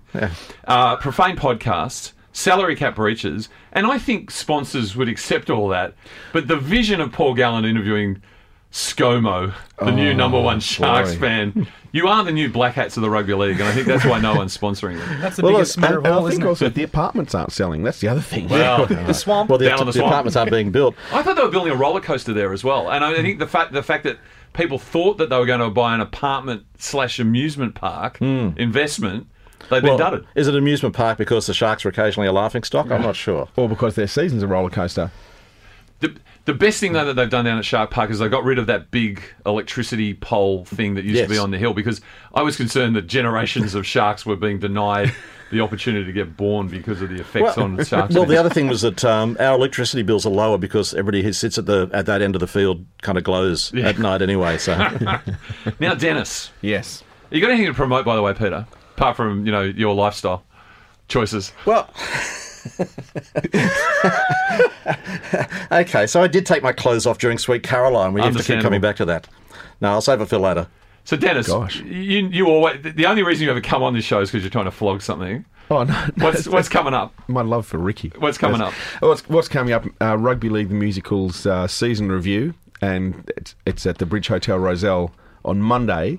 Uh, 0.67 0.97
profane 0.97 1.37
podcasts, 1.37 2.13
salary 2.33 2.77
cap 2.77 2.95
breaches, 2.97 3.49
and 3.73 3.87
I 3.87 3.99
think 3.99 4.31
sponsors 4.31 4.97
would 4.97 5.09
accept 5.09 5.51
all 5.51 5.69
that. 5.69 5.95
But 6.33 6.49
the 6.49 6.57
vision 6.57 7.01
of 7.01 7.13
Paul 7.13 7.35
Gallen 7.35 7.65
interviewing 7.65 8.23
ScoMo, 8.75 9.55
the 9.79 9.93
new 9.93 10.11
oh, 10.11 10.15
number 10.15 10.41
one 10.41 10.59
Sharks 10.59 11.15
boy. 11.15 11.21
fan, 11.21 11.69
you 11.93 12.09
are 12.09 12.25
the 12.25 12.33
new 12.33 12.51
black 12.51 12.75
hats 12.75 12.97
of 12.97 13.05
the 13.05 13.09
rugby 13.09 13.33
league, 13.33 13.61
and 13.61 13.69
I 13.69 13.73
think 13.73 13.87
that's 13.87 14.05
why 14.05 14.19
no 14.21 14.35
one's 14.35 14.59
sponsoring 14.59 14.99
them. 14.99 15.21
That's 15.21 15.37
the 15.37 15.45
Well, 15.45 15.53
biggest 15.53 15.77
and, 15.77 15.85
smear 15.85 15.99
and 15.99 16.07
of 16.09 16.13
I 16.13 16.17
all, 16.17 16.23
think 16.23 16.33
isn't 16.33 16.43
it? 16.43 16.49
also 16.49 16.69
the 16.71 16.83
apartments 16.83 17.37
aren't 17.37 17.53
selling. 17.53 17.85
That's 17.85 18.01
the 18.01 18.09
other 18.09 18.21
thing. 18.21 18.49
Well, 18.49 18.87
The 18.87 19.15
swamp. 19.15 19.49
Well, 19.49 19.61
the, 19.61 19.67
Down 19.67 19.79
on 19.79 19.87
the 19.87 19.93
the 19.93 19.99
swamp. 20.01 20.11
apartments 20.11 20.35
aren't 20.35 20.51
being 20.51 20.73
built. 20.73 20.97
I 21.13 21.23
thought 21.23 21.37
they 21.37 21.45
were 21.45 21.53
building 21.53 21.73
a 21.73 21.77
roller 21.77 22.01
coaster 22.01 22.33
there 22.33 22.53
as 22.53 22.65
well, 22.65 22.91
and 22.91 23.05
I 23.05 23.15
hmm. 23.15 23.23
think 23.23 23.39
the 23.39 23.47
fact 23.47 23.73
the 23.73 23.83
fact 23.85 24.03
that 24.03 24.19
people 24.55 24.81
thought 24.81 25.19
that 25.19 25.31
they 25.31 25.39
were 25.39 25.47
going 25.47 25.61
to 25.61 25.71
buy 25.71 25.95
an 25.95 26.01
apartment 26.01 26.67
slash 26.77 27.21
amusement 27.21 27.77
park 27.77 28.19
hmm. 28.19 28.51
investment, 28.57 29.29
they've 29.71 29.83
been 29.83 29.97
Well, 29.97 29.99
dudded. 29.99 30.27
is 30.35 30.49
it 30.49 30.55
an 30.55 30.59
amusement 30.59 30.97
park 30.97 31.17
because 31.17 31.47
the 31.47 31.55
Sharks 31.55 31.87
are 31.87 31.91
occasionally 31.91 32.27
a 32.27 32.33
laughing 32.33 32.65
stock? 32.65 32.91
I'm 32.91 33.03
not 33.03 33.15
sure. 33.15 33.47
or 33.55 33.69
because 33.69 33.95
their 33.95 34.09
season's 34.09 34.43
a 34.43 34.49
roller 34.49 34.71
coaster. 34.71 35.13
The, 36.01 36.17
the 36.45 36.55
best 36.55 36.79
thing 36.81 36.93
though 36.93 37.05
that 37.07 37.15
they've 37.15 37.31
done 37.31 37.45
down 37.45 37.59
at 37.59 37.65
Shark 37.65 37.91
Park 37.91 38.11
is 38.11 38.19
they 38.19 38.29
got 38.29 38.45
rid 38.45 38.59
of 38.59 38.67
that 38.67 38.91
big 38.91 39.23
electricity 39.47 40.15
pole 40.15 40.65
thing 40.65 40.95
that 40.95 41.05
used 41.05 41.23
to 41.23 41.29
be 41.29 41.39
on 41.39 41.51
the 41.51 41.59
hill 41.59 41.75
because 41.75 42.01
I 42.35 42.43
was 42.43 42.57
concerned 42.57 42.97
that 42.97 43.07
generations 43.07 43.75
of 43.75 43.87
sharks 43.87 44.27
were 44.27 44.37
being 44.37 44.59
denied 44.59 45.13
the 45.51 45.61
opportunity 45.61 46.05
to 46.05 46.13
get 46.13 46.37
born 46.37 46.69
because 46.69 47.01
of 47.01 47.11
the 47.11 47.21
effects 47.21 47.57
on 47.59 47.83
sharks. 47.85 48.15
Well, 48.17 48.27
the 48.27 48.37
other 48.37 48.51
thing 48.51 48.67
was 48.67 48.83
that 48.83 49.05
um, 49.05 49.37
our 49.39 49.55
electricity 49.55 50.03
bills 50.03 50.27
are 50.27 50.31
lower 50.31 50.59
because 50.59 50.93
everybody 50.95 51.23
who 51.23 51.33
sits 51.33 51.59
at 51.59 51.67
the 51.67 51.89
at 51.93 52.07
that 52.07 52.23
end 52.23 52.35
of 52.35 52.41
the 52.41 52.47
field 52.47 52.85
kind 53.03 53.17
of 53.17 53.25
glows 53.25 53.73
at 53.75 53.99
night 53.99 54.21
anyway. 54.21 54.59
So 54.59 54.77
now, 55.81 55.95
Denis, 55.95 56.51
Yes. 56.61 57.05
you 57.31 57.41
got 57.41 57.51
anything 57.51 57.67
to 57.69 57.75
promote, 57.75 58.05
by 58.05 58.17
the 58.17 58.23
way, 58.23 58.33
Peter? 58.35 58.67
Apart 58.97 59.17
from 59.17 59.45
you 59.47 59.53
know 59.53 59.63
your 59.63 59.95
lifestyle 59.95 60.45
choices. 61.09 61.53
well. 61.67 61.89
okay, 65.73 66.07
so 66.07 66.23
I 66.23 66.27
did 66.27 66.47
take 66.47 66.63
my 66.63 66.73
clothes 66.73 67.07
off 67.07 67.19
during 67.19 67.39
Sweet 67.39 67.63
Caroline. 67.63 68.13
We 68.13 68.21
have 68.21 68.37
to 68.37 68.43
keep 68.43 68.61
coming 68.61 68.81
back 68.81 68.97
to 68.97 69.05
that. 69.07 69.29
No, 69.81 69.91
I'll 69.91 70.01
save 70.01 70.21
it 70.21 70.27
for 70.27 70.39
later. 70.39 70.69
So, 71.05 71.17
Denis, 71.17 71.49
Gosh. 71.49 71.81
you 71.83 72.29
you 72.29 72.47
always 72.47 72.81
the 72.83 73.07
only 73.07 73.23
reason 73.23 73.45
you 73.45 73.51
ever 73.51 73.61
come 73.61 73.83
on 73.83 73.93
this 73.93 74.05
show 74.05 74.21
is 74.21 74.31
because 74.31 74.43
you're 74.43 74.51
trying 74.51 74.65
to 74.65 74.71
flog 74.71 75.03
something. 75.03 75.45
Oh 75.71 75.83
no. 75.85 76.07
no, 76.17 76.25
What's 76.25 76.49
what's 76.49 76.69
coming 76.69 76.95
up? 76.95 77.13
my 77.29 77.43
love 77.43 77.67
for 77.67 77.79
Ricky. 77.79 78.11
What's 78.19 78.39
coming 78.39 78.61
Yes. 78.61 78.69
up? 78.69 79.03
What's, 79.03 79.29
what's 79.29 79.49
coming 79.49 79.75
up? 79.75 79.85
Uh, 80.01 80.17
Rugby 80.17 80.49
League 80.49 80.69
the 80.71 80.75
musicals 80.75 81.47
uh, 81.47 81.67
season 81.67 82.11
review, 82.11 82.55
and 82.81 83.31
it's, 83.37 83.55
it's 83.67 83.87
at 83.87 83.99
the 83.99 84.07
Bridge 84.07 84.29
Hotel 84.29 84.59
Rozelle 84.59 85.13
on 85.45 85.61
Monday. 85.61 86.19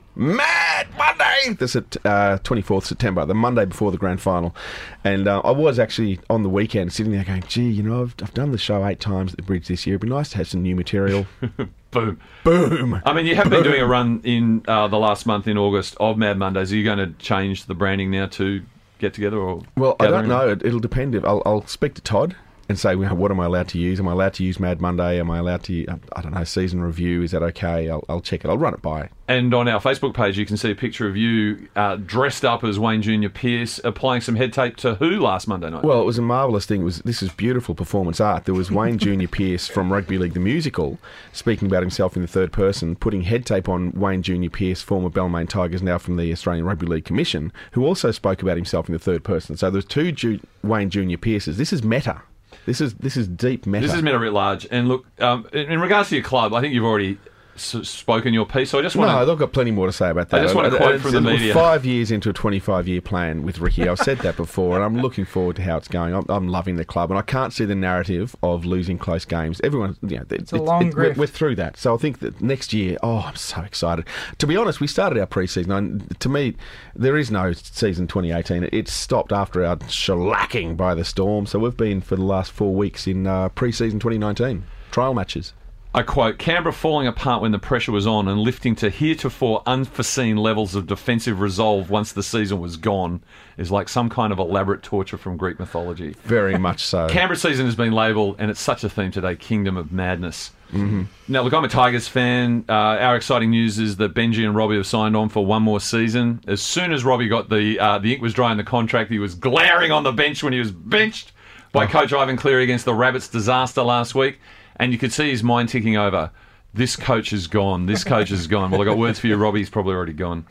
Mad 0.76 0.88
Monday. 0.98 1.54
The 1.54 1.66
Sept- 1.66 1.98
uh, 2.06 2.38
24th 2.40 2.84
September, 2.84 3.26
the 3.26 3.34
Monday 3.34 3.66
before 3.66 3.92
the 3.92 3.98
grand 3.98 4.22
final. 4.22 4.56
And 5.04 5.28
uh, 5.28 5.42
I 5.44 5.52
was 5.52 5.80
actually 5.80 6.20
on 6.30 6.44
the 6.44 6.50
weekend 6.50 6.92
sitting 6.94 7.12
there 7.12 7.24
going, 7.24 7.44
gee, 7.48 7.70
you 7.70 7.84
know, 7.84 8.02
I've, 8.02 8.16
I've 8.22 8.34
done 8.34 8.52
the 8.52 8.58
show 8.58 8.86
eight 8.86 9.00
times 9.00 9.32
at 9.34 9.38
the 9.38 9.44
bridge 9.44 9.68
this 9.68 9.86
year. 9.86 9.96
It'd 9.96 10.02
be 10.02 10.10
nice 10.10 10.30
to 10.32 10.38
have 10.38 10.48
some 10.48 10.62
new 10.62 10.76
material. 10.76 11.26
Boom. 11.92 12.20
Boom. 12.44 13.02
I 13.06 13.14
mean, 13.14 13.26
you 13.26 13.36
have 13.36 13.50
been 13.50 13.64
doing 13.64 13.82
a 13.82 13.86
run 13.86 14.20
in 14.24 14.64
uh, 14.68 14.88
the 14.88 14.98
last 14.98 15.26
month 15.26 15.48
in 15.48 15.58
August 15.58 15.96
of 16.00 16.18
Mad 16.18 16.38
Mondays. 16.38 16.74
Are 16.74 16.76
you 16.76 16.84
going 16.84 16.98
to 16.98 17.14
change 17.24 17.66
the 17.66 17.74
branding 17.74 18.12
now 18.12 18.26
to 18.28 18.62
get 19.00 19.14
together 19.14 19.38
or? 19.38 19.62
Well, 19.78 19.96
I 20.00 20.08
don't 20.08 20.28
know. 20.28 20.50
It, 20.50 20.66
it'll 20.66 20.80
depend. 20.80 21.16
If 21.16 21.24
I'll, 21.24 21.42
I'll 21.46 21.66
speak 21.68 21.94
to 21.94 22.02
Todd 22.02 22.36
and 22.68 22.80
say, 22.80 22.96
well, 22.96 23.16
what 23.16 23.32
am 23.32 23.40
I 23.40 23.46
allowed 23.46 23.68
to 23.70 23.80
use? 23.80 24.00
Am 24.00 24.08
I 24.08 24.12
allowed 24.14 24.34
to 24.36 24.44
use 24.44 24.60
Mad 24.60 24.82
Monday? 24.82 25.20
Am 25.20 25.30
I 25.30 25.38
allowed 25.38 25.64
to? 25.64 25.86
I 26.14 26.22
don't 26.22 26.34
know. 26.34 26.44
Season 26.44 26.82
review 26.82 27.22
is 27.22 27.32
that 27.32 27.44
okay? 27.44 27.90
I'll, 27.90 28.04
I'll 28.10 28.22
check 28.22 28.44
it. 28.44 28.50
I'll 28.50 28.58
run 28.58 28.74
it 28.74 28.82
by. 28.82 29.10
And 29.28 29.54
on 29.54 29.68
our 29.68 29.80
Facebook 29.80 30.14
page, 30.14 30.38
you 30.38 30.46
can 30.46 30.56
see 30.58 30.70
a 30.72 30.76
picture 30.76 31.08
of 31.08 31.18
you 31.18 31.68
uh, 31.76 31.96
dressed 31.96 32.46
up 32.46 32.64
as 32.64 32.78
Wayne 32.78 33.02
Junior 33.02 33.30
Pearce, 33.30 33.80
applying 33.84 34.22
some 34.22 34.36
head 34.36 34.54
tape 34.54 34.76
to 34.78 34.96
who 34.96 35.20
last 35.20 35.48
Monday 35.48 35.70
night? 35.70 35.84
Well, 35.84 36.00
it 36.00 36.06
was 36.06 36.20
a 36.20 36.22
marvellous 36.22 36.66
thing. 36.66 36.82
It 36.82 36.86
was 36.86 37.00
this 37.00 37.24
is 37.24 37.32
beautiful 37.32 37.74
performance 37.74 38.20
art. 38.20 38.46
There 38.46 38.54
was 38.54 38.72
Wayne 38.72 38.98
Junior 39.00 39.28
Pearce 39.28 39.68
from 39.68 39.92
Rugby 39.92 40.18
League 40.18 40.34
the 40.34 40.40
musical, 40.40 41.00
speaking 41.34 41.68
about 41.68 41.82
himself 41.82 42.16
in 42.16 42.22
the 42.22 42.28
third 42.28 42.52
person, 42.52 42.96
putting 42.96 43.24
head 43.24 43.46
tape 43.46 43.68
on 43.68 43.92
Wayne 43.94 44.22
Junior 44.22 44.50
Pearce, 44.50 44.82
former 44.82 45.10
Balmain 45.10 45.50
Tigers, 45.50 45.82
now 45.82 45.98
from 45.98 46.18
the 46.18 46.32
Australian 46.32 46.66
Rugby 46.66 46.86
League 46.86 47.06
Commission, 47.06 47.52
who 47.72 47.86
also 47.86 48.12
spoke 48.12 48.42
about 48.44 48.58
himself 48.58 48.88
in 48.88 48.94
the 48.94 49.00
third 49.00 49.24
person. 49.24 49.58
So 49.58 49.72
there's 49.72 49.86
two 49.86 50.12
Ju- 50.12 50.40
Wayne 50.64 50.90
Junior 50.92 51.18
Pearces. 51.18 51.58
This 51.58 51.74
is 51.74 51.84
meta. 51.84 52.22
This 52.66 52.82
is 52.82 52.94
this 52.96 53.16
is 53.16 53.28
deep 53.28 53.66
meta. 53.66 53.86
This 53.86 53.96
is 53.96 54.02
meant 54.02 54.20
writ 54.20 54.34
large. 54.34 54.68
And 54.72 54.88
look, 54.88 55.06
um, 55.22 55.48
in, 55.54 55.72
in 55.74 55.80
regards 55.80 56.10
to 56.10 56.16
your 56.16 56.24
club, 56.24 56.54
I 56.54 56.62
think 56.62 56.74
you've 56.74 56.86
already 56.86 57.18
spoken 57.56 58.34
your 58.34 58.46
piece. 58.46 58.72
So 58.72 58.80
I 58.80 58.82
just 58.82 58.96
want 58.96 59.12
No, 59.12 59.20
to. 59.20 59.26
they've 59.26 59.38
got 59.38 59.54
plenty 59.54 59.72
more 59.72 59.88
to 59.88 59.94
say 59.94 60.10
about 60.10 60.30
that. 60.30 60.42
I 60.42 60.44
just 60.44 60.56
want 60.56 60.72
to 60.72 60.78
quote 60.78 61.02
from 61.02 61.12
the 61.12 61.22
we're 61.22 61.34
media. 61.34 61.54
Five 61.54 61.86
years 61.86 62.12
into 62.12 62.30
a 62.30 62.34
25 62.34 62.88
year 62.88 63.02
plan 63.02 63.44
with 63.44 63.60
Ricky. 63.60 63.88
I've 63.88 64.00
said 64.00 64.20
that 64.20 64.36
before, 64.36 64.76
and 64.76 64.84
I'm 64.84 65.02
looking 65.02 65.26
forward 65.26 65.56
to 65.58 65.62
how 65.62 65.78
it's 65.78 65.88
going. 65.88 66.14
I'm, 66.14 66.26
I'm 66.30 66.48
loving 66.48 66.76
the 66.76 66.86
club, 66.86 67.12
and 67.12 67.18
I 67.18 67.22
can't 67.22 67.54
see 67.54 67.66
the 67.66 67.76
narrative 67.76 68.36
of 68.44 68.66
losing 68.66 68.98
close 68.98 69.26
games. 69.26 69.62
Everyone, 69.64 69.96
you 70.02 70.18
know, 70.18 70.26
it's, 70.30 70.52
a 70.52 70.58
long 70.58 70.88
we're, 70.88 71.12
grift. 71.14 71.18
we're 71.18 71.28
through 71.28 71.56
that. 71.56 71.78
So 71.78 71.94
I 71.94 71.98
think 71.98 72.20
that 72.20 72.42
next 72.42 72.74
year, 72.74 72.98
oh, 73.02 73.20
I'm 73.20 73.36
so 73.36 73.62
excited. 73.62 74.06
To 74.38 74.48
be 74.48 74.58
honest, 74.58 74.80
we 74.82 74.88
started 74.88 75.20
our 75.20 75.28
preseason, 75.28 75.76
and 75.76 76.20
to 76.20 76.30
me, 76.30 76.56
there 76.96 77.18
is 77.18 77.32
no 77.32 77.54
season 77.54 78.08
2018. 78.08 78.70
It 78.72 78.88
stopped 78.88 79.32
after 79.32 79.64
our 79.64 79.78
shellacking 79.78 80.76
by 80.78 80.94
the 80.96 81.06
Storm. 81.06 81.46
So 81.46 81.60
we've 81.60 81.78
been 81.78 82.02
for 82.02 82.16
the 82.16 82.24
last 82.24 82.52
four 82.52 82.74
weeks 82.76 83.08
in 83.08 83.28
uh, 83.28 83.50
preseason 83.50 83.94
2019 83.94 84.64
trial 84.92 85.14
matches. 85.14 85.54
I 85.96 86.04
quote 86.04 86.38
Canberra 86.38 86.74
falling 86.74 87.08
apart 87.08 87.42
when 87.42 87.54
the 87.54 87.58
pressure 87.58 87.94
was 87.94 88.06
on 88.06 88.28
and 88.28 88.38
lifting 88.38 88.76
to 88.76 88.90
heretofore 88.90 89.64
unforeseen 89.66 90.36
levels 90.36 90.76
of 90.76 90.88
defensive 90.88 91.40
resolve 91.40 91.90
once 91.90 92.12
the 92.12 92.22
season 92.22 92.60
was 92.60 92.76
gone 92.76 93.24
is 93.58 93.72
like 93.72 93.88
some 93.88 94.10
kind 94.10 94.34
of 94.34 94.38
elaborate 94.38 94.84
torture 94.84 95.18
from 95.18 95.38
Greek 95.38 95.58
mythology. 95.58 96.14
Very 96.24 96.58
much 96.58 96.84
so. 96.84 97.08
Canberra 97.10 97.38
season 97.38 97.66
has 97.66 97.78
been 97.78 97.94
labelled, 97.94 98.36
and 98.40 98.52
it's 98.52 98.60
such 98.60 98.84
a 98.84 98.90
theme 98.90 99.10
today 99.10 99.38
Kingdom 99.38 99.78
of 99.78 99.94
Madness. 99.94 100.52
Mm-hmm. 100.74 101.04
Now, 101.30 101.44
look, 101.44 101.54
I'm 101.54 101.64
a 101.64 101.70
Tigers 101.70 102.10
fan. 102.10 102.66
Uh, 102.68 102.74
our 102.74 103.16
exciting 103.16 103.52
news 103.52 103.80
is 103.80 103.96
that 103.96 104.14
Benji 104.14 104.46
and 104.46 104.54
Robbie 104.54 104.76
have 104.76 104.88
signed 104.88 105.16
on 105.16 105.30
for 105.30 105.46
one 105.46 105.64
more 105.64 105.80
season. 105.80 106.42
As 106.46 106.62
soon 106.62 106.92
as 106.92 107.06
Robbie 107.06 107.30
got 107.30 107.48
the 107.48 107.80
uh, 107.80 108.00
the 108.00 108.12
ink 108.12 108.22
was 108.22 108.34
dry 108.34 108.52
in 108.52 108.58
the 108.58 108.66
contract, 108.66 109.10
he 109.10 109.20
was 109.20 109.34
glaring 109.34 109.94
on 109.94 110.04
the 110.04 110.12
bench 110.12 110.44
when 110.44 110.52
he 110.52 110.60
was 110.60 110.72
benched 110.72 111.32
by 111.76 111.86
Coach 111.86 112.14
Ivan 112.14 112.38
Cleary 112.38 112.64
against 112.64 112.86
the 112.86 112.94
Rabbits 112.94 113.28
disaster 113.28 113.84
last 113.84 114.16
week, 114.16 114.40
and 114.78 114.92
you 114.92 114.98
could 114.98 115.12
see 115.14 115.30
his 115.30 115.44
mind 115.44 115.70
ticking 115.70 115.98
over. 115.98 116.32
This 116.74 116.96
coach 116.96 117.32
is 117.32 117.48
gone. 117.48 117.86
This 117.86 118.04
coach 118.04 118.32
is 118.32 118.48
gone. 118.48 118.70
Well, 118.72 118.82
I 118.82 118.86
got 118.86 118.98
words 118.98 119.20
for 119.20 119.28
you. 119.28 119.36
Robbie's 119.38 119.70
probably 119.70 119.94
already 119.96 120.14
gone. 120.14 120.46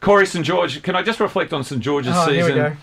Corey 0.00 0.26
St 0.26 0.44
George, 0.44 0.82
can 0.82 0.96
I 0.96 1.02
just 1.02 1.20
reflect 1.20 1.52
on 1.52 1.62
St 1.62 1.80
George's 1.80 2.14
Oh, 2.16 2.26
here 2.30 2.44
we 2.44 2.50
season? 2.50 2.56
go. 2.72 2.76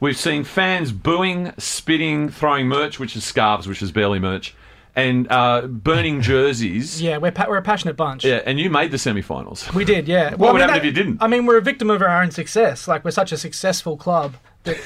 We've 0.00 0.16
seen 0.16 0.44
fans 0.44 0.92
booing, 0.92 1.52
spitting, 1.56 2.28
throwing 2.28 2.66
merch, 2.68 2.98
which 2.98 3.16
is 3.16 3.24
scarves, 3.24 3.66
which 3.68 3.80
is 3.80 3.92
barely 3.92 4.18
merch, 4.18 4.54
and 4.96 5.26
uh, 5.30 5.62
burning 5.68 6.20
jerseys. 6.20 7.00
Yeah, 7.00 7.16
we're, 7.18 7.30
pa- 7.30 7.46
we're 7.48 7.56
a 7.58 7.62
passionate 7.62 7.96
bunch. 7.96 8.24
Yeah, 8.24 8.42
and 8.44 8.58
you 8.60 8.68
made 8.68 8.90
the 8.90 8.98
semi-finals. 8.98 9.72
We 9.72 9.84
did, 9.84 10.06
yeah. 10.08 10.30
What 10.30 10.38
Well, 10.40 10.52
would 10.54 10.62
I 10.62 10.66
mean, 10.66 10.68
happen 10.74 10.82
that- 10.82 10.88
if 10.88 10.96
you 10.96 11.02
didn't? 11.04 11.22
I 11.22 11.28
mean, 11.28 11.46
we're 11.46 11.58
a 11.58 11.62
victim 11.62 11.88
of 11.90 12.02
our 12.02 12.20
own 12.22 12.30
success. 12.32 12.86
Like, 12.88 13.04
we're 13.04 13.12
such 13.12 13.32
a 13.32 13.38
successful 13.38 13.96
club 13.96 14.34
that, 14.64 14.76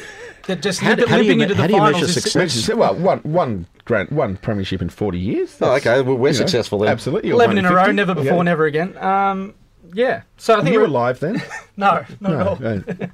that 0.49 0.61
just 0.61 0.81
How 0.81 0.95
do- 0.95 1.03
limp- 1.03 1.11
how 1.11 1.19
do 1.19 1.25
you 1.25 1.33
into 1.33 1.47
the 1.55 1.55
how 1.55 1.67
do 1.69 1.73
you 1.75 1.79
finals 1.79 2.03
measure 2.03 2.19
is 2.19 2.23
success? 2.55 2.69
Well, 2.77 2.95
one 2.97 3.21
one 3.21 3.67
grand 3.85 4.11
one 4.11 4.37
premiership 4.37 4.83
in 4.83 4.89
forty 4.91 5.19
years. 5.21 5.57
Oh, 5.61 5.73
okay, 5.77 6.01
well, 6.03 6.17
we're 6.17 6.29
you 6.29 6.33
know, 6.35 6.39
successful 6.39 6.81
then. 6.81 6.89
Absolutely, 6.91 7.31
11 7.31 7.57
in 7.59 7.65
a 7.65 7.75
row, 7.75 7.91
never 7.93 8.15
before, 8.15 8.39
Yeah. 8.39 8.43
never 8.43 8.67
again. 8.67 8.97
Um, 8.99 9.55
yeah. 9.95 10.23
So 10.37 10.55
I 10.59 10.63
think 10.63 10.75
You 10.75 10.81
we're, 10.81 10.87
were 10.87 10.93
live 10.93 11.21
then. 11.21 11.41
No, 11.77 12.05
not 12.21 12.33
at 12.33 12.47
all. 12.47 12.59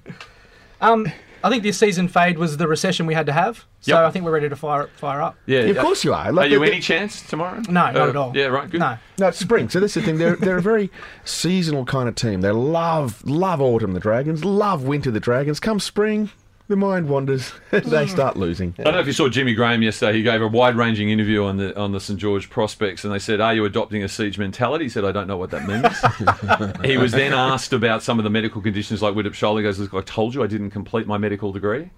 Um, 0.80 1.06
I 1.42 1.50
think 1.50 1.62
this 1.62 1.78
season 1.78 2.08
fade 2.08 2.38
was 2.38 2.56
the 2.56 2.66
recession 2.66 3.06
we 3.06 3.14
had 3.14 3.26
to 3.26 3.32
have. 3.32 3.64
So 3.80 3.92
Yep. 3.94 3.98
I 4.08 4.10
think 4.10 4.24
we're 4.24 4.32
ready 4.32 4.48
to 4.48 4.56
fire 4.56 4.88
fire 4.96 5.20
up. 5.22 5.36
Yeah, 5.46 5.60
of 5.60 5.78
course 5.78 6.02
you 6.04 6.12
are. 6.14 6.32
Like, 6.32 6.46
Are 6.46 6.54
you 6.54 6.62
any 6.64 6.80
chance 6.80 7.20
tomorrow? 7.22 7.60
No, 7.68 7.72
not 7.72 7.96
Uh, 7.96 8.08
at 8.08 8.16
all. 8.16 8.32
Yeah, 8.34 8.46
right. 8.46 8.68
Good. 8.68 8.80
No. 8.80 8.96
No, 9.18 9.28
it's 9.28 9.38
spring. 9.38 9.68
So 9.68 9.80
that's 9.80 9.94
the 9.94 10.02
thing. 10.02 10.18
They're 10.18 10.36
they're 10.36 10.56
a 10.58 10.62
very 10.62 10.90
seasonal 11.24 11.84
kind 11.84 12.08
of 12.08 12.14
team. 12.14 12.40
They 12.40 12.50
love 12.50 13.24
love 13.24 13.60
autumn 13.60 13.92
the 13.92 14.00
Dragons, 14.00 14.44
love 14.44 14.84
winter 14.84 15.10
the 15.10 15.20
Dragons. 15.20 15.60
Come 15.60 15.80
spring, 15.80 16.30
the 16.68 16.76
mind 16.76 17.08
wanders. 17.08 17.52
they 17.70 17.80
hmm. 17.80 18.10
start 18.10 18.36
losing. 18.36 18.74
I 18.78 18.84
don't 18.84 18.94
know 18.94 19.00
if 19.00 19.06
you 19.06 19.12
saw 19.12 19.28
Jimmy 19.28 19.54
Graham 19.54 19.82
yesterday. 19.82 20.16
He 20.16 20.22
gave 20.22 20.40
a 20.40 20.48
wide-ranging 20.48 21.10
interview 21.10 21.44
on 21.44 21.56
the 21.56 21.78
on 21.78 21.92
the 21.92 22.00
St 22.00 22.18
George 22.18 22.48
prospects, 22.50 23.04
and 23.04 23.12
they 23.12 23.18
said, 23.18 23.40
"Are 23.40 23.54
you 23.54 23.64
adopting 23.64 24.02
a 24.02 24.08
siege 24.08 24.38
mentality?" 24.38 24.86
He 24.86 24.88
said, 24.88 25.04
"I 25.04 25.12
don't 25.12 25.26
know 25.26 25.36
what 25.36 25.50
that 25.50 25.66
means." 25.66 26.84
he 26.84 26.96
was 26.96 27.12
then 27.12 27.32
asked 27.32 27.72
about 27.72 28.02
some 28.02 28.18
of 28.18 28.24
the 28.24 28.30
medical 28.30 28.62
conditions, 28.62 29.02
like 29.02 29.14
Widdop 29.14 29.34
shoulder. 29.34 29.60
He 29.60 29.64
goes, 29.64 29.78
"Look, 29.78 29.94
I 29.94 30.00
told 30.02 30.34
you 30.34 30.42
I 30.42 30.46
didn't 30.46 30.70
complete 30.70 31.06
my 31.06 31.18
medical 31.18 31.52
degree." 31.52 31.90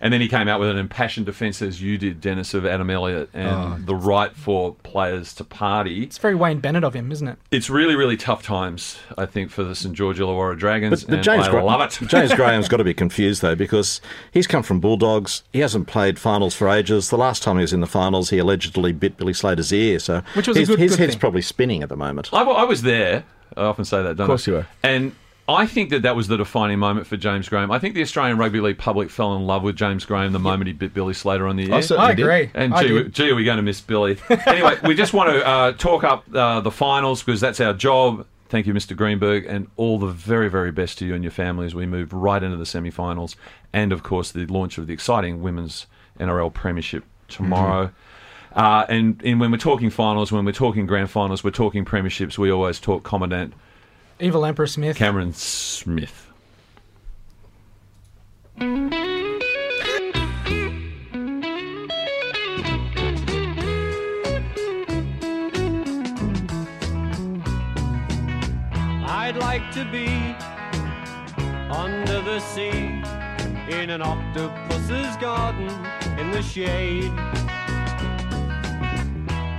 And 0.00 0.12
then 0.12 0.20
he 0.20 0.28
came 0.28 0.46
out 0.48 0.60
with 0.60 0.70
an 0.70 0.76
impassioned 0.78 1.26
defence, 1.26 1.60
as 1.60 1.82
you 1.82 1.98
did, 1.98 2.20
Denis, 2.20 2.54
of 2.54 2.64
Adam 2.64 2.88
Elliott 2.90 3.30
and 3.34 3.48
Oh. 3.48 3.76
the 3.84 3.96
right 3.96 4.34
for 4.36 4.74
players 4.82 5.34
to 5.34 5.44
party. 5.44 6.02
It's 6.04 6.18
very 6.18 6.34
Wayne 6.34 6.60
Bennett 6.60 6.84
of 6.84 6.94
him, 6.94 7.10
isn't 7.10 7.26
it? 7.26 7.36
It's 7.50 7.68
really, 7.68 7.96
really 7.96 8.16
tough 8.16 8.42
times, 8.42 8.98
I 9.16 9.26
think, 9.26 9.50
for 9.50 9.64
the 9.64 9.74
St 9.74 9.94
George 9.94 10.18
Illawarra 10.18 10.56
Dragons. 10.58 11.02
But, 11.04 11.10
but 11.10 11.14
and 11.16 11.24
James, 11.24 11.48
I 11.48 11.50
Gra- 11.50 11.64
love 11.64 11.80
it. 11.80 11.98
James 12.08 12.32
Graham's 12.36 12.68
got 12.68 12.76
to 12.78 12.84
be 12.84 12.94
confused 12.94 13.42
though 13.42 13.54
because 13.56 14.00
he's 14.32 14.46
come 14.46 14.62
from 14.62 14.80
Bulldogs. 14.80 15.42
He 15.52 15.60
hasn't 15.60 15.86
played 15.88 16.18
finals 16.18 16.54
for 16.54 16.68
ages. 16.68 17.10
The 17.10 17.18
last 17.18 17.42
time 17.42 17.56
he 17.56 17.62
was 17.62 17.72
in 17.72 17.80
the 17.80 17.86
finals, 17.86 18.30
he 18.30 18.38
allegedly 18.38 18.92
bit 18.92 19.16
Billy 19.16 19.32
Slater's 19.32 19.72
ear. 19.72 19.98
So 19.98 20.22
Which 20.34 20.46
was 20.48 20.56
a 20.56 20.60
his, 20.60 20.68
good- 20.68 20.78
his 20.78 20.92
good 20.92 20.98
head's 21.00 21.12
thing. 21.14 21.20
probably 21.20 21.42
spinning 21.42 21.82
at 21.82 21.88
the 21.88 21.96
moment. 21.96 22.28
I, 22.32 22.42
I 22.42 22.64
was 22.64 22.82
there. 22.82 23.24
I 23.56 23.62
often 23.62 23.84
say 23.84 24.02
that, 24.02 24.16
don't 24.16 24.24
Of 24.24 24.28
course 24.28 24.46
I? 24.46 24.50
you 24.50 24.56
were. 24.58 24.66
And 24.82 25.12
I 25.48 25.66
think 25.66 25.88
that 25.90 26.02
that 26.02 26.14
was 26.14 26.28
the 26.28 26.36
defining 26.36 26.78
moment 26.78 27.06
for 27.06 27.16
James 27.16 27.48
Graham. 27.48 27.70
I 27.70 27.78
think 27.78 27.94
the 27.94 28.02
Australian 28.02 28.36
Rugby 28.36 28.60
League 28.60 28.76
public 28.76 29.08
fell 29.08 29.34
in 29.34 29.46
love 29.46 29.62
with 29.62 29.76
James 29.76 30.04
Graham 30.04 30.32
the 30.32 30.38
moment 30.38 30.66
he 30.66 30.74
bit 30.74 30.92
Billy 30.92 31.14
Slater 31.14 31.46
on 31.46 31.56
the 31.56 31.68
ear. 31.68 31.74
I 31.74 31.80
certainly 31.80 32.10
I 32.10 32.14
did. 32.14 32.22
agree. 32.22 32.50
and 32.52 32.74
I 32.74 32.82
gee, 32.82 32.92
we- 32.92 33.08
gee, 33.08 33.30
are 33.30 33.34
we 33.34 33.44
going 33.44 33.56
to 33.56 33.62
miss 33.62 33.80
Billy? 33.80 34.18
anyway, 34.46 34.76
we 34.84 34.94
just 34.94 35.14
want 35.14 35.30
to 35.30 35.46
uh, 35.46 35.72
talk 35.72 36.04
up 36.04 36.24
uh, 36.34 36.60
the 36.60 36.70
finals 36.70 37.22
because 37.22 37.40
that's 37.40 37.60
our 37.60 37.72
job. 37.72 38.26
Thank 38.50 38.66
you, 38.66 38.74
Mr. 38.74 38.94
Greenberg, 38.94 39.46
and 39.46 39.68
all 39.76 39.98
the 39.98 40.06
very, 40.06 40.50
very 40.50 40.70
best 40.70 40.98
to 40.98 41.06
you 41.06 41.14
and 41.14 41.24
your 41.24 41.30
family 41.30 41.64
as 41.64 41.74
we 41.74 41.86
move 41.86 42.12
right 42.12 42.42
into 42.42 42.58
the 42.58 42.66
semi 42.66 42.90
finals 42.90 43.34
and, 43.72 43.90
of 43.90 44.02
course, 44.02 44.30
the 44.30 44.44
launch 44.46 44.76
of 44.76 44.86
the 44.86 44.92
exciting 44.92 45.40
Women's 45.40 45.86
NRL 46.20 46.52
Premiership 46.52 47.04
tomorrow. 47.28 47.90
Uh, 48.54 48.84
and, 48.88 49.22
and 49.24 49.40
when 49.40 49.50
we're 49.50 49.56
talking 49.58 49.88
finals, 49.88 50.30
when 50.30 50.44
we're 50.44 50.52
talking 50.52 50.86
grand 50.86 51.10
finals, 51.10 51.42
we're 51.42 51.50
talking 51.50 51.84
premierships, 51.86 52.36
we 52.36 52.50
always 52.50 52.80
talk 52.80 53.02
Commandant 53.02 53.54
Evil 54.20 54.44
Emperor 54.44 54.66
Smith. 54.66 54.96
Cameron 54.96 55.32
Smith. 55.32 56.26
I'd 69.06 69.36
like 69.36 69.70
to 69.72 69.84
be 69.92 70.08
under 71.70 72.20
the 72.22 72.40
sea 72.40 73.02
in 73.72 73.90
an 73.90 74.02
octopus's 74.02 75.16
garden 75.18 75.68
in 76.18 76.32
the 76.32 76.42
shade. 76.42 77.12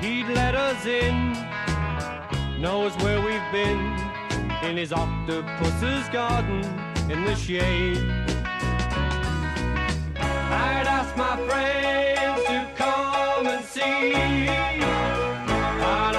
He'd 0.01 0.27
let 0.33 0.55
us 0.55 0.85
in, 0.85 1.31
knows 2.61 2.93
where 2.97 3.21
we've 3.21 3.51
been 3.53 4.08
in 4.63 4.75
his 4.75 4.91
octopus's 4.91 6.09
garden 6.09 6.63
in 7.09 7.23
the 7.23 7.35
shade. 7.35 7.97
I'd 10.17 10.85
ask 10.85 11.15
my 11.15 11.37
friends 11.47 12.43
to 12.45 12.67
come 12.75 13.47
and 13.47 13.63
see 13.63 14.13
an 14.13 14.83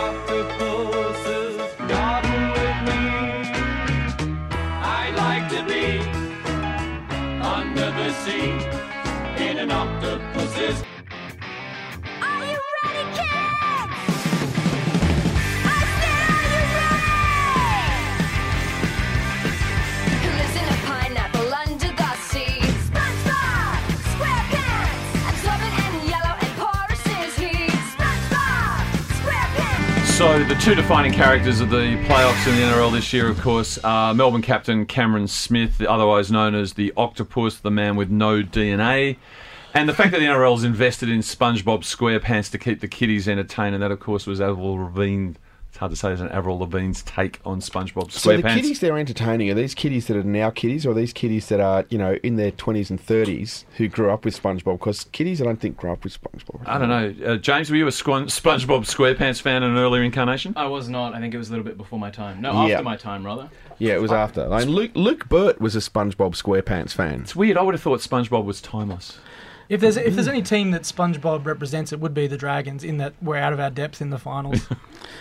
octopus's 0.08 1.56
garden 1.86 2.50
with 2.56 2.78
me. 2.88 3.02
I'd 4.82 5.14
like 5.16 5.48
to 5.50 5.62
be 5.64 6.00
under 7.40 7.90
the 7.90 8.12
sea 8.24 8.52
in 9.44 9.58
an 9.58 9.70
octopus's. 9.70 9.99
The 30.20 30.60
two 30.60 30.74
defining 30.74 31.14
characters 31.14 31.62
of 31.62 31.70
the 31.70 31.96
playoffs 32.04 32.46
in 32.46 32.54
the 32.54 32.60
NRL 32.60 32.92
this 32.92 33.10
year, 33.10 33.26
of 33.30 33.40
course, 33.40 33.78
are 33.78 34.12
Melbourne 34.12 34.42
captain 34.42 34.84
Cameron 34.84 35.26
Smith, 35.26 35.80
otherwise 35.80 36.30
known 36.30 36.54
as 36.54 36.74
the 36.74 36.92
Octopus, 36.94 37.56
the 37.56 37.70
man 37.70 37.96
with 37.96 38.10
no 38.10 38.42
DNA. 38.42 39.16
And 39.72 39.88
the 39.88 39.94
fact 39.94 40.10
that 40.10 40.20
the 40.20 40.26
NRL 40.26 40.56
has 40.56 40.62
invested 40.62 41.08
in 41.08 41.20
SpongeBob 41.20 41.84
SquarePants 41.84 42.50
to 42.50 42.58
keep 42.58 42.80
the 42.80 42.86
kiddies 42.86 43.28
entertained, 43.28 43.74
and 43.74 43.82
that, 43.82 43.90
of 43.90 44.00
course, 44.00 44.26
was 44.26 44.42
Avril 44.42 44.74
Lavigne. 44.74 45.36
It's 45.70 45.78
hard 45.78 45.90
to 45.90 45.96
say, 45.96 46.12
isn't 46.12 46.26
it? 46.26 46.32
Avril 46.32 46.58
Lavigne's 46.58 47.00
take 47.02 47.38
on 47.44 47.60
SpongeBob 47.60 48.08
SquarePants. 48.08 48.12
So 48.18 48.36
the 48.36 48.42
kiddies 48.42 48.80
they're 48.80 48.98
entertaining 48.98 49.50
are 49.50 49.54
these 49.54 49.72
kiddies 49.72 50.08
that 50.08 50.16
are 50.16 50.24
now 50.24 50.50
kiddies, 50.50 50.84
or 50.84 50.90
are 50.90 50.94
these 50.94 51.12
kiddies 51.12 51.48
that 51.48 51.60
are 51.60 51.84
you 51.90 51.96
know 51.96 52.14
in 52.24 52.34
their 52.34 52.50
twenties 52.50 52.90
and 52.90 53.00
thirties 53.00 53.64
who 53.76 53.86
grew 53.86 54.10
up 54.10 54.24
with 54.24 54.40
SpongeBob? 54.42 54.80
Because 54.80 55.04
kiddies, 55.12 55.40
I 55.40 55.44
don't 55.44 55.60
think 55.60 55.76
grew 55.76 55.92
up 55.92 56.02
with 56.02 56.20
SpongeBob. 56.20 56.62
I 56.66 56.76
don't 56.76 56.88
know. 56.88 57.14
Uh, 57.24 57.36
James, 57.36 57.70
were 57.70 57.76
you 57.76 57.86
a 57.86 57.90
Squ- 57.90 58.24
SpongeBob 58.26 58.80
SquarePants 58.80 59.40
fan 59.40 59.62
in 59.62 59.70
an 59.70 59.76
earlier 59.78 60.02
incarnation? 60.02 60.54
I 60.56 60.66
was 60.66 60.88
not. 60.88 61.14
I 61.14 61.20
think 61.20 61.34
it 61.34 61.38
was 61.38 61.50
a 61.50 61.52
little 61.52 61.64
bit 61.64 61.78
before 61.78 62.00
my 62.00 62.10
time. 62.10 62.40
No, 62.40 62.66
Yeah. 62.66 62.74
after 62.74 62.84
my 62.84 62.96
time, 62.96 63.24
rather. 63.24 63.48
Yeah, 63.78 63.94
it 63.94 64.02
was 64.02 64.10
after. 64.12 64.52
I 64.52 64.64
mean, 64.64 64.70
Luke 64.74 64.90
Luke 64.94 65.28
Burt 65.28 65.60
was 65.60 65.76
a 65.76 65.78
SpongeBob 65.78 66.32
SquarePants 66.34 66.94
fan. 66.94 67.20
It's 67.20 67.36
weird. 67.36 67.56
I 67.56 67.62
would 67.62 67.74
have 67.74 67.82
thought 67.82 68.00
SpongeBob 68.00 68.44
was 68.44 68.60
timeless. 68.60 69.18
If 69.70 69.80
there's 69.80 69.96
if 69.96 70.14
there's 70.14 70.28
any 70.28 70.42
team 70.42 70.72
that 70.72 70.82
SpongeBob 70.82 71.46
represents, 71.46 71.92
it 71.92 72.00
would 72.00 72.12
be 72.12 72.26
the 72.26 72.36
Dragons. 72.36 72.84
In 72.84 72.98
that 72.98 73.14
we're 73.22 73.36
out 73.38 73.52
of 73.54 73.60
our 73.60 73.70
depth 73.70 74.02
in 74.02 74.10
the 74.10 74.18
finals. 74.18 74.66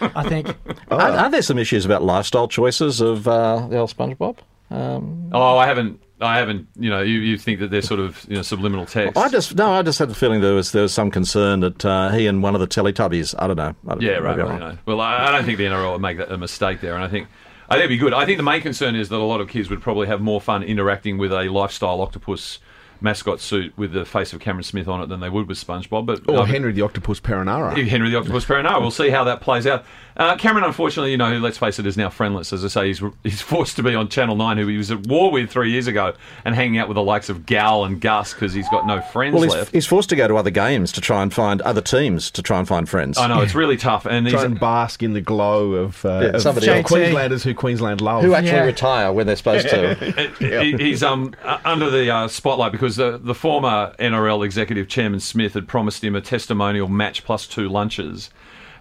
I 0.02 0.28
think. 0.28 0.54
Are, 0.92 1.00
are 1.02 1.30
there 1.30 1.42
some 1.44 1.58
issues 1.60 1.86
about 1.86 2.04
lifestyle 2.04 2.48
choices 2.48 3.00
of 3.00 3.28
uh, 3.28 3.68
the 3.68 3.78
old 3.78 3.96
SpongeBob? 3.96 4.40
Um, 4.72 5.30
Oh, 5.32 5.58
I 5.58 5.68
haven't. 5.68 6.02
I 6.22 6.38
haven't. 6.38 6.68
You 6.78 6.90
know, 6.90 7.02
you, 7.02 7.20
you 7.20 7.38
think 7.38 7.60
that 7.60 7.70
they're 7.70 7.82
sort 7.84 8.00
of 8.00 8.26
you 8.28 8.36
know 8.38 8.42
subliminal 8.42 8.86
text. 8.88 9.18
I 9.18 9.30
just 9.30 9.56
no, 9.56 9.72
I 9.72 9.84
just 9.84 10.00
had 10.00 10.10
the 10.10 10.16
feeling 10.16 10.42
there 10.42 10.56
was 10.56 10.72
there 10.72 10.82
was 10.82 10.94
some 10.94 11.12
concern 11.12 11.60
that 11.60 11.86
uh, 11.86 12.10
he 12.10 12.26
and 12.28 12.42
one 12.42 12.56
of 12.56 12.60
the 12.62 12.68
Teletubbies. 12.68 13.36
I 13.38 13.46
don't 13.48 13.56
know. 13.58 13.76
I 13.88 13.90
don't 13.92 14.02
Yeah, 14.02 14.14
know, 14.16 14.22
right. 14.22 14.38
maybe 14.38 14.50
right 14.50 14.54
you 14.54 14.60
know. 14.60 14.78
Well, 14.88 15.00
I, 15.02 15.28
I 15.28 15.32
don't 15.32 15.46
think 15.46 15.60
the 15.60 15.66
NRL 15.66 15.92
would 15.94 16.02
make 16.02 16.18
that 16.18 16.32
a 16.32 16.38
mistake 16.38 16.82
there, 16.82 16.96
and 16.96 17.04
I 17.04 17.08
think 17.08 17.28
I 17.70 17.76
think 17.76 17.86
it'd 17.86 17.90
be 17.90 17.98
good. 17.98 18.14
I 18.16 18.26
think 18.26 18.38
the 18.38 18.44
main 18.44 18.62
concern 18.62 18.96
is 18.96 19.10
that 19.10 19.18
a 19.18 19.24
lot 19.24 19.42
of 19.42 19.48
kids 19.48 19.70
would 19.70 19.82
probably 19.82 20.08
have 20.08 20.22
more 20.22 20.42
fun 20.42 20.64
interacting 20.64 21.18
with 21.20 21.32
a 21.32 21.50
lifestyle 21.50 22.02
octopus 22.02 22.58
mascot 23.02 23.40
suit 23.40 23.78
with 23.78 23.92
the 23.94 24.06
face 24.06 24.34
of 24.34 24.40
Cameron 24.40 24.64
Smith 24.64 24.88
on 24.88 25.02
it 25.02 25.08
than 25.08 25.20
they 25.20 25.30
would 25.30 25.48
with 25.48 25.58
SpongeBob. 25.58 26.06
But 26.06 26.28
Or 26.28 26.40
uh, 26.40 26.46
Henry 26.46 26.72
the 26.74 26.82
Octopus 26.82 27.20
Perenara. 27.20 27.88
Henry 27.88 28.10
the 28.10 28.18
Octopus 28.18 28.46
Perenara. 28.46 28.82
We'll 28.82 28.92
see 28.92 29.10
how 29.10 29.24
that 29.26 29.42
plays 29.42 29.66
out. 29.66 29.86
Uh, 30.20 30.36
Cameron, 30.36 30.66
unfortunately, 30.66 31.12
you 31.12 31.18
know, 31.18 31.38
let's 31.38 31.58
face 31.58 31.80
it, 31.80 31.86
is 31.86 31.96
now 31.96 32.10
friendless. 32.10 32.52
As 32.52 32.66
I 32.66 32.68
say, 32.68 32.88
he's, 32.88 33.02
he's 33.24 33.42
forced 33.42 33.78
to 33.78 33.84
be 33.84 33.96
on 33.96 34.10
Channel 34.10 34.36
9, 34.36 34.58
who 34.58 34.68
he 34.68 34.76
was 34.76 34.92
at 34.92 35.08
war 35.08 35.32
with 35.32 35.50
three 35.50 35.72
years 35.72 35.88
ago, 35.88 36.12
and 36.44 36.54
hanging 36.54 36.78
out 36.78 36.90
with 36.90 36.96
the 36.96 37.02
likes 37.02 37.30
of 37.30 37.46
Gal 37.46 37.86
and 37.86 38.02
Gus 38.02 38.34
because 38.34 38.52
he's 38.52 38.68
got 38.68 38.86
no 38.86 39.00
friends 39.00 39.34
Well, 39.34 39.44
he's, 39.44 39.54
left. 39.54 39.74
he's 39.74 39.86
forced 39.86 40.10
to 40.10 40.18
go 40.18 40.28
to 40.28 40.36
other 40.36 40.50
games 40.50 40.92
to 40.92 41.00
try 41.00 41.24
and 41.24 41.34
find 41.34 41.62
other 41.62 41.80
teams 41.80 42.30
to 42.32 42.42
try 42.42 42.60
and 42.60 42.68
find 42.68 42.90
friends. 42.90 43.18
I 43.18 43.28
know, 43.28 43.40
it's 43.40 43.56
really 43.56 43.78
tough. 43.78 44.06
And 44.06 44.28
he's, 44.28 44.34
Try 44.34 44.44
and 44.44 44.60
bask 44.60 45.02
in 45.02 45.14
the 45.14 45.22
glow 45.22 45.72
of, 45.76 46.04
uh, 46.04 46.20
Yeah, 46.22 46.28
of 46.32 46.42
somebody 46.42 46.68
else. 46.68 46.86
Queenslanders 46.86 47.44
who 47.44 47.54
Queensland 47.54 48.02
love. 48.02 48.22
Who 48.24 48.34
actually 48.34 48.52
Yeah. 48.52 48.66
retire 48.66 49.14
when 49.14 49.26
they're 49.26 49.38
supposed 49.38 49.70
to? 49.70 49.96
he, 50.40 50.74
he's 50.76 51.02
um 51.02 51.34
uh, 51.46 51.60
under 51.64 51.90
the 51.90 52.14
uh, 52.14 52.28
spotlight 52.28 52.74
because 52.74 52.98
the 52.98 53.18
the 53.18 53.34
former 53.36 53.96
NRL 54.00 54.44
executive 54.46 54.90
chairman 54.90 55.22
Smith 55.22 55.54
had 55.54 55.66
promised 55.66 56.04
him 56.04 56.14
a 56.14 56.20
testimonial 56.22 56.90
match 56.90 57.24
plus 57.24 57.48
two 57.48 57.70
lunches. 57.70 58.30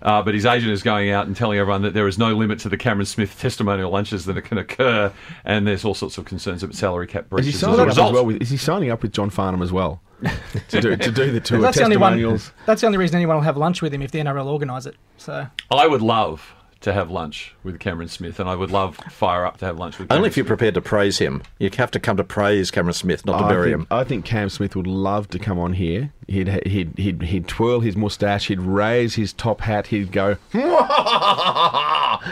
Uh, 0.02 0.22
but 0.22 0.34
his 0.34 0.46
agent 0.46 0.72
is 0.72 0.82
going 0.82 1.10
out 1.10 1.26
and 1.26 1.36
telling 1.36 1.58
everyone 1.58 1.82
that 1.82 1.94
there 1.94 2.06
is 2.06 2.18
no 2.18 2.34
limit 2.34 2.58
to 2.60 2.68
the 2.68 2.76
Cameron 2.76 3.06
Smith 3.06 3.38
testimonial 3.38 3.90
lunches 3.90 4.24
that 4.26 4.40
can 4.42 4.58
occur, 4.58 5.12
and 5.44 5.66
there's 5.66 5.84
all 5.84 5.94
sorts 5.94 6.18
of 6.18 6.24
concerns 6.24 6.62
about 6.62 6.74
salary 6.74 7.06
cap 7.06 7.24
Is 7.24 7.28
he 7.28 7.52
breaches 7.52 7.54
as 7.54 7.60
signing 7.60 7.78
a 7.80 7.82
up 7.82 7.88
as 7.88 7.98
well? 7.98 8.26
With, 8.26 8.42
is 8.42 8.50
he 8.50 8.56
signing 8.56 8.90
up 8.90 9.02
with 9.02 9.12
John 9.12 9.30
Farnham 9.30 9.62
as 9.62 9.72
well 9.72 10.00
to 10.68 10.80
do 10.80 10.96
to 10.96 11.10
do 11.10 11.30
the 11.32 11.40
tour 11.40 11.60
That's 11.60 11.78
the 11.78 11.84
only 11.84 11.96
one. 11.96 12.12
testimonials? 12.12 12.52
That's 12.66 12.80
the 12.80 12.86
only 12.86 12.98
reason 12.98 13.16
anyone 13.16 13.36
will 13.36 13.42
have 13.42 13.56
lunch 13.56 13.82
with 13.82 13.92
him 13.92 14.02
if 14.02 14.10
the 14.10 14.18
NRL 14.18 14.46
organise 14.46 14.86
it. 14.86 14.96
So 15.16 15.46
I 15.70 15.86
would 15.86 16.02
love 16.02 16.54
to 16.80 16.92
have 16.92 17.10
lunch 17.10 17.54
with 17.64 17.80
Cameron 17.80 18.06
Smith, 18.08 18.38
and 18.38 18.48
I 18.48 18.54
would 18.54 18.70
love 18.70 18.96
Fire 19.10 19.44
Up 19.44 19.56
to 19.58 19.66
have 19.66 19.78
lunch 19.78 19.98
with. 19.98 20.12
Only 20.12 20.28
if 20.28 20.36
you're 20.36 20.44
Smith. 20.44 20.58
prepared 20.58 20.74
to 20.74 20.80
praise 20.80 21.18
him. 21.18 21.42
You 21.58 21.70
have 21.76 21.90
to 21.90 21.98
come 22.00 22.16
to 22.18 22.24
praise 22.24 22.70
Cameron 22.70 22.92
Smith, 22.94 23.26
not 23.26 23.38
to 23.38 23.44
I 23.46 23.48
bury 23.48 23.70
think, 23.72 23.80
him. 23.82 23.86
I 23.90 24.04
think 24.04 24.24
Cam 24.24 24.48
Smith 24.48 24.76
would 24.76 24.86
love 24.86 25.28
to 25.30 25.38
come 25.40 25.58
on 25.58 25.72
here. 25.72 26.12
He'd 26.28 26.48
he'd 26.66 26.96
he'd 26.98 27.22
he'd 27.22 27.48
twirl 27.48 27.80
his 27.80 27.96
moustache. 27.96 28.46
He'd 28.48 28.60
raise 28.60 29.14
his 29.16 29.32
top 29.32 29.60
hat. 29.62 29.88
He'd 29.88 30.12
go 30.12 30.36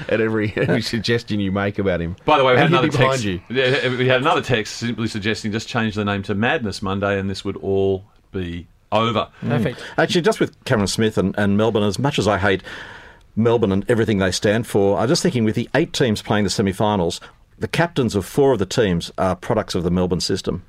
at 0.09 0.21
every 0.21 0.53
every 0.57 0.83
suggestion 0.83 1.41
you 1.41 1.51
make 1.53 1.79
about 1.79 2.01
him. 2.01 2.17
By 2.25 2.39
the 2.39 2.45
way, 2.45 2.53
we 2.55 2.59
had 2.59 2.67
And 2.67 2.75
he'd 2.75 2.79
another 2.85 2.91
behind 2.99 3.23
text. 3.23 3.25
you. 3.25 3.97
We 3.99 4.07
had 4.09 4.21
another 4.21 4.43
text 4.43 4.77
simply 4.77 5.09
suggesting 5.09 5.53
just 5.53 5.69
change 5.69 5.95
the 5.95 6.05
name 6.05 6.23
to 6.25 6.35
Madness 6.35 6.83
Monday, 6.83 7.19
and 7.19 7.29
this 7.29 7.45
would 7.45 7.57
all 7.57 8.05
be 8.33 8.67
over. 8.93 9.29
perfect. 9.41 9.81
Mm. 9.81 10.03
Actually, 10.03 10.21
just 10.23 10.41
with 10.41 10.63
Cameron 10.65 10.87
Smith 10.87 11.19
and, 11.19 11.35
and 11.39 11.57
Melbourne, 11.57 11.83
as 11.83 11.99
much 11.99 12.19
as 12.19 12.29
I 12.29 12.39
hate 12.39 12.63
Melbourne 13.37 13.71
and 13.73 13.85
everything 13.91 14.19
they 14.19 14.31
stand 14.33 14.67
for, 14.67 14.99
I'm 14.99 15.09
just 15.09 15.23
thinking 15.23 15.45
with 15.45 15.55
the 15.55 15.69
eight 15.75 15.93
teams 15.93 16.23
playing 16.23 16.45
the 16.45 16.51
semi 16.51 16.73
finals, 16.73 17.21
the 17.59 17.69
captains 17.69 18.15
of 18.15 18.25
four 18.27 18.53
of 18.53 18.59
the 18.59 18.67
teams 18.67 19.13
are 19.19 19.37
products 19.37 19.75
of 19.75 19.85
the 19.85 19.91
Melbourne 19.91 20.21
system. 20.21 20.65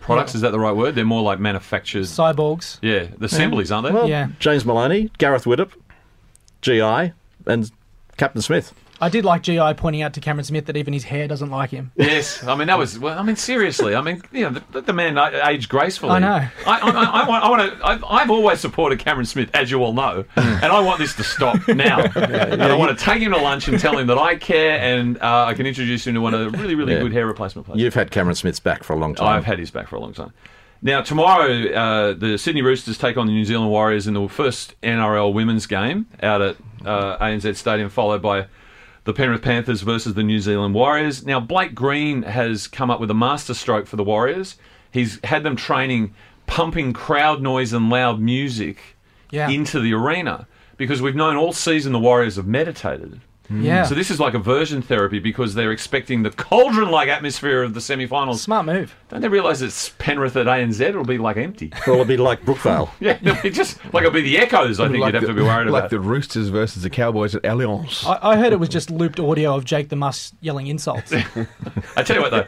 Products 0.00 0.34
is 0.34 0.40
that 0.40 0.50
the 0.50 0.58
right 0.58 0.74
word? 0.74 0.94
They're 0.94 1.04
more 1.04 1.22
like 1.22 1.38
manufactured. 1.38 2.04
Cyborgs. 2.04 2.78
Yeah, 2.80 3.08
the 3.18 3.26
assemblies, 3.26 3.70
aren't 3.70 3.86
they? 3.88 3.92
Well, 3.92 4.08
Yeah. 4.08 4.28
James 4.38 4.64
Maloney, 4.64 5.10
Gareth 5.18 5.44
Widdop, 5.44 5.70
GI, 6.62 7.12
and 7.46 7.70
Captain 8.16 8.40
Smith. 8.42 8.74
I 9.00 9.08
did 9.08 9.24
like 9.24 9.42
GI 9.42 9.74
pointing 9.74 10.02
out 10.02 10.12
to 10.14 10.20
Cameron 10.20 10.44
Smith 10.44 10.66
that 10.66 10.76
even 10.76 10.92
his 10.92 11.04
hair 11.04 11.26
doesn't 11.26 11.50
like 11.50 11.70
him. 11.70 11.90
Yes, 11.96 12.44
I 12.44 12.54
mean 12.54 12.66
that 12.68 12.78
was. 12.78 12.98
Well, 12.98 13.18
I 13.18 13.22
mean 13.22 13.36
seriously. 13.36 13.94
I 13.94 14.00
mean, 14.02 14.22
you 14.32 14.50
know, 14.50 14.60
the, 14.72 14.80
the 14.82 14.92
man 14.92 15.16
aged 15.18 15.68
gracefully. 15.68 16.12
I 16.12 16.18
know. 16.18 16.28
I, 16.28 16.50
I, 16.66 16.78
I, 16.90 17.04
I 17.22 17.28
want. 17.28 17.44
I 17.44 17.48
want 17.50 17.78
to. 17.78 17.86
I, 17.86 18.20
I've 18.22 18.30
always 18.30 18.60
supported 18.60 18.98
Cameron 18.98 19.26
Smith, 19.26 19.50
as 19.54 19.70
you 19.70 19.82
all 19.82 19.92
know, 19.92 20.24
and 20.36 20.64
I 20.66 20.80
want 20.80 20.98
this 20.98 21.14
to 21.16 21.24
stop 21.24 21.66
now. 21.68 22.00
and 22.00 22.62
I 22.62 22.74
want 22.76 22.98
to 22.98 23.04
take 23.04 23.22
him 23.22 23.32
to 23.32 23.38
lunch 23.38 23.68
and 23.68 23.78
tell 23.80 23.96
him 23.96 24.06
that 24.08 24.18
I 24.18 24.36
care, 24.36 24.78
and 24.78 25.16
uh, 25.22 25.46
I 25.46 25.54
can 25.54 25.66
introduce 25.66 26.06
him 26.06 26.14
to 26.14 26.20
one 26.20 26.34
of 26.34 26.40
the 26.52 26.58
really, 26.58 26.74
really 26.74 26.92
Yeah. 26.94 27.00
good 27.02 27.12
hair 27.12 27.26
replacement 27.26 27.66
places. 27.66 27.82
You've 27.82 27.94
had 27.94 28.10
Cameron 28.10 28.34
Smith's 28.36 28.60
back 28.60 28.82
for 28.84 28.92
a 28.92 28.96
long 28.96 29.14
time. 29.14 29.28
I've 29.28 29.44
had 29.44 29.58
his 29.58 29.70
back 29.70 29.88
for 29.88 29.96
a 29.96 30.00
long 30.00 30.12
time. 30.12 30.32
Now, 30.82 31.02
tomorrow, 31.02 31.50
uh, 31.72 32.12
the 32.14 32.38
Sydney 32.38 32.62
Roosters 32.62 32.96
take 32.96 33.18
on 33.18 33.26
the 33.26 33.32
New 33.34 33.44
Zealand 33.44 33.70
Warriors 33.70 34.06
in 34.06 34.14
the 34.14 34.28
first 34.28 34.74
NRL 34.82 35.32
women's 35.34 35.66
game 35.66 36.06
out 36.22 36.40
at 36.40 36.56
uh, 36.86 37.18
ANZ 37.18 37.56
Stadium, 37.56 37.90
followed 37.90 38.22
by 38.22 38.46
the 39.04 39.12
Penrith 39.12 39.42
Panthers 39.42 39.80
versus 39.82 40.14
the 40.14 40.22
New 40.22 40.40
Zealand 40.40 40.74
Warriors. 40.74 41.24
Now, 41.24 41.40
Blake 41.40 41.74
Green 41.74 42.22
has 42.22 42.66
come 42.66 42.90
up 42.90 43.00
with 43.00 43.10
a 43.10 43.14
masterstroke 43.14 43.86
for 43.86 43.96
the 43.96 44.04
Warriors. 44.04 44.56
He's 44.92 45.18
had 45.24 45.42
them 45.42 45.56
training, 45.56 46.14
pumping 46.46 46.92
crowd 46.92 47.40
noise 47.40 47.72
and 47.72 47.88
loud 47.90 48.20
music 48.20 48.96
Yeah. 49.30 49.48
into 49.48 49.80
the 49.80 49.94
arena 49.94 50.46
because 50.76 51.00
we've 51.00 51.14
known 51.14 51.36
all 51.36 51.52
season 51.52 51.92
the 51.92 51.98
Warriors 51.98 52.36
have 52.36 52.46
meditated. 52.46 53.20
Mm. 53.50 53.64
Yeah. 53.64 53.82
So 53.84 53.94
this 53.96 54.10
is 54.10 54.20
like 54.20 54.34
aversion 54.34 54.80
therapy 54.80 55.18
because 55.18 55.54
they're 55.54 55.72
expecting 55.72 56.22
the 56.22 56.30
cauldron-like 56.30 57.08
atmosphere 57.08 57.62
of 57.64 57.74
the 57.74 57.80
semi-finals 57.80 58.40
Smart 58.42 58.64
move. 58.64 58.94
don't 59.08 59.20
they 59.20 59.28
realise 59.28 59.60
it's 59.60 59.88
Penrith 59.98 60.36
at 60.36 60.46
ANZ? 60.46 60.80
It'll 60.80 61.04
be 61.04 61.18
like 61.18 61.36
empty. 61.36 61.72
Well, 61.86 61.96
it'll 61.96 62.04
be 62.04 62.16
like 62.16 62.42
Brookvale. 62.42 62.90
Yeah, 63.00 63.18
it'll 63.20 63.42
be 63.42 63.50
just 63.50 63.78
like 63.92 64.02
it'll 64.02 64.12
be 64.12 64.20
the 64.22 64.38
echoes. 64.38 64.78
I 64.78 64.86
think 64.88 65.00
like 65.00 65.08
you'd 65.08 65.14
have 65.14 65.22
the, 65.22 65.28
to 65.28 65.34
be 65.34 65.42
worried 65.42 65.68
like 65.70 65.80
about. 65.80 65.90
the 65.90 65.98
Roosters 66.00 66.48
versus 66.48 66.82
the 66.84 66.90
Cowboys 66.90 67.34
at 67.34 67.42
Allianz. 67.42 68.06
I, 68.06 68.30
I 68.32 68.36
heard 68.36 68.52
it 68.52 68.60
was 68.60 68.68
just 68.68 68.90
looped 68.90 69.18
audio 69.18 69.54
of 69.56 69.64
Jake 69.64 69.88
the 69.88 69.96
Muss 69.96 70.32
yelling 70.40 70.68
insults. 70.68 71.12
I 71.12 72.02
tell 72.04 72.16
you 72.16 72.22
what 72.22 72.30
though. 72.30 72.46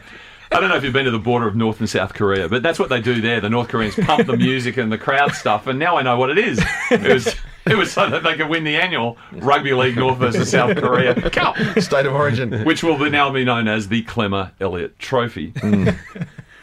I 0.53 0.59
don't 0.59 0.69
know 0.69 0.75
if 0.75 0.83
you've 0.83 0.93
been 0.93 1.05
to 1.05 1.11
the 1.11 1.19
border 1.19 1.47
of 1.47 1.55
North 1.55 1.79
and 1.79 1.89
South 1.89 2.13
Korea, 2.13 2.47
but 2.47 2.61
that's 2.63 2.77
what 2.79 2.89
they 2.89 3.01
do 3.01 3.21
there. 3.21 3.41
The 3.41 3.49
North 3.49 3.69
Koreans 3.69 3.95
pump 3.95 4.27
the 4.27 4.37
music 4.37 4.77
and 4.77 4.91
the 4.91 4.97
crowd 4.97 5.31
stuff, 5.33 5.67
and 5.67 5.79
now 5.79 5.97
I 5.97 6.01
know 6.03 6.17
what 6.17 6.29
it 6.29 6.37
is. 6.37 6.63
It 6.91 7.13
was, 7.13 7.35
it 7.65 7.75
was 7.75 7.91
so 7.91 8.09
that 8.09 8.23
they 8.23 8.35
could 8.35 8.49
win 8.49 8.63
the 8.63 8.75
annual 8.75 9.17
Rugby 9.31 9.73
League 9.73 9.95
North 9.97 10.17
versus 10.19 10.49
South 10.51 10.77
Korea 10.77 11.29
Cup, 11.29 11.55
State 11.79 12.05
of 12.05 12.13
origin. 12.13 12.63
which 12.65 12.83
will 12.83 12.97
be 12.97 13.09
now 13.09 13.31
be 13.31 13.43
known 13.43 13.67
as 13.67 13.87
the 13.87 14.03
Klemmer 14.03 14.51
Elliott 14.59 14.99
Trophy. 14.99 15.53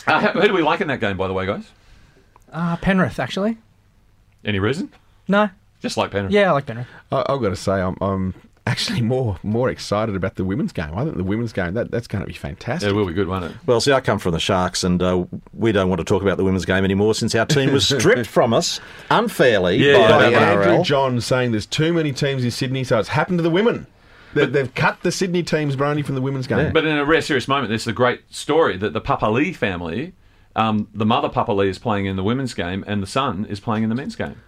Uh, 0.07 0.21
who 0.33 0.41
who 0.41 0.49
do 0.49 0.55
we 0.55 0.63
like 0.63 0.81
in 0.81 0.89
that 0.89 1.01
game, 1.01 1.17
by 1.17 1.27
the 1.29 1.35
way, 1.35 1.47
guys? 1.47 1.69
Ah, 2.53 2.79
Penrith, 2.81 3.21
actually. 3.21 3.59
Any 4.45 4.59
reason? 4.59 4.91
No. 5.29 5.51
Just 5.83 5.97
like 5.97 6.11
Penrith. 6.11 6.33
Yeah, 6.33 6.51
I 6.51 6.53
like 6.53 6.67
Penrith. 6.67 6.89
I, 7.13 7.21
I've 7.29 7.41
got 7.41 7.51
to 7.51 7.57
say, 7.57 7.73
I'm, 7.81 7.97
I'm 8.01 8.35
actually 8.67 9.01
more 9.01 9.39
more 9.43 9.71
excited 9.71 10.15
about 10.15 10.37
the 10.37 10.45
women's 10.45 10.73
game. 10.73 10.97
I 10.97 11.05
think 11.05 11.17
the 11.17 11.25
women's 11.25 11.53
game 11.53 11.75
that 11.75 11.91
that's 11.91 12.07
going 12.07 12.23
to 12.23 12.27
be 12.27 12.35
fantastic. 12.35 12.91
it 12.91 12.93
will 12.93 13.07
be 13.07 13.13
good, 13.13 13.29
won't 13.29 13.45
it? 13.45 13.53
Well, 13.67 13.81
see, 13.81 13.93
I 13.93 14.01
come 14.01 14.19
from 14.19 14.33
the 14.33 14.41
Sharks, 14.41 14.85
and 14.85 15.03
uh, 15.03 15.25
we 15.53 15.73
don't 15.73 15.89
want 15.89 15.99
to 16.01 16.05
talk 16.05 16.23
about 16.23 16.37
the 16.37 16.45
women's 16.45 16.65
game 16.65 16.85
anymore 16.85 17.15
since 17.15 17.35
our 17.35 17.47
team 17.47 17.73
was 17.73 17.87
stripped 17.87 18.27
from 18.29 18.53
us 18.53 18.81
unfairly 19.11 19.77
Yeah, 19.77 20.09
by 20.09 20.31
By 20.31 20.39
Andrew 20.39 20.85
John 20.85 21.21
saying 21.21 21.53
there's 21.53 21.67
too 21.67 21.93
many 21.93 22.13
teams 22.13 22.45
in 22.45 22.51
Sydney, 22.51 22.85
so 22.85 22.99
it's 22.99 23.09
happened 23.09 23.39
to 23.39 23.43
the 23.43 23.51
women. 23.51 23.87
They, 24.35 24.47
they've 24.47 24.73
cut 24.75 25.03
the 25.03 25.11
Sydney 25.11 25.43
teams, 25.43 25.75
Brony, 25.75 26.05
from 26.05 26.15
the 26.15 26.21
women's 26.21 26.47
game. 26.47 26.73
But 26.73 26.85
in 26.85 26.97
a 26.97 27.05
rare 27.05 27.21
serious 27.21 27.49
moment, 27.49 27.71
there's 27.71 27.87
a 27.87 27.93
great 27.93 28.21
story 28.33 28.77
that 28.77 28.93
the 28.93 29.01
Papali 29.01 29.55
family, 29.55 30.13
um, 30.55 30.89
the 30.95 31.07
mother 31.07 31.29
Papali 31.29 31.67
is 31.67 31.79
playing 31.79 32.07
in 32.07 32.17
the 32.17 32.23
women's 32.23 32.55
game, 32.55 32.85
and 32.87 33.03
the 33.03 33.07
son 33.09 33.45
is 33.47 33.59
playing 33.59 33.83
in 33.83 33.89
the 33.89 33.97
men's 33.97 34.15
game. 34.15 34.41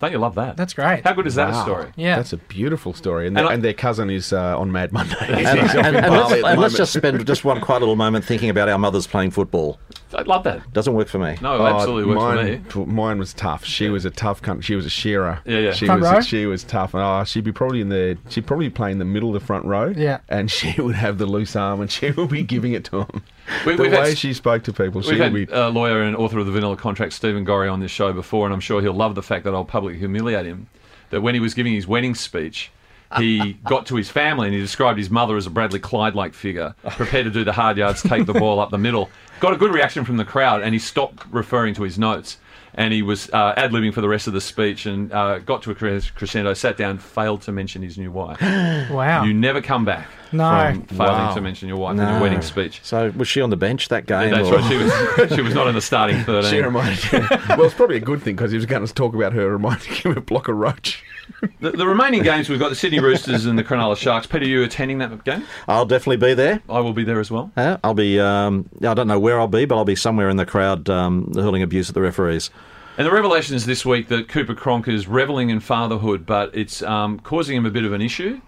Don't 0.00 0.12
you 0.12 0.18
love 0.18 0.34
that? 0.36 0.56
That's 0.56 0.72
great. 0.74 1.04
How 1.04 1.12
good 1.12 1.26
is 1.26 1.34
that 1.36 1.50
a 1.50 1.54
story? 1.62 1.92
Yeah. 1.96 2.16
That's 2.16 2.32
a 2.32 2.36
beautiful 2.36 2.92
story. 2.92 3.26
And, 3.26 3.36
And 3.36 3.44
their- 3.44 3.50
I- 3.50 3.54
and 3.54 3.64
their 3.64 3.72
cousin 3.74 4.10
is 4.10 4.32
uh, 4.32 4.58
on 4.58 4.70
Mad 4.72 4.92
Monday. 4.92 5.16
And, 5.20 5.58
He's 5.60 5.74
and- 5.74 5.96
and 5.96 6.12
let's, 6.12 6.32
and 6.32 6.60
let's 6.60 6.76
just 6.76 6.92
spend 6.92 7.26
just 7.26 7.44
one 7.44 7.60
quiet 7.60 7.80
little 7.80 7.96
moment 7.96 8.24
thinking 8.24 8.50
about 8.50 8.68
our 8.68 8.78
mothers 8.78 9.06
playing 9.06 9.30
football. 9.32 9.78
I 10.16 10.22
love 10.22 10.44
that. 10.44 10.72
Doesn't 10.72 10.94
work 10.94 11.08
for 11.08 11.18
me. 11.18 11.36
No, 11.42 11.58
Oh, 11.58 11.66
absolutely 11.66 12.06
works 12.14 12.20
mine, 12.22 12.64
for 12.68 12.78
me. 12.80 12.84
p- 12.86 12.92
Mine 12.92 13.18
was 13.18 13.34
tough. 13.34 13.64
She 13.64 13.88
was 13.90 14.04
a 14.04 14.10
tough 14.10 14.40
cunt. 14.42 14.62
She 14.62 14.74
was 14.74 14.86
a 14.86 14.90
shearer. 14.90 15.40
Yeah, 15.44 15.58
yeah. 15.58 15.72
She 15.72 15.86
Front 15.86 16.02
row? 16.02 16.20
she 16.22 16.46
was 16.46 16.64
tough. 16.64 16.94
Oh, 16.94 17.22
she'd 17.24 17.44
be 17.44 17.52
probably 17.52 17.80
in 17.82 17.90
the 17.90 18.16
she'd 18.30 18.46
probably 18.46 18.70
play 18.70 18.90
in 18.90 18.98
the 18.98 19.04
middle 19.04 19.28
of 19.34 19.40
the 19.40 19.46
front 19.46 19.64
row. 19.66 19.92
Yeah. 19.96 20.18
and 20.28 20.50
she 20.50 20.80
would 20.80 20.94
have 20.96 21.18
the 21.18 21.26
loose 21.26 21.54
arm 21.54 21.80
and 21.82 21.90
she 21.90 22.10
would 22.12 22.30
be 22.30 22.42
giving 22.42 22.72
it 22.72 22.84
to 22.86 23.00
him. 23.00 23.22
We- 23.66 23.76
the 23.76 23.82
we've 23.84 23.92
way 23.92 24.08
had- 24.08 24.18
she 24.18 24.32
spoke 24.32 24.62
to 24.64 24.72
people, 24.72 25.02
she 25.02 25.10
We've 25.10 25.18
would 25.20 25.24
had 25.40 25.48
be. 25.48 25.52
a 25.52 25.68
lawyer 25.68 26.00
and 26.02 26.16
author 26.16 26.38
of 26.38 26.46
the 26.46 26.52
Vanilla 26.52 26.76
Contract, 26.76 27.12
Stephen 27.12 27.44
Gorry, 27.44 27.68
on 27.68 27.80
this 27.80 27.90
show 27.90 28.12
before, 28.12 28.46
and 28.46 28.54
I'm 28.54 28.60
sure 28.60 28.80
he'll 28.80 28.92
love 28.94 29.14
the 29.14 29.22
fact 29.22 29.44
that 29.44 29.54
I'll 29.54 29.64
publicly 29.64 29.98
humiliate 29.98 30.46
him. 30.46 30.66
That 31.10 31.20
when 31.20 31.34
he 31.34 31.40
was 31.40 31.54
giving 31.54 31.72
his 31.74 31.86
wedding 31.86 32.14
speech, 32.16 32.72
he 33.18 33.54
got 33.64 33.86
to 33.86 33.96
his 33.96 34.10
family 34.10 34.46
and 34.48 34.54
he 34.54 34.60
described 34.60 34.98
his 34.98 35.10
mother 35.10 35.36
as 35.36 35.46
a 35.46 35.50
Bradley 35.50 35.80
Clyde-like 35.80 36.34
figure, 36.34 36.74
prepared 36.90 37.24
to 37.24 37.30
do 37.30 37.44
the 37.44 37.52
hard 37.52 37.76
yards, 37.76 38.02
take 38.02 38.26
the 38.26 38.34
ball 38.34 38.60
up 38.60 38.70
the 38.70 38.78
middle. 38.78 39.10
Got 39.40 39.52
a 39.52 39.56
good 39.56 39.72
reaction 39.72 40.04
from 40.04 40.16
the 40.16 40.24
crowd, 40.24 40.62
and 40.62 40.74
he 40.74 40.78
stopped 40.78 41.24
referring 41.30 41.74
to 41.74 41.82
his 41.82 41.98
notes. 41.98 42.38
And 42.78 42.92
he 42.92 43.00
was 43.00 43.30
uh, 43.30 43.54
ad 43.56 43.70
libbing 43.72 43.94
for 43.94 44.02
the 44.02 44.08
rest 44.08 44.26
of 44.26 44.34
the 44.34 44.40
speech 44.40 44.84
and 44.84 45.10
uh, 45.10 45.38
got 45.38 45.62
to 45.62 45.70
a 45.70 45.74
crescendo, 45.74 46.52
sat 46.52 46.76
down, 46.76 46.98
failed 46.98 47.40
to 47.42 47.52
mention 47.52 47.80
his 47.80 47.96
new 47.96 48.10
wife. 48.10 48.38
Wow. 48.90 49.24
You 49.24 49.32
never 49.32 49.62
come 49.62 49.84
back 49.86 50.08
No. 50.32 50.72
from 50.72 50.82
failing 50.82 51.12
Wow. 51.12 51.34
to 51.34 51.40
mention 51.40 51.68
your 51.68 51.76
wife 51.78 51.92
in 51.98 52.08
your 52.08 52.20
wedding 52.20 52.42
speech. 52.42 52.80
So 52.82 53.12
was 53.16 53.28
she 53.28 53.40
on 53.40 53.50
the 53.50 53.56
bench 53.56 53.88
that 53.88 54.06
game? 54.06 54.30
That's 54.30 54.48
or- 54.48 54.56
right. 54.56 54.68
She 54.70 54.76
was. 54.76 55.32
She 55.36 55.42
was 55.42 55.54
not 55.54 55.66
in 55.66 55.74
the 55.74 55.80
starting 55.80 56.22
thirteen. 56.24 56.50
She 56.50 56.60
reminded 56.60 56.98
him. 56.98 57.26
well, 57.50 57.64
it's 57.64 57.74
probably 57.74 57.96
a 57.96 58.00
good 58.00 58.22
thing 58.22 58.36
because 58.36 58.50
he 58.50 58.56
was 58.56 58.66
going 58.66 58.86
to 58.86 58.92
talk 58.92 59.14
about 59.14 59.32
her 59.32 59.50
reminding 59.50 59.92
him 59.92 60.16
of 60.16 60.26
Blocker 60.26 60.54
Roach. 60.54 61.02
The, 61.60 61.72
the 61.72 61.86
remaining 61.86 62.22
games 62.22 62.48
we've 62.48 62.58
got 62.60 62.68
the 62.68 62.76
Sydney 62.76 63.00
Roosters 63.00 63.46
and 63.46 63.58
the 63.58 63.64
Cronulla 63.64 63.96
Sharks. 63.96 64.28
Peter, 64.28 64.46
you 64.46 64.62
attending 64.62 64.98
that 64.98 65.24
game? 65.24 65.42
I'll 65.66 65.84
definitely 65.84 66.18
be 66.18 66.34
there. 66.34 66.62
I 66.68 66.78
will 66.80 66.92
be 66.92 67.02
there 67.02 67.18
as 67.18 67.32
well. 67.32 67.50
Uh, 67.56 67.78
I'll 67.82 67.94
be. 67.94 68.18
Um, 68.20 68.68
I 68.82 68.94
don't 68.94 69.08
know 69.08 69.18
where 69.18 69.38
I'll 69.40 69.48
be, 69.48 69.64
but 69.64 69.76
I'll 69.76 69.84
be 69.84 69.96
somewhere 69.96 70.28
in 70.30 70.36
the 70.36 70.46
crowd 70.46 70.88
um, 70.88 71.32
hurling 71.34 71.62
abuse 71.62 71.88
at 71.88 71.94
the 71.96 72.00
referees. 72.00 72.50
And 72.96 73.06
the 73.06 73.10
revelation 73.10 73.56
is 73.56 73.66
this 73.66 73.84
week 73.84 74.06
that 74.08 74.28
Cooper 74.28 74.54
Cronk 74.54 74.86
is 74.86 75.08
reveling 75.08 75.50
in 75.50 75.58
fatherhood, 75.58 76.24
but 76.26 76.54
it's 76.54 76.80
um, 76.82 77.18
causing 77.20 77.56
him 77.56 77.66
a 77.66 77.70
bit 77.70 77.84
of 77.84 77.92
an 77.92 78.00
issue. 78.00 78.40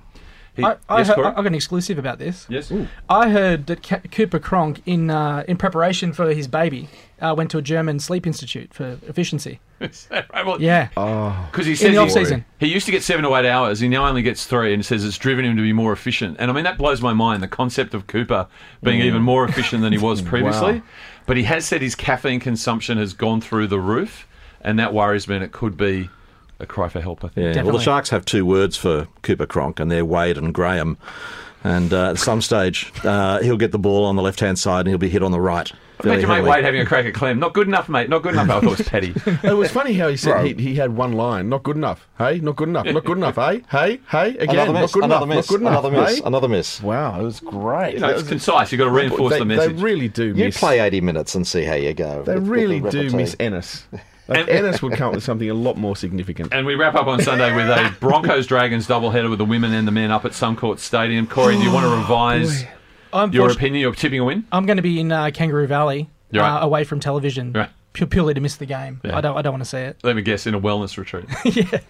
He, 0.58 0.64
I, 0.64 0.76
I, 0.88 0.98
yes, 0.98 1.06
heard, 1.08 1.14
Corey? 1.14 1.26
I 1.28 1.32
got 1.34 1.46
an 1.46 1.54
exclusive 1.54 1.98
about 1.98 2.18
this. 2.18 2.46
yes. 2.50 2.70
I 3.08 3.30
heard 3.30 3.66
that 3.68 3.82
Ca- 3.82 4.00
Cooper 4.10 4.38
Cronk, 4.38 4.82
in 4.84 5.08
uh, 5.08 5.44
in 5.48 5.56
preparation 5.56 6.12
for 6.12 6.34
his 6.34 6.48
baby, 6.48 6.88
uh, 7.20 7.34
went 7.36 7.50
to 7.52 7.58
a 7.58 7.62
German 7.62 8.00
sleep 8.00 8.26
institute 8.26 8.74
for 8.74 8.98
efficiency. 9.06 9.60
Yeah, 10.58 10.88
Because 11.52 11.66
he 11.66 11.72
in 11.72 11.76
says 11.76 11.90
the 11.92 11.96
off 11.98 12.08
he, 12.08 12.14
season. 12.14 12.44
he 12.58 12.66
used 12.66 12.86
to 12.86 12.92
get 12.92 13.04
seven 13.04 13.24
to 13.24 13.34
eight 13.36 13.46
hours. 13.46 13.78
He 13.78 13.88
now 13.88 14.06
only 14.08 14.22
gets 14.22 14.44
three, 14.44 14.74
and 14.74 14.84
says 14.84 15.04
it's 15.04 15.16
driven 15.18 15.44
him 15.44 15.56
to 15.56 15.62
be 15.62 15.72
more 15.72 15.92
efficient. 15.92 16.36
And 16.40 16.50
I 16.50 16.54
mean 16.54 16.64
that 16.64 16.76
blows 16.78 17.00
my 17.00 17.12
mind. 17.12 17.42
The 17.42 17.48
concept 17.48 17.94
of 17.94 18.08
Cooper 18.08 18.48
being 18.82 19.00
even 19.02 19.22
more 19.22 19.44
efficient 19.44 19.82
than 19.82 19.92
he 19.92 19.98
was 19.98 20.20
previously. 20.32 20.74
Wow. 20.80 20.82
But 21.26 21.36
he 21.36 21.44
has 21.44 21.64
said 21.64 21.80
his 21.82 21.94
caffeine 21.94 22.40
consumption 22.40 22.98
has 22.98 23.12
gone 23.12 23.40
through 23.40 23.68
the 23.68 23.78
roof, 23.78 24.26
and 24.60 24.78
that 24.80 24.92
worries 24.92 25.28
me. 25.28 25.36
And 25.36 25.44
it 25.44 25.52
could 25.52 25.76
be 25.76 26.10
a 26.60 26.66
cry 26.66 26.88
for 26.88 27.00
help. 27.00 27.24
I 27.24 27.28
think. 27.28 27.54
Yeah. 27.56 27.62
Well, 27.62 27.76
the 27.76 27.82
Sharks 27.82 28.10
have 28.10 28.24
two 28.24 28.44
words 28.46 28.76
for 28.76 29.08
Cooper 29.22 29.46
Cronk, 29.46 29.80
and 29.80 29.90
they're 29.90 30.04
Wade 30.04 30.36
and 30.38 30.52
Graham. 30.52 30.98
And 31.64 31.92
uh, 31.92 32.10
at 32.10 32.18
some 32.18 32.40
stage, 32.40 32.92
uh, 33.04 33.40
he'll 33.42 33.56
get 33.56 33.72
the 33.72 33.80
ball 33.80 34.04
on 34.04 34.14
the 34.14 34.22
left 34.22 34.38
hand 34.38 34.58
side, 34.60 34.80
and 34.80 34.88
he'll 34.88 34.98
be 34.98 35.08
hit 35.08 35.24
on 35.24 35.32
the 35.32 35.40
right. 35.40 35.70
Imagine 36.04 36.04
Very 36.04 36.16
mate 36.20 36.26
heavily. 36.36 36.50
Wade 36.50 36.64
having 36.64 36.80
a 36.80 36.86
crack 36.86 37.06
at 37.06 37.14
Clem. 37.14 37.40
Not 37.40 37.52
good 37.54 37.66
enough, 37.66 37.88
mate. 37.88 38.08
Not 38.08 38.22
good 38.22 38.34
enough. 38.34 38.48
I 38.48 38.60
thought 38.60 38.62
it 38.62 38.78
was 38.78 38.88
petty. 38.88 39.12
It 39.48 39.54
was 39.54 39.72
funny 39.72 39.94
how 39.94 40.06
he 40.06 40.16
said 40.16 40.46
he, 40.46 40.54
he 40.54 40.74
had 40.76 40.96
one 40.96 41.12
line. 41.14 41.48
Not 41.48 41.64
good 41.64 41.74
enough. 41.74 42.06
Hey, 42.16 42.38
not 42.38 42.54
good 42.54 42.68
enough. 42.68 42.86
Not 42.86 43.04
good 43.04 43.16
enough. 43.18 43.34
Hey, 43.34 43.64
hey, 43.68 43.98
hey. 44.08 44.36
Again, 44.36 44.50
Another 44.50 44.72
not 44.72 44.80
miss. 44.82 44.92
good 44.92 45.04
Another 45.04 45.24
enough. 45.26 45.36
miss. 45.36 45.50
Not 45.50 45.58
good 45.58 45.60
enough. 45.60 45.72
Another 45.84 45.90
miss. 46.06 46.14
hey? 46.18 46.22
Another 46.24 46.48
miss. 46.48 46.82
Wow, 46.82 47.20
it 47.20 47.22
was 47.24 47.40
great. 47.40 47.94
You 47.94 48.00
know, 48.00 48.10
it's 48.10 48.28
concise. 48.28 48.70
You've 48.70 48.78
got 48.78 48.84
to 48.84 48.90
reinforce 48.92 49.32
they, 49.32 49.38
the 49.40 49.44
they 49.56 49.68
really 49.70 50.06
do 50.06 50.28
Miss. 50.28 50.38
You 50.38 50.44
miss. 50.44 50.58
play 50.58 50.78
80 50.78 51.00
minutes 51.00 51.34
and 51.34 51.44
see 51.44 51.64
how 51.64 51.74
you 51.74 51.92
go. 51.94 52.22
They 52.22 52.34
with- 52.34 52.44
with 52.44 52.48
really 52.48 52.78
the 52.78 52.90
do 52.92 53.10
miss 53.10 53.34
Ennis. 53.40 53.84
Like, 54.28 54.40
And- 54.40 54.48
Ennis 54.50 54.82
would 54.82 54.92
come 54.92 55.08
up 55.08 55.14
with 55.14 55.24
something 55.24 55.48
a 55.48 55.54
lot 55.54 55.76
more 55.78 55.96
significant. 55.96 56.52
And 56.52 56.66
we 56.66 56.74
wrap 56.74 56.94
up 56.94 57.06
on 57.06 57.20
Sunday 57.22 57.54
with 57.56 57.68
a 57.68 57.94
Broncos 57.98 58.46
Dragons 58.46 58.86
doubleheader 58.86 59.30
with 59.30 59.38
the 59.38 59.44
women 59.46 59.72
and 59.72 59.88
the 59.88 59.92
men 59.92 60.10
up 60.10 60.24
at 60.26 60.32
Suncorp 60.32 60.78
Stadium. 60.78 61.26
Corey, 61.26 61.56
do 61.56 61.62
you 61.62 61.72
want 61.72 61.86
to 61.86 61.90
revise 61.96 62.64
I'm, 63.12 63.32
your 63.32 63.50
opinion? 63.50 63.80
You're 63.80 63.94
tipping 63.94 64.20
a 64.20 64.24
win? 64.24 64.44
I'm 64.52 64.66
going 64.66 64.76
to 64.76 64.82
be 64.82 65.00
in 65.00 65.10
uh, 65.10 65.30
Kangaroo 65.32 65.66
Valley, 65.66 66.10
right. 66.32 66.58
uh, 66.58 66.64
away 66.64 66.84
from 66.84 67.00
television, 67.00 67.52
Right. 67.54 67.70
purely 67.94 68.34
to 68.34 68.40
miss 68.40 68.56
the 68.56 68.66
game. 68.66 69.00
Yeah. 69.02 69.16
I 69.16 69.20
don't. 69.22 69.36
I 69.36 69.40
don't 69.42 69.52
want 69.54 69.64
to 69.64 69.68
see 69.70 69.78
it. 69.78 69.96
Let 70.02 70.14
me 70.14 70.20
guess, 70.22 70.46
in 70.46 70.54
a 70.54 70.60
wellness 70.60 70.96
retreat. 70.98 71.24
yeah. 71.44 71.80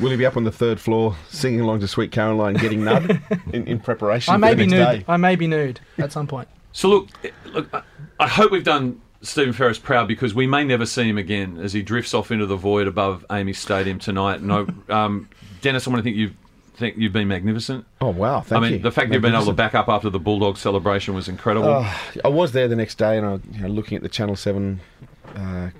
Will 0.00 0.10
he 0.10 0.16
be 0.16 0.26
up 0.26 0.36
on 0.36 0.44
the 0.44 0.52
third 0.52 0.80
floor 0.80 1.14
singing 1.30 1.60
along 1.60 1.80
to 1.80 1.88
Sweet 1.88 2.10
Caroline, 2.12 2.54
getting 2.54 2.80
nud 2.84 3.20
in, 3.52 3.66
in 3.66 3.78
preparation 3.80 4.32
I 4.32 4.36
for 4.36 4.40
may 4.40 4.50
the 4.50 4.56
be 4.56 4.66
next 4.66 4.92
nude. 4.92 5.00
day? 5.00 5.04
I 5.12 5.16
may 5.16 5.36
be 5.36 5.46
nude 5.46 5.80
at 5.98 6.12
some 6.12 6.26
point. 6.28 6.48
So 6.72 6.88
look, 6.88 7.08
look, 7.46 7.74
I- 7.74 7.82
I 8.18 8.26
hope 8.28 8.50
we've 8.50 8.64
done 8.64 9.00
Stephen 9.26 9.52
Ferris 9.52 9.78
proud 9.78 10.08
because 10.08 10.34
we 10.34 10.46
may 10.46 10.64
never 10.64 10.86
see 10.86 11.08
him 11.08 11.18
again 11.18 11.58
as 11.58 11.72
he 11.72 11.82
drifts 11.82 12.14
off 12.14 12.30
into 12.30 12.46
the 12.46 12.56
void 12.56 12.86
above 12.86 13.24
Amy 13.30 13.52
Stadium 13.52 13.98
tonight. 13.98 14.42
No, 14.42 14.66
um, 14.88 15.28
Denis, 15.60 15.86
I 15.86 15.90
want 15.90 16.00
to 16.00 16.04
think 16.04 16.16
you've 16.16 16.34
think 16.76 16.96
you've 16.98 17.12
been 17.12 17.28
magnificent. 17.28 17.84
Oh 18.00 18.10
wow! 18.10 18.40
Thank 18.40 18.58
I 18.58 18.62
mean, 18.62 18.72
you. 18.74 18.78
the 18.78 18.92
fact 18.92 19.12
you've 19.12 19.22
been 19.22 19.34
able 19.34 19.46
to 19.46 19.52
back 19.52 19.74
up 19.74 19.88
after 19.88 20.10
the 20.10 20.18
Bulldog 20.18 20.56
celebration 20.56 21.14
was 21.14 21.28
incredible. 21.28 21.68
Oh, 21.68 22.00
I 22.24 22.28
was 22.28 22.52
there 22.52 22.68
the 22.68 22.76
next 22.76 22.96
day, 22.96 23.16
and 23.18 23.26
I 23.26 23.38
you 23.52 23.62
know, 23.62 23.68
looking 23.68 23.96
at 23.96 24.02
the 24.02 24.08
Channel 24.08 24.36
Seven 24.36 24.80
uh, 25.34 25.70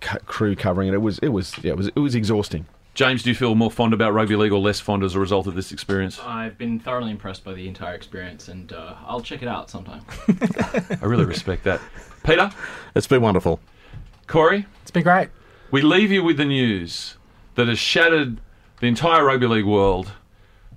cu- 0.00 0.18
crew 0.20 0.56
covering 0.56 0.88
it. 0.88 0.94
It 0.94 0.98
was 0.98 1.18
it 1.20 1.28
was 1.28 1.56
yeah, 1.62 1.72
it 1.72 1.76
was 1.76 1.88
it 1.88 1.98
was 1.98 2.14
exhausting. 2.14 2.66
James, 2.94 3.22
do 3.22 3.30
you 3.30 3.34
feel 3.34 3.54
more 3.54 3.70
fond 3.70 3.94
about 3.94 4.12
rugby 4.12 4.36
league 4.36 4.52
or 4.52 4.60
less 4.60 4.78
fond 4.78 5.02
as 5.02 5.14
a 5.14 5.18
result 5.18 5.46
of 5.46 5.54
this 5.54 5.72
experience? 5.72 6.20
I've 6.20 6.58
been 6.58 6.78
thoroughly 6.78 7.10
impressed 7.10 7.42
by 7.42 7.54
the 7.54 7.66
entire 7.66 7.94
experience, 7.94 8.48
and 8.48 8.70
uh, 8.70 8.96
I'll 9.06 9.22
check 9.22 9.40
it 9.40 9.48
out 9.48 9.70
sometime. 9.70 10.04
I 10.28 10.98
really 11.00 11.24
respect 11.24 11.64
that. 11.64 11.80
Peter, 12.24 12.50
It's 12.94 13.06
been 13.06 13.22
wonderful. 13.22 13.60
Corey, 14.26 14.66
It's 14.82 14.90
been 14.90 15.02
great. 15.02 15.28
we 15.70 15.82
leave 15.82 16.10
you 16.12 16.22
with 16.22 16.36
the 16.36 16.44
news 16.44 17.16
that 17.54 17.68
has 17.68 17.78
shattered 17.78 18.38
the 18.80 18.86
entire 18.86 19.24
rugby 19.24 19.46
league 19.46 19.64
world. 19.66 20.12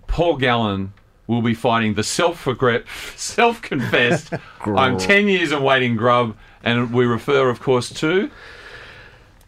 Paul 0.08 0.38
Gallen 0.38 0.94
will 1.28 1.42
be 1.42 1.54
fighting 1.54 1.94
the 1.96 2.04
self-regret, 2.04 2.84
self-confessed 3.16 4.34
I'm 4.66 4.98
10 4.98 5.28
years 5.28 5.52
in 5.52 5.64
waiting 5.64 5.96
grub 5.96 6.36
and 6.64 6.94
we 6.94 7.06
refer 7.06 7.50
of 7.50 7.60
course 7.62 7.90
to 8.02 8.30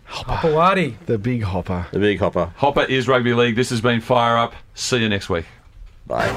Hopper 0.06 0.48
Hawadi. 0.48 0.96
The 1.06 1.18
big 1.18 1.44
hopper. 1.44 1.86
The 1.92 2.00
big 2.00 2.20
hopper. 2.20 2.52
Hopper 2.56 2.84
is 2.84 3.10
rugby 3.10 3.34
league. 3.34 3.58
This 3.58 3.70
has 3.72 3.82
been 3.82 4.00
Fire 4.00 4.38
Up. 4.38 4.54
See 4.74 5.00
you 5.00 5.10
next 5.10 5.30
week. 5.30 5.46
Bye. 6.06 6.34